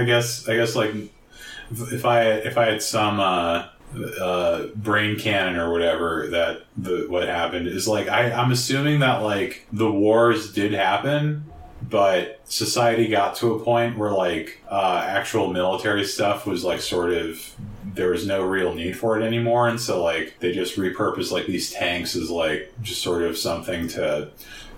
i 0.00 0.04
guess 0.04 0.48
i 0.48 0.54
guess 0.54 0.76
like 0.76 0.94
if 1.72 1.92
if 1.92 2.04
i 2.04 2.22
if 2.22 2.56
i 2.56 2.66
had 2.66 2.80
some 2.80 3.18
uh 3.18 3.64
uh 4.20 4.66
brain 4.76 5.18
canon 5.18 5.56
or 5.56 5.72
whatever 5.72 6.28
that 6.28 6.64
the 6.76 7.06
what 7.08 7.26
happened 7.26 7.66
is 7.66 7.88
like 7.88 8.08
i 8.08 8.30
i'm 8.32 8.52
assuming 8.52 9.00
that 9.00 9.22
like 9.22 9.66
the 9.72 9.90
wars 9.90 10.52
did 10.52 10.72
happen 10.72 11.44
but 11.88 12.40
society 12.44 13.08
got 13.08 13.36
to 13.36 13.54
a 13.54 13.62
point 13.62 13.96
where 13.96 14.10
like 14.10 14.60
uh 14.70 15.04
actual 15.06 15.52
military 15.52 16.04
stuff 16.04 16.46
was 16.46 16.64
like 16.64 16.80
sort 16.80 17.12
of 17.12 17.54
there 17.96 18.10
was 18.10 18.26
no 18.26 18.44
real 18.44 18.74
need 18.74 18.96
for 18.96 19.18
it 19.18 19.24
anymore. 19.24 19.68
And 19.68 19.80
so 19.80 20.02
like 20.04 20.36
they 20.38 20.52
just 20.52 20.76
repurposed 20.76 21.32
like 21.32 21.46
these 21.46 21.72
tanks 21.72 22.14
as 22.14 22.30
like 22.30 22.72
just 22.82 23.02
sort 23.02 23.22
of 23.22 23.36
something 23.36 23.88
to 23.88 24.28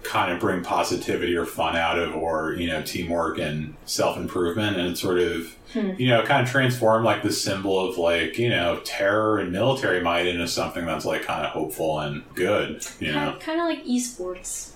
kind 0.08 0.32
of 0.32 0.40
bring 0.40 0.62
positivity 0.64 1.36
or 1.36 1.44
fun 1.44 1.76
out 1.76 1.98
of 1.98 2.14
or 2.16 2.54
you 2.54 2.66
know 2.66 2.80
teamwork 2.82 3.38
and 3.38 3.74
self-improvement 3.84 4.76
and 4.76 4.96
sort 4.98 5.18
of 5.20 5.54
Hmm. 5.74 5.90
you 5.98 6.08
know 6.08 6.22
kind 6.24 6.40
of 6.42 6.50
transform 6.50 7.04
like 7.04 7.22
the 7.22 7.30
symbol 7.30 7.78
of 7.86 7.98
like 7.98 8.38
you 8.38 8.48
know 8.48 8.80
terror 8.84 9.36
and 9.38 9.52
military 9.52 10.00
might 10.00 10.26
into 10.26 10.48
something 10.48 10.86
that's 10.86 11.04
like 11.04 11.24
kind 11.24 11.44
of 11.44 11.52
hopeful 11.52 11.98
and 12.00 12.22
good 12.34 12.86
you 13.00 13.12
know 13.12 13.32
kind, 13.32 13.40
kind 13.40 13.60
of 13.60 13.66
like 13.66 13.84
esports. 13.84 14.70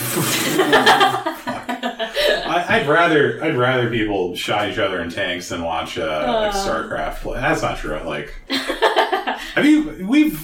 I, 1.32 2.66
I'd 2.68 2.88
rather 2.88 3.42
I'd 3.44 3.56
rather 3.56 3.90
people 3.90 4.34
shot 4.36 4.68
each 4.70 4.78
other 4.78 5.00
in 5.00 5.10
tanks 5.10 5.48
than 5.48 5.62
watch 5.62 5.98
uh, 5.98 6.04
like 6.26 6.54
Uh. 6.54 6.58
StarCraft 6.66 7.16
play. 7.16 7.40
That's 7.40 7.62
not 7.62 7.78
true. 7.78 7.98
Like, 8.04 8.32
I 8.50 9.60
mean, 9.62 10.06
we've 10.06 10.40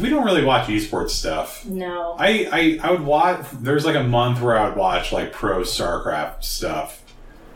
we 0.00 0.08
don't 0.10 0.24
really 0.24 0.44
watch 0.44 0.68
esports 0.68 1.10
stuff. 1.10 1.64
no, 1.66 2.14
I, 2.18 2.78
I 2.82 2.88
I 2.88 2.90
would 2.92 3.02
watch. 3.04 3.46
There's 3.52 3.84
like 3.84 3.96
a 3.96 4.02
month 4.04 4.40
where 4.40 4.56
I 4.58 4.68
would 4.68 4.76
watch 4.78 5.12
like 5.12 5.32
pro 5.32 5.60
StarCraft 5.62 6.44
stuff 6.44 7.02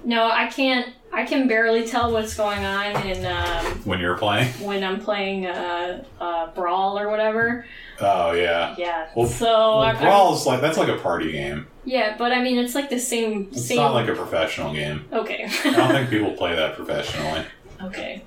no, 0.05 0.29
I 0.29 0.49
can't. 0.49 0.93
I 1.13 1.25
can 1.25 1.47
barely 1.47 1.87
tell 1.87 2.11
what's 2.13 2.35
going 2.35 2.65
on 2.65 3.07
in 3.07 3.25
um, 3.25 3.65
when 3.85 4.01
you're 4.01 4.17
playing. 4.19 4.49
when 4.55 4.83
I'm 4.83 4.99
playing 4.99 5.47
uh, 5.47 6.03
uh, 6.21 6.47
Brawl 6.57 6.99
or 6.99 7.09
whatever. 7.09 7.65
Oh 8.01 8.33
yeah. 8.33 8.75
Yeah. 8.77 9.11
Well, 9.15 9.29
so 9.29 9.47
Well, 9.47 9.79
I'm- 9.83 9.97
I'm- 9.99 10.45
like 10.45 10.61
that's 10.61 10.77
like 10.77 10.89
a 10.89 10.97
party 10.97 11.31
game. 11.31 11.69
yeah, 11.85 12.17
but 12.19 12.33
I 12.33 12.43
mean 12.43 12.59
it's 12.59 12.75
like 12.75 12.91
the 12.91 12.99
same 12.99 13.47
It's 13.53 13.67
same. 13.69 13.77
not 13.77 13.93
like 13.95 14.09
a 14.09 14.15
professional 14.17 14.73
game. 14.75 15.05
okay. 15.13 15.45
I 15.65 15.71
don't 15.71 15.91
think 15.93 16.11
people 16.11 16.33
play 16.33 16.57
that 16.57 16.75
professionally. 16.75 17.45
okay. 17.85 18.25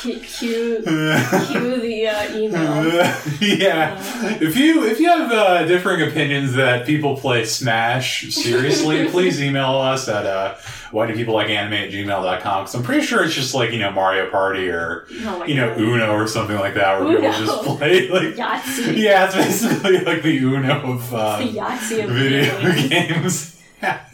Cue, 0.00 0.18
cue, 0.20 0.76
cue 0.82 0.82
the 1.80 2.06
uh, 2.08 2.36
email. 2.36 2.84
yeah. 3.40 3.96
If 4.40 4.56
you 4.56 4.84
if 4.86 4.98
you 4.98 5.08
have 5.08 5.30
uh, 5.30 5.64
differing 5.66 6.02
opinions 6.08 6.54
that 6.54 6.86
people 6.86 7.16
play 7.16 7.44
Smash 7.44 8.32
seriously, 8.32 9.08
please 9.10 9.40
email 9.42 9.74
us 9.76 10.08
at 10.08 10.24
uh, 10.26 10.54
why 10.90 11.06
do 11.06 11.14
people 11.14 11.34
like 11.34 11.50
anime 11.50 11.74
at 11.74 11.90
gmail.com 11.90 12.62
because 12.62 12.74
I'm 12.74 12.82
pretty 12.82 13.02
sure 13.04 13.22
it's 13.22 13.34
just 13.34 13.54
like, 13.54 13.72
you 13.72 13.78
know, 13.78 13.90
Mario 13.90 14.30
Party 14.30 14.68
or 14.70 15.06
Oh 15.24 15.44
you 15.44 15.54
know, 15.54 15.68
God. 15.68 15.80
Uno 15.80 16.12
or 16.14 16.26
something 16.26 16.58
like 16.58 16.74
that 16.74 17.00
where 17.00 17.14
people 17.16 17.32
just 17.32 17.62
play 17.78 18.08
like 18.08 18.34
Yahtzee. 18.34 18.96
Yeah, 18.96 19.26
it's 19.26 19.34
basically 19.34 19.98
like 20.00 20.22
the 20.22 20.38
Uno 20.38 20.94
of 20.94 21.14
uh, 21.14 21.38
Yahtzee 21.40 22.04
of 22.04 22.10
video 22.10 22.60
games. 22.88 22.88
games. 22.88 23.56
Yeah, 23.82 24.04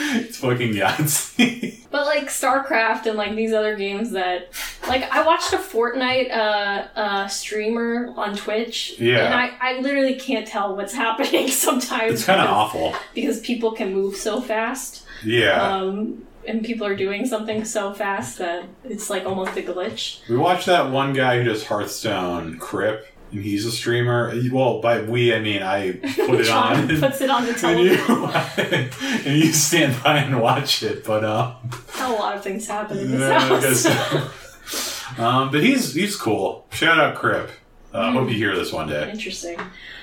it's, 0.00 0.38
fucking 0.38 0.72
Yahtzee. 0.74 1.76
But 1.90 2.06
like 2.06 2.28
StarCraft 2.28 3.06
and 3.06 3.18
like 3.18 3.34
these 3.34 3.52
other 3.52 3.74
games 3.74 4.12
that, 4.12 4.50
like 4.86 5.10
I 5.10 5.26
watched 5.26 5.52
a 5.52 5.56
Fortnite 5.56 6.30
uh, 6.30 6.86
uh, 6.94 7.26
streamer 7.26 8.14
on 8.16 8.36
Twitch. 8.36 8.94
Yeah. 9.00 9.24
And 9.24 9.34
I, 9.34 9.56
I 9.60 9.80
literally 9.80 10.14
can't 10.14 10.46
tell 10.46 10.76
what's 10.76 10.94
happening 11.04 11.48
sometimes. 11.48 12.14
It's 12.14 12.24
kind 12.24 12.40
of 12.40 12.48
awful. 12.48 12.94
Because 13.12 13.40
people 13.40 13.72
can 13.72 13.92
move 13.92 14.14
so 14.14 14.40
fast. 14.40 15.04
Yeah. 15.24 15.60
Um, 15.60 16.26
and 16.46 16.64
people 16.64 16.86
are 16.86 16.96
doing 16.96 17.26
something 17.26 17.64
so 17.64 17.92
fast 17.92 18.38
that 18.38 18.64
it's 18.84 19.10
like 19.10 19.24
almost 19.24 19.56
a 19.56 19.62
glitch. 19.62 20.26
We 20.28 20.36
watched 20.36 20.66
that 20.66 20.90
one 20.90 21.12
guy 21.12 21.38
who 21.38 21.44
does 21.44 21.66
Hearthstone, 21.66 22.58
Kripp, 22.58 23.02
and 23.32 23.42
he's 23.42 23.64
a 23.64 23.72
streamer. 23.72 24.32
Well, 24.50 24.80
by 24.80 25.02
we, 25.02 25.34
I 25.34 25.40
mean 25.40 25.62
I 25.62 25.92
put 25.92 26.40
it 26.40 26.48
on. 26.48 26.90
And, 26.90 27.00
puts 27.00 27.20
it 27.20 27.30
on 27.30 27.46
the 27.46 27.52
and 27.66 27.80
you, 27.80 29.24
and 29.30 29.38
you 29.38 29.52
stand 29.52 30.02
by 30.02 30.18
and 30.18 30.40
watch 30.40 30.82
it, 30.82 31.04
but 31.04 31.24
um, 31.24 31.54
a 31.98 32.10
lot 32.10 32.36
of 32.36 32.42
things 32.42 32.66
happen 32.66 32.98
in 32.98 33.10
this 33.10 33.86
house. 33.86 35.18
um, 35.18 35.50
but 35.50 35.62
he's 35.62 35.94
he's 35.94 36.16
cool. 36.16 36.66
Shout 36.72 36.98
out 36.98 37.16
Kripp. 37.16 37.50
Uh, 37.92 38.12
Hope 38.12 38.28
you 38.28 38.36
hear 38.36 38.54
this 38.54 38.72
one 38.72 38.88
day. 38.88 39.10
Interesting. 39.10 39.58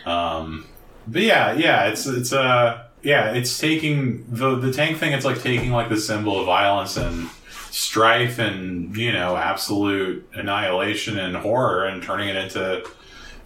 Um, 0.05 0.67
but 1.07 1.21
yeah, 1.21 1.53
yeah, 1.53 1.87
it's 1.87 2.05
it's 2.05 2.33
uh 2.33 2.83
yeah, 3.01 3.31
it's 3.31 3.57
taking 3.57 4.25
the 4.29 4.55
the 4.55 4.73
tank 4.73 4.97
thing. 4.97 5.13
It's 5.13 5.25
like 5.25 5.41
taking 5.41 5.71
like 5.71 5.89
the 5.89 5.97
symbol 5.97 6.39
of 6.39 6.45
violence 6.45 6.97
and 6.97 7.29
strife 7.71 8.39
and 8.39 8.95
you 8.97 9.11
know 9.11 9.37
absolute 9.37 10.27
annihilation 10.33 11.19
and 11.19 11.35
horror 11.35 11.85
and 11.85 12.01
turning 12.01 12.27
it 12.27 12.35
into 12.35 12.83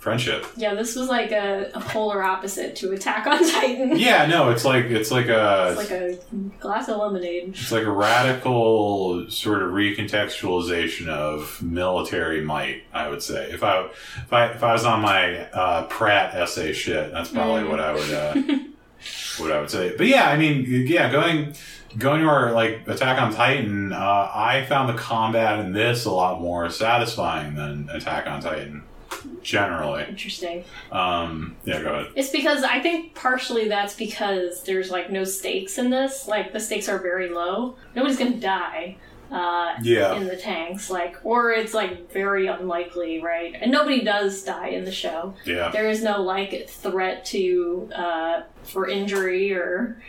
friendship. 0.02 0.46
Yeah, 0.58 0.74
this 0.74 0.96
was 0.96 1.08
like 1.10 1.32
a, 1.32 1.70
a 1.76 1.80
polar 1.80 2.22
opposite 2.24 2.76
to 2.78 2.92
Attack 2.92 3.28
on 3.28 3.38
Titan. 3.52 3.96
Yeah, 3.98 4.26
no, 4.26 4.50
it's 4.50 4.66
like 4.66 4.86
it's 4.86 5.12
like 5.12 5.28
a 5.28 5.76
It's 5.78 5.90
like 5.90 5.92
a 5.92 6.18
glass 6.60 6.90
of 6.90 6.98
lemonade. 6.98 7.50
it's 7.50 7.72
like 7.72 7.84
a 7.84 7.92
radical 7.92 9.30
sort 9.30 9.62
of 9.62 9.70
recontextualization 9.72 11.08
of 11.08 11.62
military 11.62 12.42
might. 12.42 12.84
I 12.94 13.10
would 13.10 13.22
say 13.24 13.52
if 13.52 13.64
I 13.64 13.86
if 14.18 14.34
I 14.34 14.46
if 14.48 14.64
I 14.64 14.74
was 14.74 14.86
on 14.86 15.02
my 15.02 15.46
uh, 15.52 15.86
Pratt 15.88 16.34
essay 16.36 16.74
shit, 16.74 17.12
that's 17.12 17.30
probably 17.30 17.62
Mm. 17.64 17.70
what 17.70 17.80
I 17.80 17.94
would 17.94 18.12
uh, 18.14 18.64
what 19.38 19.52
I 19.52 19.60
would 19.60 19.70
say. 19.70 19.96
But 19.96 20.08
yeah, 20.08 20.30
I 20.30 20.38
mean, 20.38 20.66
yeah, 20.88 21.12
going 21.12 21.54
going 21.98 22.22
to 22.22 22.28
our 22.28 22.54
like 22.54 22.88
Attack 22.88 23.22
on 23.22 23.34
Titan, 23.34 23.94
uh, 23.94 24.32
I 24.34 24.66
found 24.68 24.90
the 24.90 25.00
combat 25.00 25.60
in 25.60 25.74
this 25.74 26.06
a 26.06 26.12
lot 26.12 26.42
more 26.42 26.70
satisfying 26.70 27.54
than 27.56 27.90
Attack 27.92 28.26
on 28.28 28.42
Titan. 28.42 28.84
Generally, 29.44 30.06
Interesting. 30.10 30.64
um, 30.92 31.56
yeah, 31.66 31.82
go 31.82 31.94
ahead. 31.94 32.12
It's 32.16 32.30
because 32.30 32.64
I 32.64 32.80
think 32.80 33.16
partially 33.16 33.68
that's 33.68 33.94
because 33.96 34.64
there's 34.64 34.90
like 34.92 35.10
no 35.12 35.24
stakes 35.24 35.78
in 35.78 35.90
this. 35.90 36.28
Like 36.28 36.54
the 36.54 36.60
stakes 36.60 36.88
are 36.90 37.00
very 37.00 37.30
low. 37.30 37.76
Nobody's 37.96 38.18
gonna 38.18 38.38
die. 38.38 38.98
Uh, 39.32 39.76
Yeah, 39.82 40.16
in 40.16 40.28
the 40.28 40.36
tanks, 40.36 40.90
like, 40.90 41.16
or 41.24 41.52
it's 41.52 41.74
like 41.74 42.12
very 42.12 42.48
unlikely, 42.48 43.22
right? 43.22 43.56
And 43.60 43.72
nobody 43.72 44.02
does 44.04 44.44
die 44.44 44.68
in 44.70 44.84
the 44.84 44.92
show. 44.92 45.34
yeah. 45.46 45.70
There 45.72 45.90
is 45.90 46.04
no 46.04 46.22
like 46.22 46.68
threat 46.70 47.24
to 47.28 47.90
uh, 47.96 48.42
for 48.64 48.90
injury 48.90 49.54
or 49.54 50.02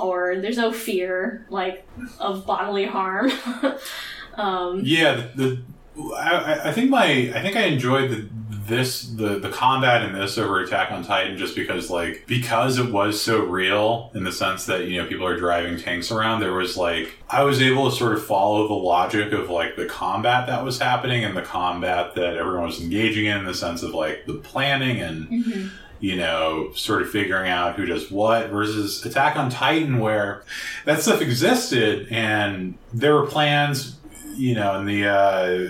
or 0.00 0.36
there's 0.40 0.56
no 0.56 0.72
fear 0.72 1.46
like 1.50 1.86
of 2.18 2.46
bodily 2.46 2.86
harm. 2.86 3.30
um, 4.34 4.80
Yeah, 4.84 5.14
the, 5.36 5.62
the 5.96 6.02
I, 6.16 6.30
I- 6.54 6.68
I 6.68 6.72
think 6.72 6.90
my 6.90 7.04
I 7.34 7.40
think 7.42 7.56
I 7.56 7.62
enjoyed 7.62 8.10
the 8.10 8.28
this 8.68 9.02
the 9.02 9.38
the 9.38 9.48
combat 9.48 10.02
in 10.02 10.12
this 10.12 10.36
over 10.38 10.60
Attack 10.60 10.92
on 10.92 11.02
Titan 11.02 11.38
just 11.38 11.56
because 11.56 11.90
like 11.90 12.24
because 12.26 12.78
it 12.78 12.92
was 12.92 13.20
so 13.20 13.40
real 13.40 14.10
in 14.14 14.24
the 14.24 14.32
sense 14.32 14.66
that 14.66 14.86
you 14.86 15.00
know 15.00 15.08
people 15.08 15.26
are 15.26 15.38
driving 15.38 15.78
tanks 15.78 16.10
around 16.10 16.40
there 16.40 16.52
was 16.52 16.76
like 16.76 17.16
I 17.30 17.44
was 17.44 17.60
able 17.60 17.90
to 17.90 17.96
sort 17.96 18.12
of 18.12 18.24
follow 18.24 18.68
the 18.68 18.74
logic 18.74 19.32
of 19.32 19.48
like 19.50 19.76
the 19.76 19.86
combat 19.86 20.46
that 20.46 20.64
was 20.64 20.78
happening 20.78 21.24
and 21.24 21.36
the 21.36 21.42
combat 21.42 22.14
that 22.14 22.36
everyone 22.36 22.66
was 22.66 22.80
engaging 22.80 23.24
in 23.24 23.38
in 23.38 23.44
the 23.44 23.54
sense 23.54 23.82
of 23.82 23.94
like 23.94 24.26
the 24.26 24.34
planning 24.34 25.00
and 25.00 25.28
mhm. 25.28 25.70
you 26.00 26.16
know, 26.16 26.70
sort 26.74 27.02
of 27.02 27.10
figuring 27.10 27.50
out 27.50 27.76
who 27.76 27.86
does 27.86 28.10
what 28.10 28.50
versus 28.50 29.04
Attack 29.04 29.36
on 29.36 29.50
Titan, 29.50 29.98
where 29.98 30.44
that 30.84 31.00
stuff 31.00 31.20
existed 31.20 32.06
and 32.10 32.76
there 32.92 33.14
were 33.14 33.26
plans, 33.26 33.96
you 34.36 34.54
know, 34.54 34.78
in 34.78 34.86
the 34.86 35.08
uh, 35.08 35.68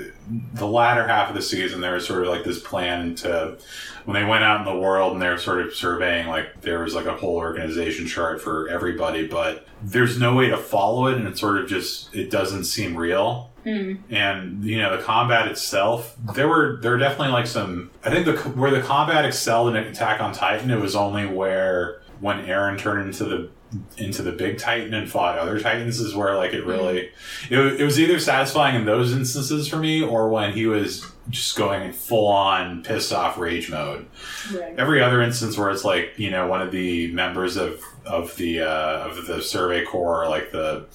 the 0.55 0.66
latter 0.66 1.07
half 1.07 1.29
of 1.29 1.35
the 1.35 1.43
season, 1.43 1.81
there 1.81 1.95
was 1.95 2.07
sort 2.07 2.22
of 2.22 2.29
like 2.29 2.45
this 2.45 2.61
plan 2.61 3.14
to 3.16 3.57
when 4.05 4.14
they 4.14 4.24
went 4.29 4.43
out 4.45 4.66
in 4.66 4.74
the 4.74 4.81
world 4.81 5.12
and 5.12 5.20
they 5.22 5.29
were 5.29 5.39
sort 5.39 5.61
of 5.61 5.74
surveying, 5.74 6.26
like 6.29 6.61
there 6.62 6.81
was 6.81 6.95
like 6.95 7.07
a 7.07 7.14
whole 7.16 7.37
organization 7.37 8.07
chart 8.07 8.41
for 8.41 8.68
everybody, 8.68 9.26
but 9.26 9.66
there's 9.83 10.18
no 10.18 10.35
way 10.35 10.49
to 10.49 10.57
follow 10.57 11.07
it, 11.07 11.16
and 11.18 11.26
it 11.26 11.37
sort 11.39 11.59
of 11.59 11.68
just 11.68 12.14
it 12.14 12.31
doesn't 12.31 12.64
seem 12.64 12.97
real 12.97 13.51
Mm. 13.66 13.99
and 14.09 14.64
you 14.64 14.79
know 14.79 14.97
the 14.97 15.03
combat 15.03 15.49
itself 15.49 16.16
there 16.35 16.49
were 16.49 16.79
there 16.81 16.93
were 16.93 16.97
definitely 16.97 17.33
like 17.33 17.47
some 17.47 17.91
i 18.05 18.09
think 18.09 18.24
the 18.24 18.33
where 18.51 18.70
the 18.70 18.81
combat 18.81 19.24
excelled 19.26 19.68
in 19.68 19.76
attack 19.76 20.20
on 20.22 20.33
titan 20.33 20.70
it 20.70 20.81
was 20.81 20.95
only 20.95 21.26
where 21.26 22.01
when 22.20 22.47
Eren 22.47 22.79
turned 22.79 23.05
into 23.09 23.24
the 23.24 23.51
into 23.99 24.23
the 24.23 24.33
big 24.33 24.57
titan 24.59 24.95
and 24.95 25.11
fought 25.11 25.39
other 25.39 25.61
titans 25.61 26.01
is 26.01 26.14
where 26.14 26.37
like 26.37 26.55
it 26.55 26.64
really 26.64 27.11
it, 27.51 27.59
it 27.59 27.85
was 27.85 28.01
either 28.01 28.19
satisfying 28.19 28.75
in 28.75 28.87
those 28.87 29.12
instances 29.12 29.69
for 29.69 29.77
me 29.77 30.03
or 30.03 30.31
when 30.31 30.53
he 30.55 30.66
was 30.66 31.05
just 31.29 31.55
going 31.57 31.93
full 31.93 32.27
on 32.29 32.83
pissed 32.83 33.12
off 33.12 33.37
rage 33.37 33.71
mode 33.71 34.07
Right. 34.55 34.75
every 34.79 35.03
other 35.03 35.21
instance 35.21 35.59
where 35.59 35.69
it's 35.71 35.85
like 35.85 36.14
you 36.16 36.31
know 36.31 36.47
one 36.47 36.62
of 36.62 36.71
the 36.73 37.12
members 37.12 37.57
of 37.59 37.83
of 38.07 38.35
the 38.37 38.61
uh, 38.61 39.09
of 39.09 39.27
the 39.27 39.43
survey 39.43 39.85
corps 39.85 40.27
like 40.31 40.51
the 40.51 40.87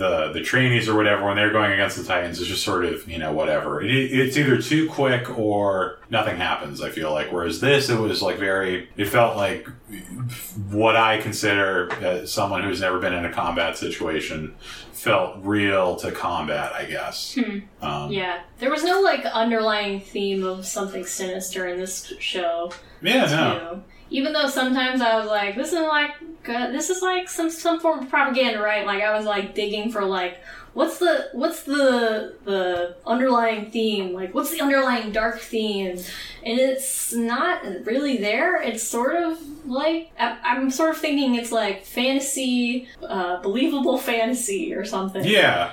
the 0.00 0.32
the 0.32 0.40
trainees 0.42 0.88
or 0.88 0.96
whatever 0.96 1.24
when 1.26 1.36
they're 1.36 1.52
going 1.52 1.70
against 1.72 1.96
the 1.96 2.04
titans 2.04 2.40
is 2.40 2.48
just 2.48 2.64
sort 2.64 2.84
of 2.84 3.06
you 3.08 3.18
know 3.18 3.32
whatever 3.32 3.82
it, 3.82 3.90
it's 3.90 4.36
either 4.36 4.60
too 4.60 4.88
quick 4.88 5.24
or 5.38 5.98
nothing 6.08 6.36
happens 6.36 6.80
i 6.80 6.88
feel 6.90 7.12
like 7.12 7.30
whereas 7.30 7.60
this 7.60 7.88
it 7.90 7.98
was 7.98 8.22
like 8.22 8.38
very 8.38 8.88
it 8.96 9.06
felt 9.06 9.36
like 9.36 9.68
what 10.70 10.96
i 10.96 11.20
consider 11.20 11.92
as 12.02 12.32
someone 12.32 12.62
who's 12.62 12.80
never 12.80 12.98
been 12.98 13.12
in 13.12 13.24
a 13.24 13.32
combat 13.32 13.76
situation 13.76 14.54
felt 14.92 15.36
real 15.42 15.96
to 15.96 16.10
combat 16.12 16.72
i 16.72 16.84
guess 16.84 17.34
Hmm. 17.34 17.58
um, 17.84 18.10
Yeah, 18.12 18.40
there 18.58 18.70
was 18.70 18.82
no 18.84 19.00
like 19.00 19.24
underlying 19.26 20.00
theme 20.00 20.44
of 20.44 20.66
something 20.66 21.04
sinister 21.04 21.66
in 21.68 21.78
this 21.78 22.12
show. 22.18 22.72
yeah 23.02 23.26
no. 23.26 23.82
Even 24.12 24.32
though 24.32 24.48
sometimes 24.48 25.00
I 25.00 25.16
was 25.20 25.28
like, 25.28 25.54
this 25.54 25.68
is 25.72 25.78
like 25.80 26.10
this 26.44 26.90
is 26.90 27.02
like 27.02 27.28
some 27.28 27.50
some 27.50 27.80
form 27.80 28.00
of 28.00 28.10
propaganda, 28.10 28.60
right? 28.60 28.86
Like 28.86 29.02
I 29.02 29.16
was 29.16 29.26
like 29.26 29.54
digging 29.54 29.90
for 29.90 30.04
like 30.04 30.38
what's 30.72 30.98
the 30.98 31.28
what's 31.32 31.62
the 31.64 32.34
the 32.44 32.96
underlying 33.06 33.70
theme? 33.70 34.12
Like 34.12 34.34
what's 34.34 34.50
the 34.50 34.60
underlying 34.60 35.12
dark 35.12 35.40
theme? 35.40 35.98
And 36.44 36.58
it's 36.58 37.12
not 37.12 37.62
really 37.84 38.18
there. 38.18 38.60
It's 38.62 38.82
sort 38.82 39.16
of 39.16 39.38
like 39.66 40.10
I, 40.18 40.38
I'm 40.42 40.70
sort 40.70 40.90
of 40.90 40.98
thinking 40.98 41.34
it's 41.34 41.52
like 41.52 41.84
fantasy, 41.84 42.88
uh, 43.02 43.40
believable 43.42 43.98
fantasy 44.10 44.74
or 44.74 44.84
something 44.84 45.24
yeah 45.24 45.72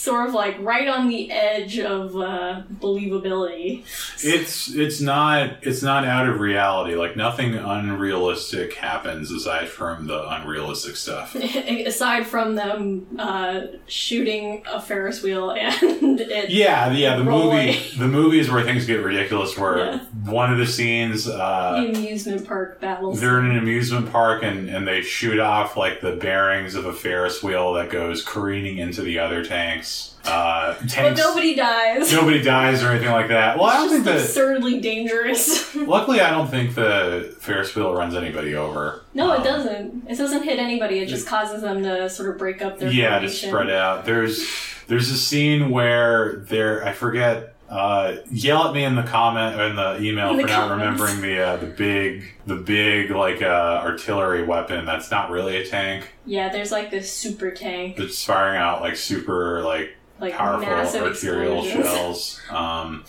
sort 0.00 0.26
of 0.28 0.34
like 0.34 0.56
right 0.60 0.88
on 0.88 1.08
the 1.08 1.30
edge 1.30 1.78
of 1.78 2.16
uh, 2.16 2.62
believability. 2.80 3.82
It's 4.24 4.74
it's 4.74 5.00
not 5.00 5.56
it's 5.62 5.82
not 5.82 6.04
out 6.06 6.26
of 6.28 6.40
reality. 6.40 6.94
Like 6.94 7.16
nothing 7.16 7.54
unrealistic 7.54 8.74
happens 8.74 9.30
aside 9.30 9.68
from 9.68 10.06
the 10.06 10.26
unrealistic 10.36 10.96
stuff. 10.96 11.34
Aside 11.90 12.26
from 12.26 12.54
them 12.54 13.06
uh, 13.18 13.62
shooting 13.86 14.62
a 14.70 14.80
Ferris 14.80 15.22
wheel 15.22 15.50
and 15.50 16.20
it, 16.20 16.50
Yeah, 16.50 16.92
yeah. 16.92 17.16
The 17.16 17.24
Rolling. 17.24 17.66
movie 17.68 17.98
the 17.98 18.08
movies 18.08 18.50
where 18.50 18.62
things 18.64 18.86
get 18.86 19.02
ridiculous. 19.04 19.56
Where 19.58 19.78
Yeah. 19.78 19.98
one 20.24 20.52
of 20.52 20.58
the 20.58 20.66
scenes 20.66 21.28
uh, 21.28 21.82
the 21.82 21.98
amusement 21.98 22.46
park 22.46 22.80
battles. 22.80 23.20
they're 23.20 23.38
in 23.40 23.50
an 23.50 23.58
amusement 23.58 24.10
park 24.10 24.42
and 24.42 24.68
and 24.70 24.86
they 24.88 25.02
shoot 25.02 25.38
off 25.38 25.76
like 25.76 26.00
the 26.00 26.12
bearings 26.16 26.74
of 26.74 26.86
a 26.86 26.92
Ferris 26.92 27.42
wheel 27.42 27.74
that 27.74 27.90
goes 27.90 28.22
careening 28.24 28.78
into 28.78 29.02
the 29.02 29.18
other 29.18 29.44
tanks. 29.44 29.89
Uh, 30.24 30.74
but 30.96 31.16
nobody 31.16 31.54
dies. 31.54 32.12
Nobody 32.12 32.42
dies 32.42 32.82
or 32.84 32.90
anything 32.90 33.10
like 33.10 33.28
that. 33.28 33.56
Well, 33.56 33.66
I 33.66 33.74
don't 33.76 33.84
it's 33.86 33.92
think 33.94 34.04
that. 34.04 34.16
absurdly 34.16 34.78
dangerous. 34.80 35.74
Luckily, 35.74 36.20
I 36.20 36.30
don't 36.30 36.48
think 36.48 36.74
the 36.74 37.34
Ferris 37.40 37.74
wheel 37.74 37.94
runs 37.94 38.14
anybody 38.14 38.54
over. 38.54 39.02
no, 39.14 39.32
Um, 39.32 39.40
it 39.40 39.44
doesn't. 39.44 40.04
It 40.10 40.16
doesn't 40.18 40.42
hit 40.42 40.58
anybody. 40.58 40.98
It 40.98 41.06
just 41.06 41.26
causes 41.26 41.62
them 41.62 41.82
to 41.84 42.10
sort 42.10 42.28
of 42.30 42.38
break 42.38 42.60
up 42.62 42.78
their 42.78 42.92
yeah 42.92 43.18
to 43.18 43.28
spread 43.28 43.70
out 43.70 44.04
there's 44.04 44.46
there's 44.88 45.10
a 45.10 45.16
scene 45.16 45.70
where 45.70 46.36
there 46.48 46.84
i 46.84 46.92
forget 46.92 47.54
uh, 47.70 48.16
yell 48.30 48.66
at 48.68 48.74
me 48.74 48.82
in 48.84 48.96
the 48.96 49.02
comment 49.04 49.58
or 49.58 49.64
in 49.66 49.76
the 49.76 50.02
email 50.02 50.30
In 50.30 50.36
the 50.38 50.42
for 50.42 50.48
not 50.48 50.68
comments. 50.68 51.00
remembering 51.00 51.20
the 51.22 51.40
uh, 51.40 51.56
the 51.56 51.66
big 51.66 52.24
the 52.46 52.56
big 52.56 53.10
like 53.10 53.40
uh, 53.42 53.80
artillery 53.84 54.42
weapon 54.44 54.84
that's 54.84 55.10
not 55.10 55.30
really 55.30 55.56
a 55.56 55.64
tank 55.66 56.12
Yeah, 56.26 56.48
there's 56.50 56.72
like 56.72 56.90
this 56.90 57.12
super 57.12 57.50
tank, 57.52 57.96
that's 57.96 58.24
firing 58.24 58.58
out 58.58 58.80
like 58.80 58.96
super 58.96 59.62
like 59.62 59.96
like 60.18 60.34
powerful 60.34 60.68
arterial 60.68 61.64
shells. 61.64 62.40
Um, 62.50 63.04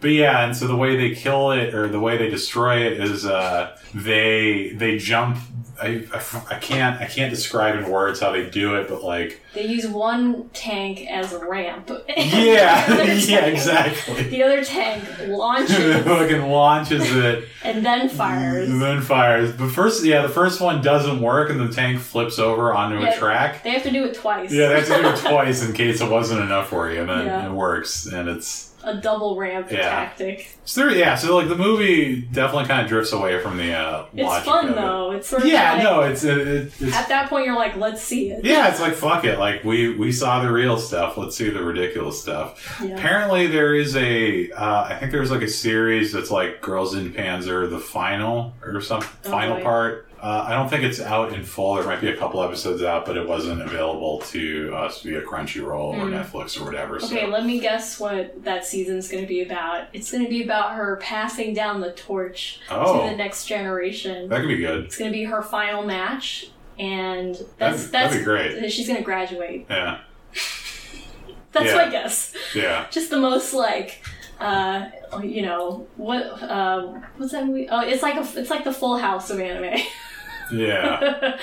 but 0.00 0.08
yeah, 0.10 0.44
and 0.44 0.56
so 0.56 0.66
the 0.66 0.76
way 0.76 0.96
they 0.96 1.14
kill 1.14 1.52
it 1.52 1.74
or 1.74 1.86
the 1.88 2.00
way 2.00 2.16
they 2.16 2.28
destroy 2.28 2.78
it 2.86 2.94
is 3.00 3.24
uh, 3.24 3.78
they 3.94 4.70
they 4.74 4.98
jump. 4.98 5.38
I, 5.80 6.04
I, 6.12 6.22
I 6.50 6.58
can't 6.58 7.00
I 7.00 7.06
can't 7.06 7.30
describe 7.30 7.76
in 7.76 7.90
words 7.90 8.20
how 8.20 8.32
they 8.32 8.48
do 8.48 8.76
it, 8.76 8.88
but 8.88 9.02
like 9.04 9.40
They 9.54 9.66
use 9.66 9.86
one 9.86 10.48
tank 10.50 11.06
as 11.10 11.32
a 11.32 11.38
ramp. 11.46 11.90
yeah 12.16 13.02
yeah 13.14 13.46
exactly. 13.46 14.22
The 14.24 14.42
other 14.42 14.64
tank 14.64 15.04
launches 15.28 15.76
fucking 16.04 16.42
launches 16.50 17.14
it 17.14 17.48
and 17.62 17.84
then 17.84 18.08
fires. 18.08 18.68
and 18.70 18.80
then 18.80 19.00
fires. 19.02 19.52
But 19.52 19.70
first, 19.70 20.04
yeah, 20.04 20.22
the 20.22 20.28
first 20.28 20.60
one 20.60 20.82
doesn't 20.82 21.20
work, 21.20 21.50
and 21.50 21.60
the 21.60 21.68
tank 21.72 22.00
flips 22.00 22.38
over 22.38 22.72
onto 22.72 22.98
Yeah. 23.00 23.10
a 23.14 23.18
track. 23.18 23.62
They 23.64 23.70
have 23.70 23.82
to 23.82 23.90
do 23.90 24.04
it 24.04 24.14
twice. 24.14 24.52
Yeah, 24.52 24.68
they 24.68 24.74
have 24.80 24.86
to 24.86 25.02
do 25.02 25.08
it 25.08 25.16
twice 25.30 25.66
in 25.66 25.72
case 25.72 26.00
it 26.00 26.08
wasn't 26.10 26.42
enough 26.42 26.68
for 26.68 26.90
you, 26.90 27.00
and 27.00 27.08
then 27.10 27.26
Yeah. 27.26 27.46
it 27.46 27.52
works, 27.52 28.06
and 28.06 28.28
it's 28.28 28.70
A 28.86 28.94
double 28.94 29.36
ramp 29.36 29.68
Yeah. 29.70 29.80
tactic. 29.90 30.48
So 30.64 30.82
there, 30.82 30.96
yeah, 30.96 31.16
so 31.16 31.36
like 31.36 31.48
the 31.48 31.56
movie 31.56 32.20
definitely 32.22 32.66
kind 32.68 32.82
of 32.82 32.88
drifts 32.88 33.12
away 33.12 33.40
from 33.40 33.56
the 33.56 33.72
uh, 33.74 34.06
It's 34.14 34.22
logic 34.22 34.44
fun 34.46 34.64
of 34.66 34.70
it. 34.70 34.74
though. 34.76 35.10
It's 35.10 35.28
sort 35.28 35.42
of 35.42 35.48
Yeah, 35.48 35.72
like, 35.74 35.82
no, 35.82 36.00
it's 36.02 36.22
it, 36.24 36.38
it, 36.46 36.72
it's 36.80 36.94
At 36.96 37.08
that 37.08 37.28
point, 37.28 37.46
you're 37.46 37.56
like, 37.56 37.76
let's 37.76 38.00
see 38.00 38.30
it. 38.30 38.44
yeah, 38.44 38.68
it's 38.68 38.80
like 38.80 38.94
fuck 38.94 39.24
it, 39.24 39.38
like 39.40 39.64
we 39.64 39.94
we 39.96 40.12
saw 40.12 40.40
the 40.42 40.50
real 40.52 40.78
stuff. 40.78 41.16
Let's 41.16 41.36
see 41.36 41.50
the 41.50 41.62
ridiculous 41.64 42.22
stuff. 42.22 42.78
Yeah. 42.82 42.94
Apparently, 42.94 43.48
there 43.48 43.74
is 43.74 43.96
a 43.96 44.50
uh, 44.52 44.84
I 44.88 44.96
think 45.00 45.10
there's 45.12 45.30
like 45.32 45.42
a 45.42 45.48
series 45.48 46.12
that's 46.12 46.30
like 46.30 46.60
Girls 46.62 46.94
in 46.94 47.12
Panzer, 47.12 47.68
the 47.68 47.78
final 47.80 48.54
or 48.62 48.80
some 48.80 49.00
Oh, 49.02 49.28
final 49.30 49.56
boy. 49.56 49.62
part. 49.62 50.08
Uh, 50.22 50.44
I 50.48 50.54
don't 50.54 50.68
think 50.68 50.82
it's 50.82 51.00
out 51.00 51.32
in 51.34 51.44
full. 51.44 51.74
There 51.74 51.84
might 51.84 52.00
be 52.00 52.08
a 52.08 52.16
couple 52.16 52.42
episodes 52.42 52.82
out, 52.82 53.04
but 53.04 53.16
it 53.18 53.28
wasn't 53.28 53.60
available 53.60 54.20
to 54.30 54.74
us 54.74 55.02
via 55.02 55.20
Crunchyroll 55.22 55.94
or 55.94 56.06
Mm. 56.06 56.24
Netflix 56.24 56.60
or 56.60 56.64
whatever. 56.64 56.96
Okay, 56.96 57.20
so. 57.22 57.26
let 57.26 57.44
me 57.44 57.60
guess 57.60 58.00
what 58.00 58.42
that 58.44 58.64
season's 58.64 59.08
going 59.08 59.22
to 59.22 59.28
be 59.28 59.42
about. 59.42 59.88
It's 59.92 60.10
going 60.10 60.24
to 60.24 60.30
be 60.30 60.42
about 60.42 60.72
her 60.74 60.96
passing 61.02 61.52
down 61.52 61.80
the 61.80 61.92
torch 61.92 62.60
Oh. 62.70 63.02
to 63.04 63.10
the 63.10 63.16
next 63.16 63.44
generation. 63.46 64.28
That 64.30 64.40
could 64.40 64.48
be 64.48 64.56
good. 64.58 64.84
It's 64.86 64.96
going 64.96 65.12
to 65.12 65.16
be 65.16 65.24
her 65.24 65.42
final 65.42 65.84
match, 65.84 66.48
and 66.78 67.34
that's 67.34 67.40
That'd- 67.58 67.78
that's 67.78 67.86
that'd 67.90 68.18
be 68.18 68.24
great. 68.24 68.70
She's 68.72 68.86
going 68.86 68.98
to 68.98 69.04
graduate. 69.04 69.66
Yeah. 69.68 69.98
That's 71.52 71.66
Yeah. 71.68 71.76
my 71.86 71.88
guess. 71.90 72.34
Yeah. 72.54 72.84
Just 72.90 73.08
the 73.08 73.16
most 73.18 73.54
like, 73.54 74.02
uh, 74.40 74.88
you 75.22 75.42
know, 75.42 75.86
what 75.96 76.22
uh, 76.42 77.00
what's 77.16 77.32
that 77.32 77.46
movie? 77.46 77.68
Oh, 77.70 77.80
it's 77.80 78.02
like 78.02 78.16
a 78.16 78.40
it's 78.40 78.50
like 78.50 78.64
the 78.64 78.72
Full 78.72 78.98
House 78.98 79.30
of 79.30 79.40
anime. 79.40 79.80
Yeah. 80.52 81.38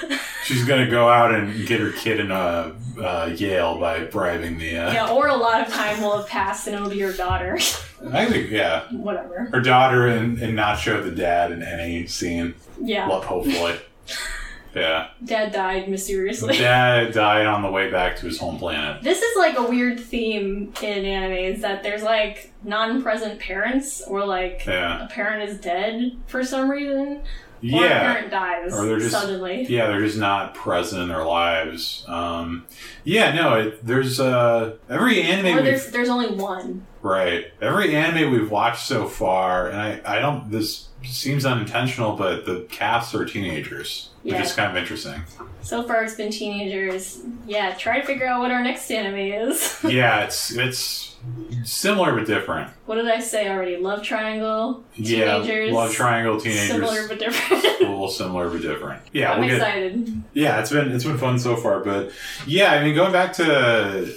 She's 0.44 0.64
gonna 0.64 0.90
go 0.90 1.08
out 1.08 1.34
and 1.34 1.66
get 1.66 1.78
her 1.80 1.92
kid 1.92 2.18
in 2.20 2.30
a 2.30 2.74
uh, 3.00 3.30
Yale 3.36 3.78
by 3.78 4.04
bribing 4.04 4.58
the. 4.58 4.76
Uh, 4.78 4.92
yeah, 4.92 5.10
or 5.10 5.28
a 5.28 5.36
lot 5.36 5.66
of 5.66 5.72
time 5.72 6.00
will 6.00 6.16
have 6.16 6.26
passed 6.26 6.66
and 6.66 6.74
it'll 6.74 6.88
be 6.88 6.96
your 6.96 7.12
daughter. 7.12 7.54
I 8.12 8.26
think 8.26 8.50
yeah, 8.50 8.84
Whatever. 8.92 9.48
her 9.52 9.60
daughter 9.60 10.06
and, 10.08 10.38
and 10.40 10.56
not 10.56 10.78
show 10.78 11.02
the 11.02 11.10
dad 11.10 11.52
in 11.52 11.62
any 11.62 12.06
scene. 12.06 12.54
Yeah, 12.80 13.08
Well, 13.08 13.22
hopefully. 13.22 13.78
Yeah. 14.74 15.08
dad 15.24 15.52
died 15.52 15.88
mysteriously. 15.88 16.56
Dad 16.58 17.12
died 17.12 17.46
on 17.46 17.62
the 17.62 17.70
way 17.70 17.90
back 17.90 18.16
to 18.18 18.26
his 18.26 18.38
home 18.38 18.58
planet. 18.58 19.02
This 19.02 19.22
is 19.22 19.36
like 19.36 19.56
a 19.58 19.62
weird 19.62 19.98
theme 19.98 20.72
in 20.82 21.04
anime 21.04 21.32
is 21.32 21.62
that 21.62 21.82
there's 21.82 22.02
like 22.02 22.52
non-present 22.62 23.40
parents 23.40 24.02
or 24.02 24.24
like 24.24 24.64
Yeah. 24.66 25.04
a 25.04 25.08
parent 25.08 25.48
is 25.48 25.58
dead 25.60 26.16
for 26.26 26.44
some 26.44 26.70
reason 26.70 26.98
or 27.08 27.14
a 27.20 27.22
Yeah. 27.60 28.12
parent 28.12 28.30
dies 28.30 28.72
Or 28.72 28.86
they're 28.86 28.98
just- 28.98 29.10
suddenly. 29.10 29.66
Yeah, 29.68 29.88
they're 29.88 30.00
just 30.02 30.18
not 30.18 30.54
present 30.54 31.02
in 31.02 31.08
their 31.08 31.24
lives. 31.24 32.04
Um, 32.06 32.66
yeah, 33.04 33.32
no, 33.34 33.54
it, 33.54 33.84
there's 33.84 34.20
uh, 34.20 34.74
every 34.88 35.22
anime 35.22 35.58
Or 35.58 35.62
there's 35.62 35.90
there's 35.90 36.08
only 36.08 36.28
one. 36.30 36.86
Right. 37.02 37.46
Every 37.60 37.94
anime 37.96 38.30
we've 38.32 38.50
watched 38.50 38.86
so 38.86 39.06
far, 39.06 39.68
and 39.68 39.80
I, 39.80 40.00
I 40.04 40.18
don't, 40.18 40.50
this 40.50 40.87
seems 41.04 41.46
unintentional, 41.46 42.16
but 42.16 42.44
the 42.44 42.66
casts 42.70 43.14
are 43.14 43.24
teenagers, 43.24 44.10
which 44.22 44.34
is 44.34 44.52
kind 44.52 44.70
of 44.70 44.76
interesting. 44.76 45.22
So 45.62 45.82
far 45.82 46.02
it's 46.02 46.14
been 46.14 46.30
teenagers. 46.30 47.20
Yeah, 47.46 47.74
try 47.74 48.00
to 48.00 48.06
figure 48.06 48.26
out 48.26 48.40
what 48.40 48.50
our 48.50 48.62
next 48.62 48.90
anime 48.90 49.16
is. 49.50 49.78
yeah, 49.88 50.20
it's, 50.24 50.50
it's 50.56 51.16
similar 51.64 52.14
but 52.14 52.26
different. 52.26 52.70
what 52.86 52.94
did 52.96 53.08
I 53.08 53.20
say 53.20 53.48
already? 53.48 53.76
Love 53.76 54.02
triangle, 54.02 54.84
Yeah, 54.94 55.36
love 55.70 55.92
triangle 55.92 56.40
teenagers. 56.40 56.68
Similar 56.68 57.08
but 57.08 57.18
different. 57.18 57.64
a 57.64 57.78
little 57.80 58.08
similar 58.08 58.48
but 58.50 58.62
different. 58.62 59.02
Yeah, 59.12 59.32
I'm 59.32 59.40
we'll 59.40 59.48
get, 59.48 59.58
excited. 59.58 60.22
yeah, 60.32 60.60
it's 60.60 60.70
been 60.70 60.90
it's 60.92 61.04
been 61.04 61.18
fun 61.18 61.38
so 61.38 61.56
far, 61.56 61.80
but 61.80 62.12
yeah, 62.46 62.72
I 62.72 62.82
mean, 62.84 62.94
going 62.94 63.12
back 63.12 63.32
to 63.34 64.14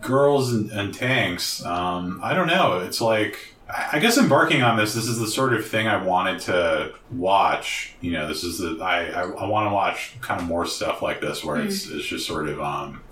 girls 0.00 0.52
and, 0.52 0.70
and 0.72 0.92
tanks, 0.92 1.64
um, 1.64 2.20
I 2.22 2.34
don't 2.34 2.48
know. 2.48 2.80
It's 2.80 3.00
like 3.00 3.49
I 3.92 3.98
guess 3.98 4.18
embarking 4.18 4.62
on 4.62 4.76
this, 4.76 4.94
this 4.94 5.06
is 5.06 5.18
the 5.18 5.26
sort 5.26 5.52
of 5.54 5.66
thing 5.66 5.86
I 5.86 6.02
wanted 6.02 6.40
to 6.42 6.92
watch. 7.10 7.94
You 8.00 8.12
know, 8.12 8.26
this 8.26 8.44
is 8.44 8.58
the 8.58 8.78
I 8.82 9.06
I, 9.06 9.22
I 9.22 9.46
want 9.46 9.68
to 9.68 9.74
watch 9.74 10.16
kind 10.20 10.40
of 10.40 10.46
more 10.46 10.66
stuff 10.66 11.02
like 11.02 11.20
this 11.20 11.44
where 11.44 11.60
it's 11.60 11.88
it's 11.88 12.06
just 12.06 12.26
sort 12.26 12.48
of 12.48 12.60
um. 12.60 13.02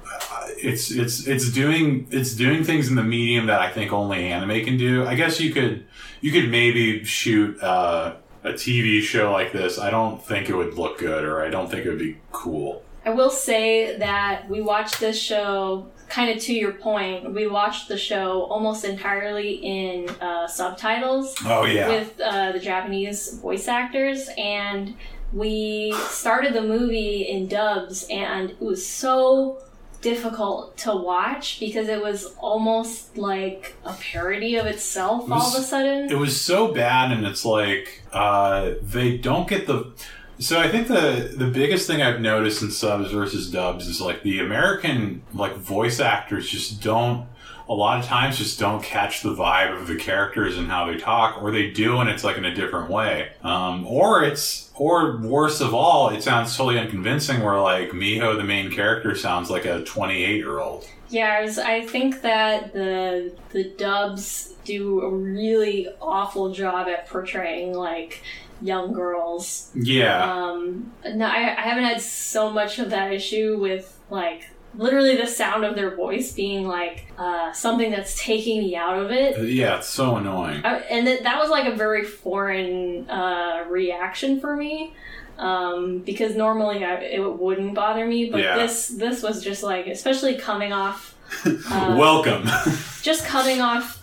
It's 0.56 0.90
it's 0.90 1.26
it's 1.26 1.52
doing 1.52 2.08
it's 2.10 2.34
doing 2.34 2.64
things 2.64 2.88
in 2.88 2.94
the 2.96 3.04
medium 3.04 3.46
that 3.46 3.60
I 3.60 3.70
think 3.70 3.92
only 3.92 4.30
anime 4.32 4.64
can 4.64 4.78
do. 4.78 5.06
I 5.06 5.14
guess 5.14 5.38
you 5.40 5.52
could 5.52 5.86
you 6.20 6.32
could 6.32 6.50
maybe 6.50 7.04
shoot 7.04 7.62
uh, 7.62 8.16
a 8.42 8.52
TV 8.52 9.00
show 9.02 9.30
like 9.32 9.52
this. 9.52 9.78
I 9.78 9.90
don't 9.90 10.22
think 10.24 10.48
it 10.48 10.54
would 10.54 10.74
look 10.74 10.98
good, 10.98 11.24
or 11.24 11.42
I 11.42 11.50
don't 11.50 11.70
think 11.70 11.84
it 11.84 11.90
would 11.90 11.98
be 11.98 12.18
cool. 12.32 12.82
I 13.04 13.10
will 13.10 13.30
say 13.30 13.96
that 13.98 14.48
we 14.48 14.60
watched 14.60 15.00
this 15.00 15.20
show, 15.20 15.88
kind 16.08 16.30
of 16.36 16.42
to 16.44 16.52
your 16.54 16.72
point, 16.72 17.32
we 17.34 17.46
watched 17.46 17.88
the 17.88 17.98
show 17.98 18.42
almost 18.44 18.84
entirely 18.84 19.54
in 19.54 20.08
uh, 20.20 20.46
subtitles 20.46 21.34
Oh 21.44 21.64
yeah, 21.64 21.88
with 21.88 22.20
uh, 22.20 22.52
the 22.52 22.58
Japanese 22.60 23.34
voice 23.40 23.68
actors, 23.68 24.28
and 24.38 24.94
we 25.32 25.92
started 26.08 26.54
the 26.54 26.62
movie 26.62 27.22
in 27.22 27.48
dubs, 27.48 28.06
and 28.10 28.50
it 28.50 28.60
was 28.60 28.86
so 28.86 29.60
difficult 30.00 30.76
to 30.78 30.94
watch 30.94 31.58
because 31.58 31.88
it 31.88 32.00
was 32.00 32.32
almost 32.38 33.18
like 33.18 33.74
a 33.84 33.92
parody 33.94 34.54
of 34.56 34.64
itself 34.64 35.24
It 35.26 35.32
all 35.32 35.48
of 35.48 35.54
a 35.60 35.62
sudden. 35.62 36.08
it 36.10 36.16
was 36.16 36.40
so 36.40 36.72
bad, 36.72 37.10
and 37.12 37.26
it's 37.26 37.44
like 37.44 38.02
uh, 38.12 38.72
they 38.82 39.18
don't 39.18 39.48
get 39.48 39.66
the. 39.66 39.92
So 40.38 40.60
I 40.60 40.68
think 40.68 40.86
the 40.88 41.32
the 41.36 41.46
biggest 41.46 41.86
thing 41.86 42.00
I've 42.00 42.20
noticed 42.20 42.62
in 42.62 42.70
subs 42.70 43.10
versus 43.10 43.50
dubs 43.50 43.86
is 43.88 44.00
like 44.00 44.22
the 44.22 44.40
American 44.40 45.22
like 45.34 45.56
voice 45.56 46.00
actors 46.00 46.48
just 46.48 46.82
don't. 46.82 47.26
A 47.70 47.74
lot 47.74 47.98
of 47.98 48.06
times, 48.06 48.38
just 48.38 48.58
don't 48.58 48.82
catch 48.82 49.20
the 49.22 49.34
vibe 49.34 49.78
of 49.78 49.88
the 49.88 49.96
characters 49.96 50.56
and 50.56 50.68
how 50.68 50.86
they 50.86 50.96
talk, 50.96 51.42
or 51.42 51.50
they 51.50 51.70
do, 51.70 51.98
and 51.98 52.08
it's 52.08 52.24
like 52.24 52.38
in 52.38 52.46
a 52.46 52.54
different 52.54 52.88
way. 52.88 53.32
Um, 53.44 53.86
or 53.86 54.24
it's, 54.24 54.70
or 54.74 55.18
worse 55.18 55.60
of 55.60 55.74
all, 55.74 56.08
it 56.08 56.22
sounds 56.22 56.56
totally 56.56 56.78
unconvincing. 56.78 57.42
Where 57.42 57.60
like 57.60 57.90
Miho, 57.90 58.38
the 58.38 58.44
main 58.44 58.70
character, 58.70 59.14
sounds 59.14 59.50
like 59.50 59.66
a 59.66 59.84
twenty 59.84 60.24
eight 60.24 60.38
year 60.38 60.60
old. 60.60 60.88
Yeah, 61.10 61.46
I, 61.46 61.76
I 61.76 61.86
think 61.86 62.22
that 62.22 62.72
the 62.72 63.34
the 63.50 63.64
dubs 63.64 64.54
do 64.64 65.02
a 65.02 65.10
really 65.10 65.88
awful 66.00 66.52
job 66.52 66.88
at 66.88 67.06
portraying 67.06 67.74
like 67.74 68.22
young 68.60 68.92
girls. 68.92 69.70
Yeah, 69.74 70.32
Um, 70.32 70.92
no, 71.14 71.26
I, 71.26 71.54
I 71.56 71.62
haven't 71.62 71.84
had 71.84 72.00
so 72.00 72.50
much 72.50 72.78
of 72.78 72.90
that 72.90 73.12
issue 73.12 73.58
with 73.60 73.98
like 74.10 74.48
literally 74.76 75.16
the 75.16 75.26
sound 75.26 75.64
of 75.64 75.74
their 75.74 75.94
voice 75.96 76.32
being 76.32 76.66
like 76.66 77.06
uh, 77.18 77.52
something 77.52 77.90
that's 77.90 78.20
taking 78.22 78.60
me 78.60 78.76
out 78.76 78.98
of 78.98 79.10
it. 79.10 79.48
yeah, 79.48 79.78
it's 79.78 79.88
so 79.88 80.16
annoying. 80.16 80.60
I, 80.64 80.78
and 80.90 81.06
that 81.06 81.22
that 81.24 81.38
was 81.38 81.50
like 81.50 81.66
a 81.72 81.74
very 81.76 82.04
foreign 82.04 83.08
uh, 83.10 83.64
reaction 83.68 84.40
for 84.40 84.54
me. 84.56 84.94
Um, 85.38 85.98
because 86.00 86.34
normally 86.34 86.84
I, 86.84 86.94
it 86.96 87.38
wouldn't 87.38 87.72
bother 87.74 88.04
me, 88.06 88.28
but 88.28 88.40
Yeah. 88.40 88.56
this 88.58 88.88
this 88.88 89.22
was 89.22 89.42
just 89.42 89.62
like, 89.62 89.86
especially 89.86 90.34
coming 90.36 90.72
off 90.72 91.14
uh, 91.46 91.94
Welcome. 91.96 92.42
just 93.02 93.24
coming 93.24 93.60
off 93.60 94.02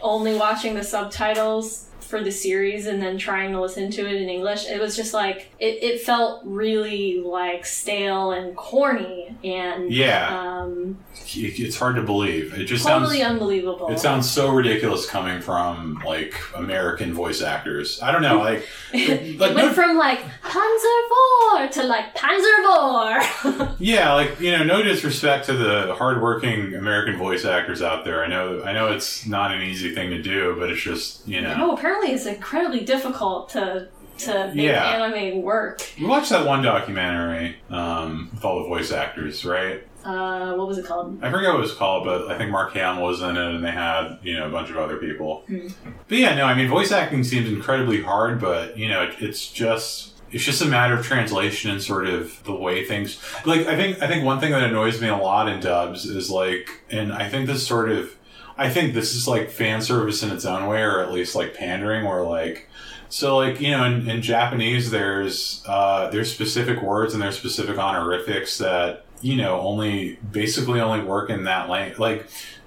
only 0.00 0.36
watching 0.36 0.74
the 0.74 0.84
subtitles 0.84 1.88
for 2.06 2.22
the 2.22 2.30
series 2.30 2.86
and 2.86 3.02
then 3.02 3.18
trying 3.18 3.52
to 3.52 3.60
listen 3.60 3.90
to 3.92 4.06
it 4.06 4.14
in 4.20 4.28
English, 4.28 4.66
it 4.68 4.80
was 4.80 4.96
just 4.96 5.12
like 5.14 5.50
it, 5.58 5.82
it 5.82 6.00
felt 6.00 6.42
really 6.44 7.20
like 7.20 7.66
stale 7.66 8.32
and 8.32 8.56
corny 8.56 9.36
and 9.44 9.92
Yeah. 9.92 10.60
um, 10.62 10.98
it's 11.28 11.76
hard 11.76 11.96
to 11.96 12.02
believe. 12.02 12.54
It 12.54 12.64
just 12.66 12.86
totally 12.86 13.18
sounds. 13.18 13.32
unbelievable. 13.32 13.88
It 13.90 13.98
sounds 13.98 14.30
so 14.30 14.50
ridiculous 14.50 15.08
coming 15.08 15.40
from 15.40 16.02
like 16.06 16.34
American 16.54 17.12
voice 17.14 17.42
actors. 17.42 18.00
I 18.02 18.12
don't 18.12 18.22
know, 18.22 18.38
like 18.38 18.64
it 18.92 19.38
like, 19.38 19.54
went 19.54 19.68
no- 19.68 19.74
from 19.74 19.96
like 19.98 20.20
Panzer 20.42 21.64
IV 21.64 21.70
to 21.72 21.82
like 21.84 22.14
Panzer 22.14 23.64
IV. 23.64 23.76
yeah, 23.80 24.12
like 24.14 24.38
you 24.40 24.52
know, 24.52 24.62
no 24.64 24.82
disrespect 24.82 25.46
to 25.46 25.54
the 25.54 25.94
hardworking 25.94 26.74
American 26.74 27.16
voice 27.18 27.44
actors 27.44 27.82
out 27.82 28.04
there. 28.04 28.22
I 28.24 28.28
know, 28.28 28.62
I 28.62 28.72
know 28.72 28.92
it's 28.92 29.26
not 29.26 29.52
an 29.52 29.62
easy 29.62 29.94
thing 29.94 30.10
to 30.10 30.22
do, 30.22 30.56
but 30.58 30.70
it's 30.70 30.80
just 30.80 31.26
you 31.26 31.40
know. 31.40 31.56
no, 31.56 31.72
apparently 31.72 31.95
it's 32.04 32.26
incredibly 32.26 32.84
difficult 32.84 33.48
to 33.50 33.88
to 34.18 34.50
make 34.54 34.64
Yeah. 34.64 34.82
anime 34.82 35.42
work. 35.42 35.82
We 36.00 36.06
watched 36.06 36.30
that 36.30 36.46
one 36.46 36.62
documentary 36.62 37.56
um, 37.68 38.30
with 38.32 38.44
all 38.46 38.62
the 38.62 38.68
voice 38.68 38.90
actors, 38.90 39.44
right? 39.44 39.86
Uh, 40.06 40.54
what 40.54 40.66
was 40.68 40.78
it 40.78 40.86
called? 40.86 41.18
I 41.22 41.30
forget 41.30 41.50
what 41.50 41.58
it 41.58 41.62
was 41.62 41.74
called, 41.74 42.04
but 42.04 42.30
I 42.30 42.38
think 42.38 42.50
Mark 42.50 42.72
Hamill 42.74 43.02
was 43.04 43.20
in 43.20 43.36
it, 43.36 43.54
and 43.54 43.62
they 43.64 43.72
had 43.72 44.18
you 44.22 44.38
know 44.38 44.46
a 44.46 44.50
bunch 44.50 44.70
of 44.70 44.76
other 44.78 44.96
people. 44.98 45.42
Hmm. 45.48 45.66
But 46.08 46.18
yeah, 46.18 46.34
no, 46.34 46.44
I 46.44 46.54
mean, 46.54 46.68
voice 46.68 46.92
acting 46.92 47.24
seems 47.24 47.48
incredibly 47.48 48.00
hard, 48.02 48.40
but 48.40 48.78
you 48.78 48.88
know, 48.88 49.02
it, 49.02 49.16
it's 49.18 49.50
just 49.52 50.12
it's 50.30 50.44
just 50.44 50.62
a 50.62 50.66
matter 50.66 50.94
of 50.94 51.04
translation 51.04 51.70
and 51.72 51.82
sort 51.82 52.06
of 52.06 52.42
the 52.44 52.54
way 52.54 52.84
things. 52.84 53.20
Like, 53.44 53.66
I 53.66 53.76
think 53.76 54.00
I 54.00 54.06
think 54.06 54.24
one 54.24 54.38
thing 54.40 54.52
that 54.52 54.62
annoys 54.62 55.00
me 55.02 55.08
a 55.08 55.16
lot 55.16 55.48
in 55.48 55.60
dubs 55.60 56.04
is 56.06 56.30
like, 56.30 56.70
and 56.88 57.12
I 57.12 57.28
think 57.28 57.46
this 57.48 57.66
sort 57.66 57.90
of, 57.90 58.14
I 58.58 58.70
think 58.70 58.94
this 58.94 59.14
is 59.14 59.28
like 59.28 59.50
fan 59.50 59.80
service 59.82 60.22
in 60.22 60.30
its 60.30 60.44
own 60.44 60.66
way, 60.66 60.82
or 60.82 61.00
at 61.00 61.12
least 61.12 61.34
like 61.34 61.54
pandering, 61.54 62.06
or 62.06 62.22
like. 62.22 62.68
So, 63.08 63.36
like 63.36 63.60
you 63.60 63.70
know, 63.70 63.84
in, 63.84 64.08
in 64.08 64.22
Japanese, 64.22 64.90
there's 64.90 65.62
uh, 65.66 66.10
there's 66.10 66.32
specific 66.32 66.82
words 66.82 67.14
and 67.14 67.22
there's 67.22 67.38
specific 67.38 67.78
honorifics 67.78 68.58
that 68.58 69.04
you 69.20 69.36
know 69.36 69.60
only 69.60 70.18
basically 70.32 70.80
only 70.80 71.04
work 71.04 71.30
in 71.30 71.44
that 71.44 71.68
language. 71.68 71.98
Like 71.98 72.26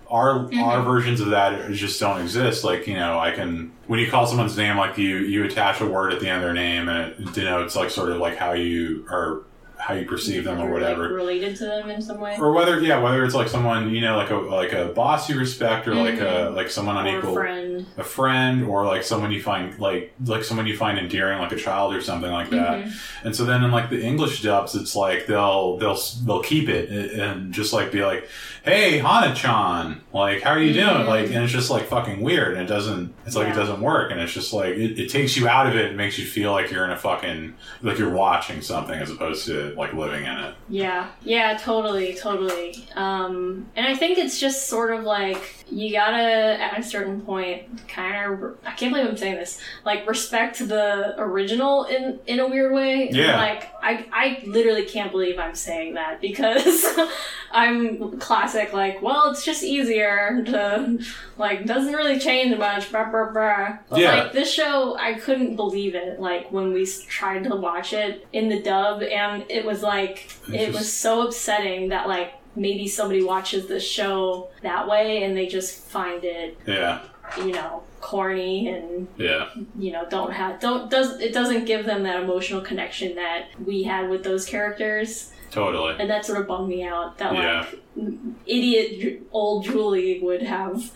our 0.09 0.53
our 0.55 0.81
versions 0.81 1.19
of 1.19 1.29
that 1.29 1.71
just 1.71 1.99
don't 1.99 2.21
exist. 2.21 2.63
Like 2.63 2.87
you 2.87 2.95
know, 2.95 3.19
I 3.19 3.31
can 3.31 3.71
when 3.87 3.99
you 3.99 4.09
call 4.09 4.25
someone's 4.27 4.57
name, 4.57 4.77
like 4.77 4.97
you 4.97 5.17
you 5.17 5.43
attach 5.45 5.81
a 5.81 5.85
word 5.85 6.13
at 6.13 6.19
the 6.19 6.27
end 6.27 6.37
of 6.37 6.43
their 6.43 6.53
name, 6.53 6.89
and 6.89 7.13
it 7.19 7.33
denotes 7.33 7.75
like 7.75 7.89
sort 7.89 8.09
of 8.09 8.17
like 8.17 8.37
how 8.37 8.53
you 8.53 9.05
are 9.09 9.43
how 9.79 9.93
you 9.93 10.05
perceive 10.05 10.43
them 10.43 10.59
or 10.59 10.69
whatever. 10.69 11.07
Related 11.13 11.55
to 11.55 11.63
them 11.65 11.89
in 11.89 12.01
some 12.01 12.19
way. 12.19 12.35
or 12.37 12.51
whether 12.51 12.79
yeah 12.81 12.99
whether 12.99 13.23
it's 13.23 13.33
like 13.33 13.47
someone 13.47 13.89
you 13.95 14.01
know 14.01 14.17
like 14.17 14.29
a 14.29 14.35
like 14.35 14.73
a 14.73 14.87
boss 14.87 15.29
you 15.29 15.39
respect 15.39 15.87
or 15.87 15.95
like 15.95 16.19
a 16.19 16.51
like 16.53 16.69
someone 16.69 16.97
on 16.97 17.07
or 17.07 17.19
a 17.19 17.33
friend. 17.33 17.85
a 17.97 18.03
friend 18.03 18.63
or 18.65 18.85
like 18.85 19.03
someone 19.03 19.31
you 19.31 19.41
find 19.41 19.79
like 19.79 20.13
like 20.25 20.43
someone 20.43 20.67
you 20.67 20.75
find 20.75 20.99
endearing 20.99 21.39
like 21.39 21.51
a 21.53 21.55
child 21.55 21.95
or 21.95 22.01
something 22.01 22.29
like 22.31 22.49
that 22.49 22.83
Mhm. 22.83 22.93
and 23.23 23.35
so 23.35 23.45
then 23.45 23.63
in 23.63 23.71
like 23.71 23.89
the 23.89 24.01
english 24.03 24.41
dubs 24.41 24.75
it's 24.75 24.95
like 24.95 25.25
they'll 25.27 25.77
they'll 25.77 25.97
they'll 26.25 26.43
keep 26.43 26.67
it 26.67 26.89
and 27.17 27.53
just 27.53 27.71
like 27.73 27.91
be 27.91 28.03
like 28.03 28.27
hey 28.65 28.97
hana-chan 28.99 30.01
like 30.13 30.41
how 30.41 30.51
are 30.51 30.59
you 30.61 30.73
doing 30.73 30.85
Mhm. 30.87 31.07
like 31.07 31.25
and 31.27 31.43
it's 31.43 31.53
just 31.53 31.69
like 31.69 31.85
fucking 31.87 32.21
weird 32.21 32.53
and 32.53 32.63
it 32.63 32.67
doesn't 32.67 33.13
it's 33.25 33.35
like 33.35 33.47
it 33.47 33.55
doesn't 33.55 33.79
work 33.81 34.11
and 34.11 34.19
it's 34.19 34.33
just 34.33 34.51
like 34.53 34.73
it, 34.75 34.99
it 34.99 35.09
takes 35.09 35.37
you 35.37 35.47
out 35.47 35.67
of 35.67 35.75
it 35.75 35.85
and 35.87 35.97
makes 35.97 36.17
you 36.19 36.25
feel 36.25 36.51
like 36.51 36.69
you're 36.69 36.83
in 36.83 36.91
a 36.91 36.97
fucking 36.97 37.53
like 37.81 37.97
you're 37.97 38.09
watching 38.09 38.61
something 38.61 38.99
as 38.99 39.09
opposed 39.09 39.45
to 39.45 39.68
like 39.75 39.93
living 39.93 40.25
in 40.25 40.37
it 40.37 40.55
Yeah, 40.69 41.09
yeah, 41.23 41.57
totally, 41.57 42.15
totally. 42.15 42.87
Um, 42.95 43.67
and 43.75 43.87
I 43.87 43.95
think 43.95 44.17
it's 44.17 44.39
just 44.39 44.67
sort 44.67 44.93
of 44.93 45.03
like 45.03 45.65
you 45.71 45.91
gotta, 45.91 46.57
at 46.61 46.79
a 46.79 46.83
certain 46.83 47.21
point, 47.21 47.87
kind 47.87 48.43
of. 48.43 48.57
I 48.65 48.71
can't 48.71 48.93
believe 48.93 49.09
I'm 49.09 49.17
saying 49.17 49.35
this. 49.35 49.59
Like 49.85 50.07
respect 50.07 50.59
the 50.67 51.15
original 51.17 51.85
in 51.85 52.19
in 52.27 52.39
a 52.39 52.47
weird 52.47 52.73
way. 52.73 53.09
Yeah. 53.11 53.37
Like 53.37 53.71
I 53.81 54.05
I 54.11 54.43
literally 54.45 54.85
can't 54.85 55.11
believe 55.11 55.39
I'm 55.39 55.55
saying 55.55 55.95
that 55.95 56.21
because 56.21 56.85
I'm 57.51 58.19
classic. 58.19 58.73
Like, 58.73 59.01
well, 59.01 59.31
it's 59.31 59.43
just 59.43 59.63
easier 59.63 60.43
to 60.45 60.99
like 61.37 61.65
doesn't 61.65 61.93
really 61.93 62.19
change 62.19 62.57
much. 62.57 62.91
Blah 62.91 63.09
blah 63.09 63.31
blah. 63.31 63.77
But 63.89 63.99
Yeah. 63.99 64.15
like 64.23 64.33
this 64.33 64.51
show, 64.51 64.97
I 64.97 65.13
couldn't 65.15 65.55
believe 65.55 65.95
it. 65.95 66.19
Like 66.19 66.51
when 66.51 66.73
we 66.73 66.85
tried 66.85 67.43
to 67.45 67.55
watch 67.55 67.93
it 67.93 68.27
in 68.33 68.49
the 68.49 68.61
dub, 68.61 69.01
and 69.03 69.43
it 69.49 69.65
was 69.65 69.81
like 69.81 70.29
it 70.53 70.73
was 70.73 70.91
so 70.91 71.27
upsetting 71.27 71.89
that 71.89 72.07
like 72.07 72.33
maybe 72.55 72.87
somebody 72.87 73.23
watches 73.23 73.67
this 73.67 73.87
show 73.87 74.49
that 74.63 74.87
way 74.87 75.23
and 75.23 75.37
they 75.37 75.45
just 75.45 75.83
find 75.85 76.23
it 76.23 76.57
yeah 76.65 76.99
you 77.37 77.51
know 77.51 77.83
corny 78.01 78.67
and 78.69 79.07
yeah 79.17 79.47
you 79.77 79.91
know 79.91 80.03
don't 80.09 80.33
have 80.33 80.59
don't 80.59 80.89
does 80.89 81.19
it 81.21 81.31
doesn't 81.31 81.65
give 81.65 81.85
them 81.85 82.01
that 82.01 82.21
emotional 82.23 82.59
connection 82.59 83.13
that 83.15 83.45
we 83.63 83.83
had 83.83 84.09
with 84.09 84.23
those 84.23 84.45
characters 84.47 85.31
totally 85.51 85.95
and 85.99 86.09
that 86.09 86.25
sort 86.25 86.39
of 86.39 86.47
bummed 86.47 86.69
me 86.69 86.83
out 86.83 87.17
that 87.17 87.33
Yeah. 87.33 87.65
like 87.95 88.05
idiot 88.45 89.21
old 89.31 89.65
Julie 89.65 90.19
would 90.21 90.43
have 90.43 90.91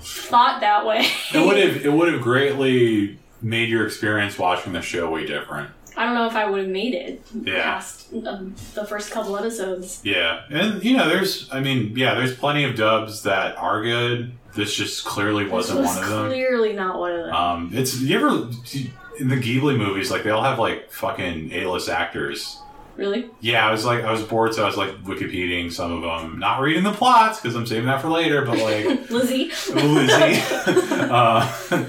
thought 0.00 0.60
that 0.60 0.84
way 0.86 1.06
it 1.34 1.46
would 1.46 1.56
have 1.58 1.84
it 1.84 1.92
would 1.92 2.12
have 2.12 2.22
greatly 2.22 3.18
made 3.40 3.68
your 3.68 3.84
experience 3.86 4.38
watching 4.38 4.72
the 4.72 4.82
show 4.82 5.10
way 5.10 5.26
different. 5.26 5.70
I 5.96 6.06
don't 6.06 6.14
know 6.14 6.26
if 6.26 6.34
I 6.34 6.48
would 6.48 6.60
have 6.60 6.70
made 6.70 6.94
it 6.94 7.22
Yeah. 7.42 7.62
past 7.64 8.12
um, 8.26 8.54
the 8.74 8.86
first 8.86 9.10
couple 9.10 9.36
episodes 9.36 10.00
Yeah, 10.04 10.42
and 10.50 10.82
you 10.82 10.96
know, 10.96 11.08
there's 11.08 11.48
I 11.52 11.60
mean, 11.60 11.92
yeah, 11.96 12.14
there's 12.14 12.34
plenty 12.34 12.64
of 12.64 12.76
dubs 12.76 13.22
that 13.24 13.56
are 13.58 13.82
good. 13.82 14.32
This 14.54 14.74
just 14.74 15.04
clearly 15.04 15.46
wasn't 15.46 15.80
was 15.80 15.88
one 15.96 16.04
of 16.04 16.10
them. 16.10 16.26
clearly 16.28 16.72
not 16.72 16.98
one 16.98 17.12
of 17.12 17.26
them 17.26 17.34
Um, 17.34 17.70
it's 17.72 18.00
you 18.00 18.16
ever 18.16 18.48
in 19.18 19.28
the 19.28 19.36
Ghibli 19.36 19.76
movies 19.76 20.10
like 20.10 20.22
they 20.24 20.30
all 20.30 20.42
have 20.42 20.58
like 20.58 20.90
fucking 20.90 21.52
A-list 21.52 21.88
actors. 21.88 22.58
Really 22.96 23.30
Yeah, 23.40 23.66
I 23.66 23.70
was 23.72 23.84
like 23.84 24.04
I 24.04 24.12
was 24.12 24.22
bored, 24.22 24.54
so 24.54 24.62
I 24.62 24.66
was 24.66 24.76
like 24.76 25.02
Wikipediaing 25.04 25.72
some 25.72 25.92
of 25.92 26.02
them, 26.02 26.38
not 26.38 26.60
reading 26.60 26.82
the 26.84 26.92
plots 26.92 27.40
because 27.40 27.54
I'm 27.56 27.66
saving 27.66 27.86
that 27.86 28.00
for 28.02 28.08
later. 28.08 28.44
But 28.44 28.58
like 28.58 28.84
Lizzie 29.10 29.50
Lizzie, 29.74 30.40
uh, 30.90 31.86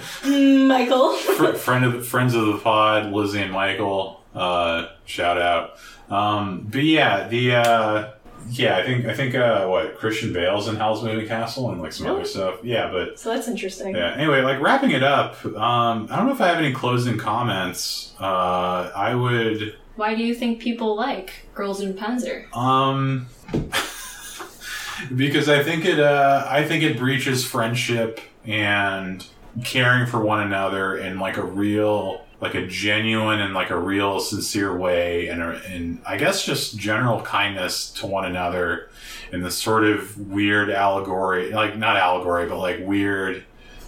Michael 0.68 1.14
fr- 1.18 1.54
friend 1.54 1.86
of 1.86 1.94
the, 1.94 2.02
friends 2.02 2.34
of 2.36 2.46
the 2.48 2.58
pod, 2.58 3.12
Lizzie 3.12 3.42
and 3.42 3.52
Michael. 3.52 4.22
Uh, 4.34 4.88
shout 5.06 5.40
out. 5.42 5.78
Um, 6.10 6.68
but 6.70 6.84
yeah, 6.84 7.28
the 7.28 7.56
uh, 7.56 8.12
yeah, 8.50 8.78
I 8.78 8.84
think 8.84 9.06
I 9.06 9.14
think 9.14 9.36
uh, 9.36 9.68
what 9.68 9.98
Christian 9.98 10.34
Bale's 10.34 10.68
in 10.68 10.76
Howl's 10.76 11.04
Moving 11.04 11.28
Castle 11.28 11.72
and 11.72 11.82
like 11.82 11.94
some 11.94 12.08
other 12.08 12.26
stuff. 12.26 12.60
Yeah, 12.64 12.92
but 12.92 13.20
So 13.20 13.34
that's 13.34 13.48
interesting. 13.48 13.96
yeah. 13.96 14.14
Anyway, 14.16 14.42
like 14.42 14.60
wrapping 14.62 14.92
it 14.92 15.04
up. 15.04 15.44
Um, 15.46 16.08
I 16.12 16.18
don't 16.18 16.28
know 16.28 16.34
if 16.34 16.42
I 16.42 16.48
have 16.48 16.58
any 16.58 16.74
closing 16.74 17.18
comments. 17.18 18.14
Uh, 18.20 18.92
I 18.96 19.16
would. 19.16 19.78
Why 19.96 20.16
do 20.16 20.24
you 20.24 20.34
think 20.34 20.60
people 20.60 20.96
like 20.96 21.48
Girls 21.54 21.80
und 21.82 21.98
Panzer? 21.98 22.52
Um, 22.56 23.28
because 25.16 25.50
I 25.50 25.64
think 25.64 25.86
it. 25.86 26.00
Uh, 26.00 26.46
I 26.50 26.64
think 26.64 26.84
it 26.84 26.98
breaches 26.98 27.46
friendship 27.46 28.20
and 28.46 29.26
caring 29.64 30.08
for 30.08 30.20
one 30.20 30.42
another 30.42 30.98
in 30.98 31.20
like 31.20 31.38
a 31.38 31.44
real, 31.44 32.26
like 32.42 32.56
a 32.56 32.66
genuine 32.66 33.40
and 33.40 33.54
like 33.54 33.70
a 33.70 33.78
real 33.78 34.20
sincere 34.20 34.76
way, 34.76 35.28
and 35.28 35.42
and 35.42 36.02
I 36.06 36.18
guess 36.18 36.44
just 36.44 36.78
general 36.78 37.22
kindness 37.22 37.92
to 37.92 38.08
one 38.08 38.26
another, 38.26 38.90
in 39.32 39.44
this 39.44 39.58
sort 39.58 39.84
of 39.84 40.18
weird 40.30 40.72
allegory, 40.72 41.52
like 41.52 41.78
not 41.78 41.98
allegory, 41.98 42.48
but 42.48 42.58
like 42.58 42.80
weird 42.82 43.44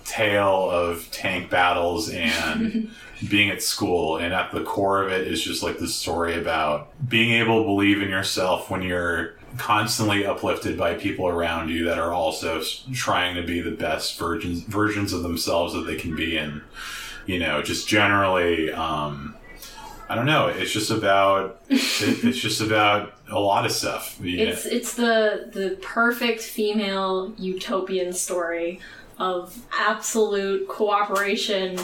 tale 0.06 0.70
of 0.70 1.10
tank 1.12 1.50
battles 1.50 2.10
and 2.10 2.92
being 3.30 3.50
at 3.50 3.62
school 3.62 4.18
and 4.18 4.34
at 4.34 4.52
the 4.52 4.64
core 4.64 5.04
of 5.04 5.12
it 5.12 5.28
is 5.28 5.42
just 5.42 5.64
like 5.64 5.80
the 5.80 5.88
story 5.88 6.38
about 6.38 6.90
being 7.08 7.32
able 7.32 7.62
to 7.62 7.66
believe 7.66 8.02
in 8.02 8.10
yourself 8.10 8.70
when 8.70 8.82
you're 8.82 9.36
constantly 9.58 10.26
uplifted 10.26 10.78
by 10.78 10.94
people 10.94 11.28
around 11.28 11.70
you 11.70 11.86
that 11.86 11.98
are 11.98 12.12
also 12.12 12.62
trying 12.94 13.36
to 13.36 13.44
be 13.44 13.62
the 13.62 13.72
best 13.72 14.20
versions 14.20 14.62
versions 14.62 15.14
of 15.14 15.24
themselves 15.24 15.74
that 15.74 15.88
they 15.88 15.96
can 15.96 16.14
be 16.14 16.36
and 16.36 16.62
you 17.26 17.40
know 17.40 17.62
just 17.62 17.88
generally 17.88 18.72
um 18.74 19.36
I 20.08 20.14
don't 20.14 20.28
know. 20.28 20.48
It's 20.48 20.72
just 20.72 20.92
about 20.92 21.62
it, 21.70 22.24
it's 22.24 22.38
just 22.38 22.62
about 22.62 23.14
a 23.30 23.40
lot 23.40 23.66
of 23.66 23.72
stuff. 23.72 24.20
know. 24.38 24.44
It's 24.44 24.66
it's 24.66 24.94
the 24.94 25.50
the 25.52 25.80
perfect 25.82 26.42
female 26.42 27.34
utopian 27.38 28.14
story 28.14 28.80
of 29.18 29.58
absolute 29.80 30.68
cooperation 30.68 31.80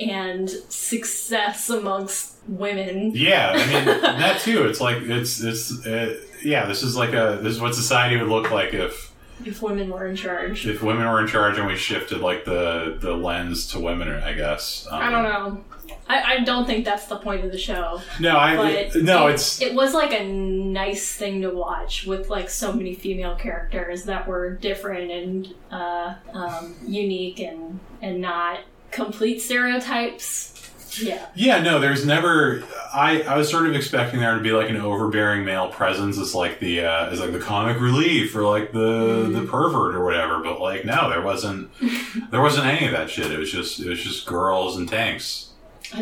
and 0.00 0.48
success 0.50 1.68
amongst 1.70 2.36
women. 2.48 3.12
Yeah, 3.14 3.52
I 3.54 3.66
mean 3.66 3.84
that 4.02 4.40
too. 4.40 4.66
It's 4.66 4.80
like 4.80 4.98
it's 5.02 5.40
it's 5.42 5.86
uh, 5.86 6.18
yeah. 6.42 6.66
This 6.66 6.82
is 6.82 6.96
like 6.96 7.10
a 7.12 7.38
this 7.42 7.54
is 7.54 7.60
what 7.60 7.74
society 7.74 8.16
would 8.16 8.28
look 8.28 8.50
like 8.50 8.72
if 8.74 9.12
If 9.44 9.62
women 9.62 9.90
were 9.90 10.06
in 10.06 10.16
charge. 10.16 10.66
if 10.66 10.82
women 10.82 11.06
were 11.06 11.20
in 11.20 11.26
charge 11.26 11.58
and 11.58 11.66
we 11.66 11.76
shifted 11.76 12.20
like 12.20 12.44
the 12.44 12.96
the 13.00 13.12
lens 13.14 13.68
to 13.68 13.80
women. 13.80 14.08
I 14.08 14.32
guess. 14.34 14.86
Um, 14.90 15.02
I 15.02 15.10
don't 15.10 15.22
know. 15.24 15.64
I, 16.08 16.22
I 16.34 16.40
don't 16.40 16.66
think 16.66 16.84
that's 16.84 17.06
the 17.06 17.16
point 17.18 17.44
of 17.44 17.52
the 17.52 17.58
show. 17.58 18.00
No, 18.18 18.36
I 18.36 18.56
But 18.56 18.96
no. 19.02 19.28
it, 19.28 19.34
It's 19.34 19.62
it 19.62 19.74
was 19.74 19.94
like 19.94 20.12
a 20.12 20.24
nice 20.24 21.14
thing 21.14 21.42
to 21.42 21.50
watch 21.50 22.04
with 22.04 22.28
like 22.28 22.50
so 22.50 22.72
many 22.72 22.94
female 22.94 23.36
characters 23.36 24.04
that 24.04 24.26
were 24.26 24.50
different 24.56 25.10
and 25.12 25.54
uh, 25.70 26.14
um, 26.32 26.74
unique 26.84 27.38
and 27.40 27.78
and 28.02 28.20
not 28.20 28.60
complete 28.90 29.40
stereotypes. 29.40 30.46
Yeah. 31.00 31.26
yeah. 31.34 31.62
No, 31.62 31.78
there's 31.78 32.04
never. 32.04 32.64
I 32.92 33.22
I 33.22 33.36
was 33.36 33.48
sort 33.48 33.66
of 33.66 33.76
expecting 33.76 34.18
there 34.20 34.34
to 34.34 34.40
be 34.40 34.50
like 34.50 34.68
an 34.70 34.76
overbearing 34.76 35.44
male 35.44 35.68
presence 35.68 36.18
as 36.18 36.34
like 36.34 36.58
the 36.58 36.84
uh, 36.84 37.10
as 37.10 37.20
like 37.20 37.32
the 37.32 37.38
comic 37.38 37.80
relief 37.80 38.34
or 38.34 38.42
like 38.42 38.72
the 38.72 38.78
Mm. 39.28 39.32
the 39.34 39.46
pervert 39.46 39.94
or 39.94 40.04
whatever. 40.04 40.40
But 40.42 40.60
like 40.60 40.84
no, 40.84 41.08
there 41.08 41.22
wasn't 41.22 41.70
there 42.32 42.40
wasn't 42.40 42.66
any 42.66 42.86
of 42.86 42.92
that 42.92 43.08
shit. 43.08 43.30
It 43.30 43.38
was 43.38 43.52
just 43.52 43.78
it 43.78 43.88
was 43.88 44.02
just 44.02 44.26
girls 44.26 44.76
and 44.76 44.88
tanks. 44.88 45.46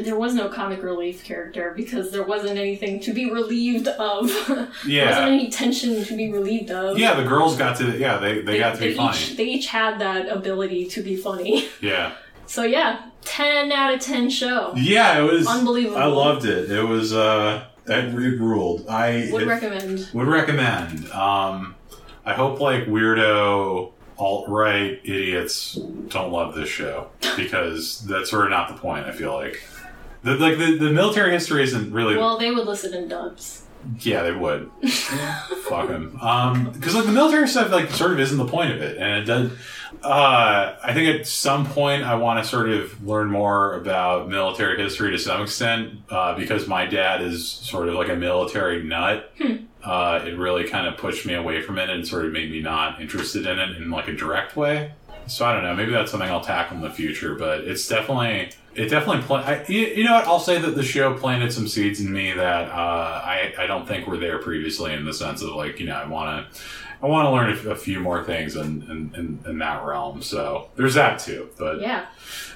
There 0.00 0.16
was 0.16 0.34
no 0.34 0.48
comic 0.50 0.82
relief 0.82 1.24
character 1.24 1.72
because 1.74 2.10
there 2.10 2.22
wasn't 2.22 2.58
anything 2.58 3.00
to 3.00 3.12
be 3.14 3.30
relieved 3.30 3.88
of. 3.88 4.28
yeah. 4.30 4.44
there 4.54 4.68
Yeah. 4.86 5.06
wasn't 5.10 5.28
any 5.28 5.48
tension 5.50 6.04
to 6.04 6.16
be 6.16 6.30
relieved 6.32 6.70
of. 6.70 6.98
Yeah, 6.98 7.14
the 7.14 7.24
girls 7.24 7.56
got 7.58 7.76
to 7.78 7.96
yeah 7.98 8.16
they, 8.18 8.40
they, 8.40 8.58
got 8.58 8.74
to 8.76 8.80
be 8.80 8.94
funny. 8.94 9.34
They 9.34 9.44
each 9.44 9.66
had 9.68 9.98
that 10.00 10.28
ability 10.30 10.86
to 10.88 11.02
be 11.02 11.14
funny. 11.16 11.68
Yeah. 11.82 12.12
So 12.48 12.64
yeah, 12.64 13.06
ten 13.22 13.70
out 13.70 13.94
of 13.94 14.00
ten 14.00 14.28
show. 14.30 14.72
Yeah, 14.74 15.20
it 15.20 15.30
was 15.30 15.46
Unbelievable. 15.46 15.98
I 15.98 16.06
loved 16.06 16.44
it. 16.46 16.70
It 16.70 16.82
was 16.82 17.14
uh 17.14 17.64
it 17.86 18.12
ruled. 18.14 18.86
I 18.88 19.28
Would 19.30 19.42
it- 19.42 19.46
recommend. 19.46 20.08
would 20.14 20.26
recommend. 20.28 21.10
Um 21.12 21.74
I 22.24 22.32
hope 22.34 22.58
like 22.60 22.86
weirdo 22.86 23.92
alt 24.18 24.48
right 24.48 24.98
idiots 25.04 25.74
don't 26.08 26.32
love 26.32 26.54
this 26.54 26.68
show 26.68 27.08
because 27.36 28.00
that's 28.00 28.30
sort 28.30 28.44
of 28.46 28.50
not 28.50 28.68
the 28.68 28.74
point, 28.74 29.06
I 29.06 29.12
feel 29.12 29.32
like. 29.34 29.62
The, 30.24 30.34
like 30.34 30.58
the, 30.58 30.76
the 30.76 30.90
military 30.90 31.30
history 31.30 31.62
isn't 31.62 31.92
really 31.92 32.16
Well, 32.16 32.38
they 32.38 32.50
would 32.50 32.66
listen 32.66 32.92
in 32.92 33.08
dubs. 33.08 33.62
Yeah 34.00 34.22
they 34.22 34.32
would 34.32 34.70
fuck 35.68 35.88
them 35.88 36.18
um 36.20 36.70
because 36.72 36.94
like 36.94 37.06
the 37.06 37.12
military 37.12 37.48
stuff 37.48 37.70
like 37.70 37.90
sort 37.90 38.12
of 38.12 38.20
isn't 38.20 38.38
the 38.38 38.46
point 38.46 38.70
of 38.72 38.80
it 38.80 38.96
and 38.98 39.22
it 39.22 39.24
does 39.24 39.50
uh 40.02 40.74
i 40.84 40.92
think 40.92 41.08
at 41.08 41.26
some 41.26 41.64
point 41.66 42.02
i 42.04 42.14
want 42.14 42.42
to 42.42 42.48
sort 42.48 42.68
of 42.68 43.04
learn 43.06 43.28
more 43.28 43.74
about 43.74 44.28
military 44.28 44.80
history 44.80 45.10
to 45.10 45.18
some 45.18 45.42
extent 45.42 45.92
uh 46.10 46.34
because 46.36 46.66
my 46.66 46.84
dad 46.86 47.22
is 47.22 47.48
sort 47.48 47.88
of 47.88 47.94
like 47.94 48.08
a 48.08 48.16
military 48.16 48.82
nut 48.82 49.32
uh 49.84 50.20
it 50.26 50.36
really 50.36 50.64
kind 50.68 50.86
of 50.86 50.96
pushed 50.96 51.24
me 51.26 51.34
away 51.34 51.62
from 51.62 51.78
it 51.78 51.88
and 51.88 52.06
sort 52.06 52.24
of 52.24 52.32
made 52.32 52.50
me 52.50 52.60
not 52.60 53.00
interested 53.00 53.46
in 53.46 53.58
it 53.58 53.76
in 53.76 53.90
like 53.90 54.08
a 54.08 54.12
direct 54.14 54.56
way 54.56 54.92
So 55.26 55.44
I 55.44 55.52
don't 55.52 55.62
know. 55.62 55.74
Maybe 55.74 55.92
that's 55.92 56.10
something 56.10 56.30
I'll 56.30 56.40
tackle 56.40 56.78
in 56.78 56.82
the 56.82 56.88
future. 56.88 57.34
But 57.34 57.60
it's 57.60 57.86
definitely 57.86 58.50
it 58.74 58.88
definitely 58.88 59.22
pla- 59.22 59.40
I, 59.40 59.64
you, 59.68 59.80
you 59.80 60.04
know 60.04 60.12
what? 60.14 60.26
I'll 60.26 60.40
say 60.40 60.58
that 60.58 60.74
the 60.74 60.82
show 60.82 61.14
planted 61.14 61.52
some 61.52 61.66
seeds 61.68 62.00
in 62.00 62.12
me 62.12 62.32
that 62.32 62.68
uh, 62.70 63.22
I 63.24 63.52
I 63.58 63.66
don't 63.66 63.86
think 63.86 64.06
were 64.06 64.16
there 64.18 64.38
previously 64.38 64.92
in 64.94 65.04
the 65.04 65.14
sense 65.14 65.42
of 65.42 65.50
like 65.54 65.80
you 65.80 65.86
know 65.86 65.94
I 65.94 66.06
want 66.06 66.52
to. 66.52 66.60
I 67.00 67.06
want 67.06 67.26
to 67.26 67.30
learn 67.30 67.68
a, 67.68 67.70
a 67.70 67.76
few 67.76 68.00
more 68.00 68.24
things 68.24 68.56
in, 68.56 68.82
in, 68.90 69.14
in, 69.14 69.38
in 69.48 69.58
that 69.60 69.84
realm, 69.84 70.20
so 70.20 70.68
there's 70.74 70.94
that 70.94 71.20
too. 71.20 71.48
But 71.56 71.80
Yeah. 71.80 72.06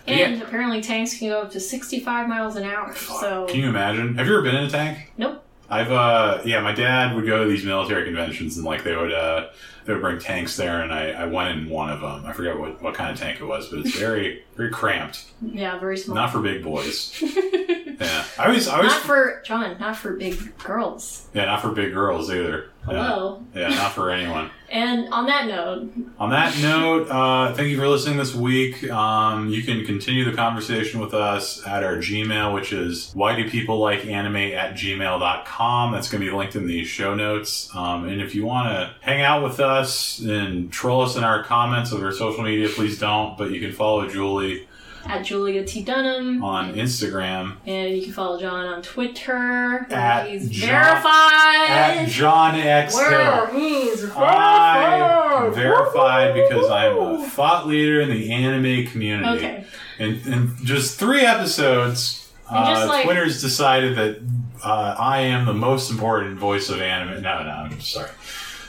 Yeah. 0.04 0.14
And 0.16 0.42
apparently 0.42 0.80
tanks 0.80 1.16
can 1.16 1.28
go 1.28 1.42
up 1.42 1.52
to 1.52 1.60
65 1.60 2.28
miles 2.28 2.56
an 2.56 2.64
hour. 2.64 2.92
So 2.92 3.46
Can 3.46 3.60
you 3.60 3.68
imagine? 3.68 4.16
Have 4.16 4.26
you 4.26 4.32
ever 4.32 4.42
been 4.42 4.56
in 4.56 4.64
a 4.64 4.68
tank? 4.68 5.12
Nope. 5.16 5.44
I've 5.70 5.92
uh 5.92 6.42
yeah, 6.44 6.60
my 6.60 6.72
dad 6.72 7.14
would 7.14 7.24
go 7.24 7.44
to 7.44 7.48
these 7.48 7.64
military 7.64 8.04
conventions 8.04 8.56
and 8.56 8.66
like 8.66 8.82
they 8.82 8.96
would 8.96 9.12
uh 9.12 9.50
they 9.84 9.92
would 9.92 10.02
bring 10.02 10.18
tanks 10.18 10.56
there 10.56 10.82
and 10.82 10.92
I, 10.92 11.10
I 11.10 11.26
went 11.26 11.58
in 11.58 11.68
one 11.68 11.90
of 11.90 12.00
them. 12.00 12.24
I 12.26 12.32
forget 12.32 12.58
what, 12.58 12.80
what 12.82 12.94
kind 12.94 13.10
of 13.10 13.18
tank 13.18 13.40
it 13.40 13.44
was, 13.44 13.68
but 13.68 13.80
it's 13.80 13.96
very 13.96 14.44
very 14.56 14.70
cramped. 14.70 15.24
yeah, 15.40 15.78
very 15.78 15.96
small. 15.96 16.14
Not 16.14 16.30
for 16.32 16.40
big 16.40 16.62
boys. 16.62 17.22
yeah. 18.02 18.24
I 18.38 18.46
always 18.46 18.68
I 18.68 18.76
always 18.76 18.92
Not 18.92 19.02
for 19.02 19.42
John, 19.44 19.76
not 19.78 19.96
for 19.96 20.16
big 20.16 20.56
girls. 20.58 21.26
Yeah, 21.34 21.46
not 21.46 21.62
for 21.62 21.70
big 21.70 21.92
girls 21.92 22.30
either. 22.30 22.70
Yeah. 22.88 22.92
Hello. 22.92 23.42
Yeah, 23.54 23.68
not 23.68 23.92
for 23.92 24.10
anyone. 24.10 24.50
And 24.72 25.12
on 25.12 25.26
that 25.26 25.48
note, 25.48 25.92
On 26.18 26.30
that 26.30 26.58
note, 26.62 27.06
uh, 27.10 27.52
thank 27.52 27.68
you 27.68 27.76
for 27.76 27.86
listening 27.86 28.16
this 28.16 28.34
week. 28.34 28.90
Um, 28.90 29.50
you 29.50 29.62
can 29.62 29.84
continue 29.84 30.24
the 30.24 30.34
conversation 30.34 30.98
with 30.98 31.12
us 31.12 31.62
at 31.66 31.84
our 31.84 31.96
Gmail, 31.96 32.54
which 32.54 32.72
is 32.72 33.10
why 33.12 33.36
do 33.36 33.50
people 33.50 33.80
like 33.80 34.06
anime 34.06 34.36
at 34.36 34.72
gmail.com. 34.72 35.92
That's 35.92 36.08
going 36.10 36.24
to 36.24 36.30
be 36.30 36.34
linked 36.34 36.56
in 36.56 36.66
the 36.66 36.84
show 36.86 37.14
notes. 37.14 37.68
Um, 37.76 38.08
and 38.08 38.22
if 38.22 38.34
you 38.34 38.46
want 38.46 38.68
to 38.68 38.94
hang 39.02 39.20
out 39.20 39.42
with 39.42 39.60
us 39.60 40.20
and 40.20 40.72
troll 40.72 41.02
us 41.02 41.16
in 41.16 41.22
our 41.22 41.44
comments 41.44 41.92
of 41.92 42.02
our 42.02 42.12
social 42.12 42.42
media, 42.42 42.70
please 42.70 42.98
don't. 42.98 43.36
But 43.36 43.50
you 43.50 43.60
can 43.60 43.72
follow 43.72 44.08
Julie 44.08 44.66
at 45.04 45.24
Julia 45.24 45.64
T. 45.64 45.82
Dunham. 45.82 46.42
on 46.44 46.74
Instagram 46.74 47.56
And 47.66 47.96
you 47.96 48.02
can 48.04 48.12
follow 48.12 48.38
John 48.40 48.66
on 48.66 48.82
Twitter. 48.82 49.86
At 49.90 50.28
he's 50.30 50.48
John- 50.48 50.68
verified. 50.68 51.70
at 51.70 52.08
John 52.08 52.54
X 52.56 52.94
where 52.94 53.46
he's 53.54 54.04
I 54.16 55.48
verified. 55.52 55.54
verified 55.54 56.34
because 56.34 56.70
I'm 56.70 56.96
a 56.96 57.26
thought 57.28 57.66
leader 57.66 58.00
in 58.00 58.10
the 58.10 58.32
anime 58.32 58.86
community. 58.90 59.28
Okay. 59.38 59.64
In, 59.98 60.14
in 60.32 60.56
just 60.64 60.98
three 60.98 61.20
episodes, 61.22 62.32
And 62.50 62.58
uh, 62.58 62.86
like- 62.88 63.04
Twitter's 63.04 63.40
decided 63.40 63.96
that 63.96 64.20
uh, 64.64 64.94
I 64.98 65.20
am 65.20 65.44
the 65.46 65.52
most 65.54 65.90
important 65.90 66.38
voice 66.38 66.68
of 66.70 66.80
anime. 66.80 67.22
No, 67.22 67.42
no, 67.42 67.50
I'm 67.50 67.80
sorry. 67.80 68.10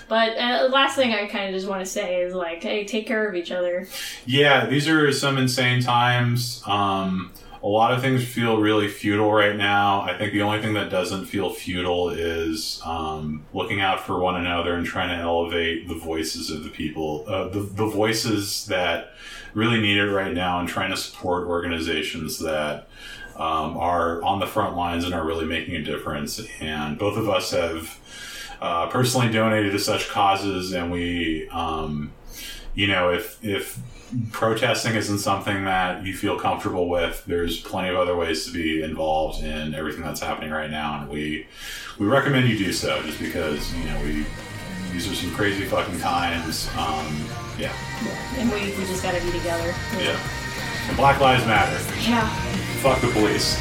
But 0.08 0.38
uh, 0.38 0.70
last 0.72 0.95
thing 0.95 1.14
I 1.14 1.28
kind 1.28 1.49
of 1.49 1.60
just 1.60 1.70
want 1.70 1.84
to 1.84 1.89
say 1.89 2.22
is 2.22 2.34
like, 2.34 2.62
hey, 2.62 2.86
take 2.86 3.08
care 3.08 3.28
of 3.28 3.36
each 3.36 3.51
other. 3.51 3.88
Yeah, 4.26 4.66
these 4.66 4.88
are 4.88 5.12
some 5.12 5.38
insane 5.38 5.82
times. 5.82 6.62
Um, 6.66 7.32
a 7.64 7.68
lot 7.68 7.93
of 7.93 8.01
things 8.01 8.26
feel 8.26 8.60
really 8.60 8.89
futile 8.89 9.32
right 9.32 9.56
now. 9.56 10.01
I 10.01 10.18
think 10.18 10.34
the 10.34 10.41
only 10.41 10.62
thing 10.62 10.74
that 10.74 10.89
doesn't 10.89 11.28
feel 11.28 11.49
futile 11.49 12.10
is 12.10 12.82
um, 12.84 13.45
looking 13.54 13.80
out 13.80 14.01
for 14.01 14.20
one 14.20 14.36
another 14.36 14.76
and 14.76 14.86
trying 14.86 15.10
to 15.10 15.16
elevate 15.16 15.88
the 15.88 15.95
voices 15.95 16.49
of 16.49 16.66
the 16.66 16.70
people, 16.70 17.24
uh, 17.26 17.47
the, 17.47 17.62
the 17.62 17.86
voices 17.86 18.66
that 18.66 19.14
really 19.54 19.80
need 19.80 19.97
it 19.97 20.12
right 20.12 20.34
now, 20.34 20.60
and 20.60 20.68
trying 20.68 20.91
to 20.91 20.97
support 20.97 21.47
organizations 21.47 22.38
that 22.39 22.89
um, 23.38 23.78
are 23.78 24.22
on 24.24 24.39
the 24.39 24.47
front 24.47 24.76
lines 24.76 25.06
and 25.06 25.14
are 25.14 25.26
really 25.26 25.45
making 25.45 25.76
a 25.76 25.82
difference. 25.82 26.41
And 26.60 26.97
both 26.97 27.18
of 27.18 27.30
us 27.30 27.51
have 27.51 27.97
uh, 28.64 28.88
personally 28.88 29.30
donated 29.32 29.72
to 29.74 29.80
such 29.80 30.09
causes, 30.09 30.72
and 30.74 30.91
we. 30.91 31.47
Um, 31.49 32.11
you 32.76 32.88
know, 32.88 33.11
if 33.11 33.38
if 33.45 33.78
protesting 34.32 34.95
isn't 34.95 35.20
something 35.20 35.66
that 35.66 36.03
you 36.05 36.14
feel 36.16 36.39
comfortable 36.39 36.89
with, 36.89 37.24
there's 37.26 37.59
plenty 37.59 37.89
of 37.89 37.95
other 37.97 38.16
ways 38.16 38.45
to 38.47 38.51
be 38.51 38.82
involved 38.82 39.43
in 39.43 39.76
everything 39.76 40.01
that's 40.01 40.22
happening 40.22 40.49
right 40.49 40.72
now, 40.72 40.99
and 41.01 41.09
we 41.09 41.45
we 41.99 42.07
recommend 42.07 42.47
you 42.49 42.57
do 42.57 42.74
so, 42.74 42.99
just 43.03 43.20
because 43.20 43.72
you 43.76 43.84
know 43.86 44.01
we 44.01 44.26
these 44.91 45.07
are 45.11 45.14
some 45.14 45.32
crazy 45.36 45.66
fucking 45.66 45.99
times. 45.99 46.68
Um, 46.78 47.26
yeah, 47.59 47.72
And 48.38 48.51
we, 48.51 48.61
we 48.61 48.86
just 48.86 49.03
gotta 49.03 49.24
be 49.24 49.32
together. 49.32 49.74
yeah. 49.99 50.18
And 50.88 50.97
Black 50.97 51.20
Lives 51.20 51.45
Matter. 51.45 51.78
Yeah. 52.01 52.28
Fuck 52.82 53.01
the 53.01 53.07
police. 53.09 53.59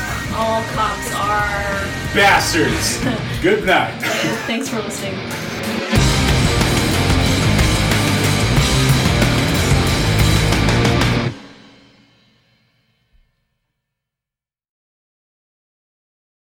All 0.32 0.62
cops 0.74 1.12
are. 1.14 2.14
Bastards. 2.14 2.98
Good 3.42 3.64
night. 3.66 4.00
Thanks 4.46 4.68
for 4.68 4.80
listening. 4.80 5.18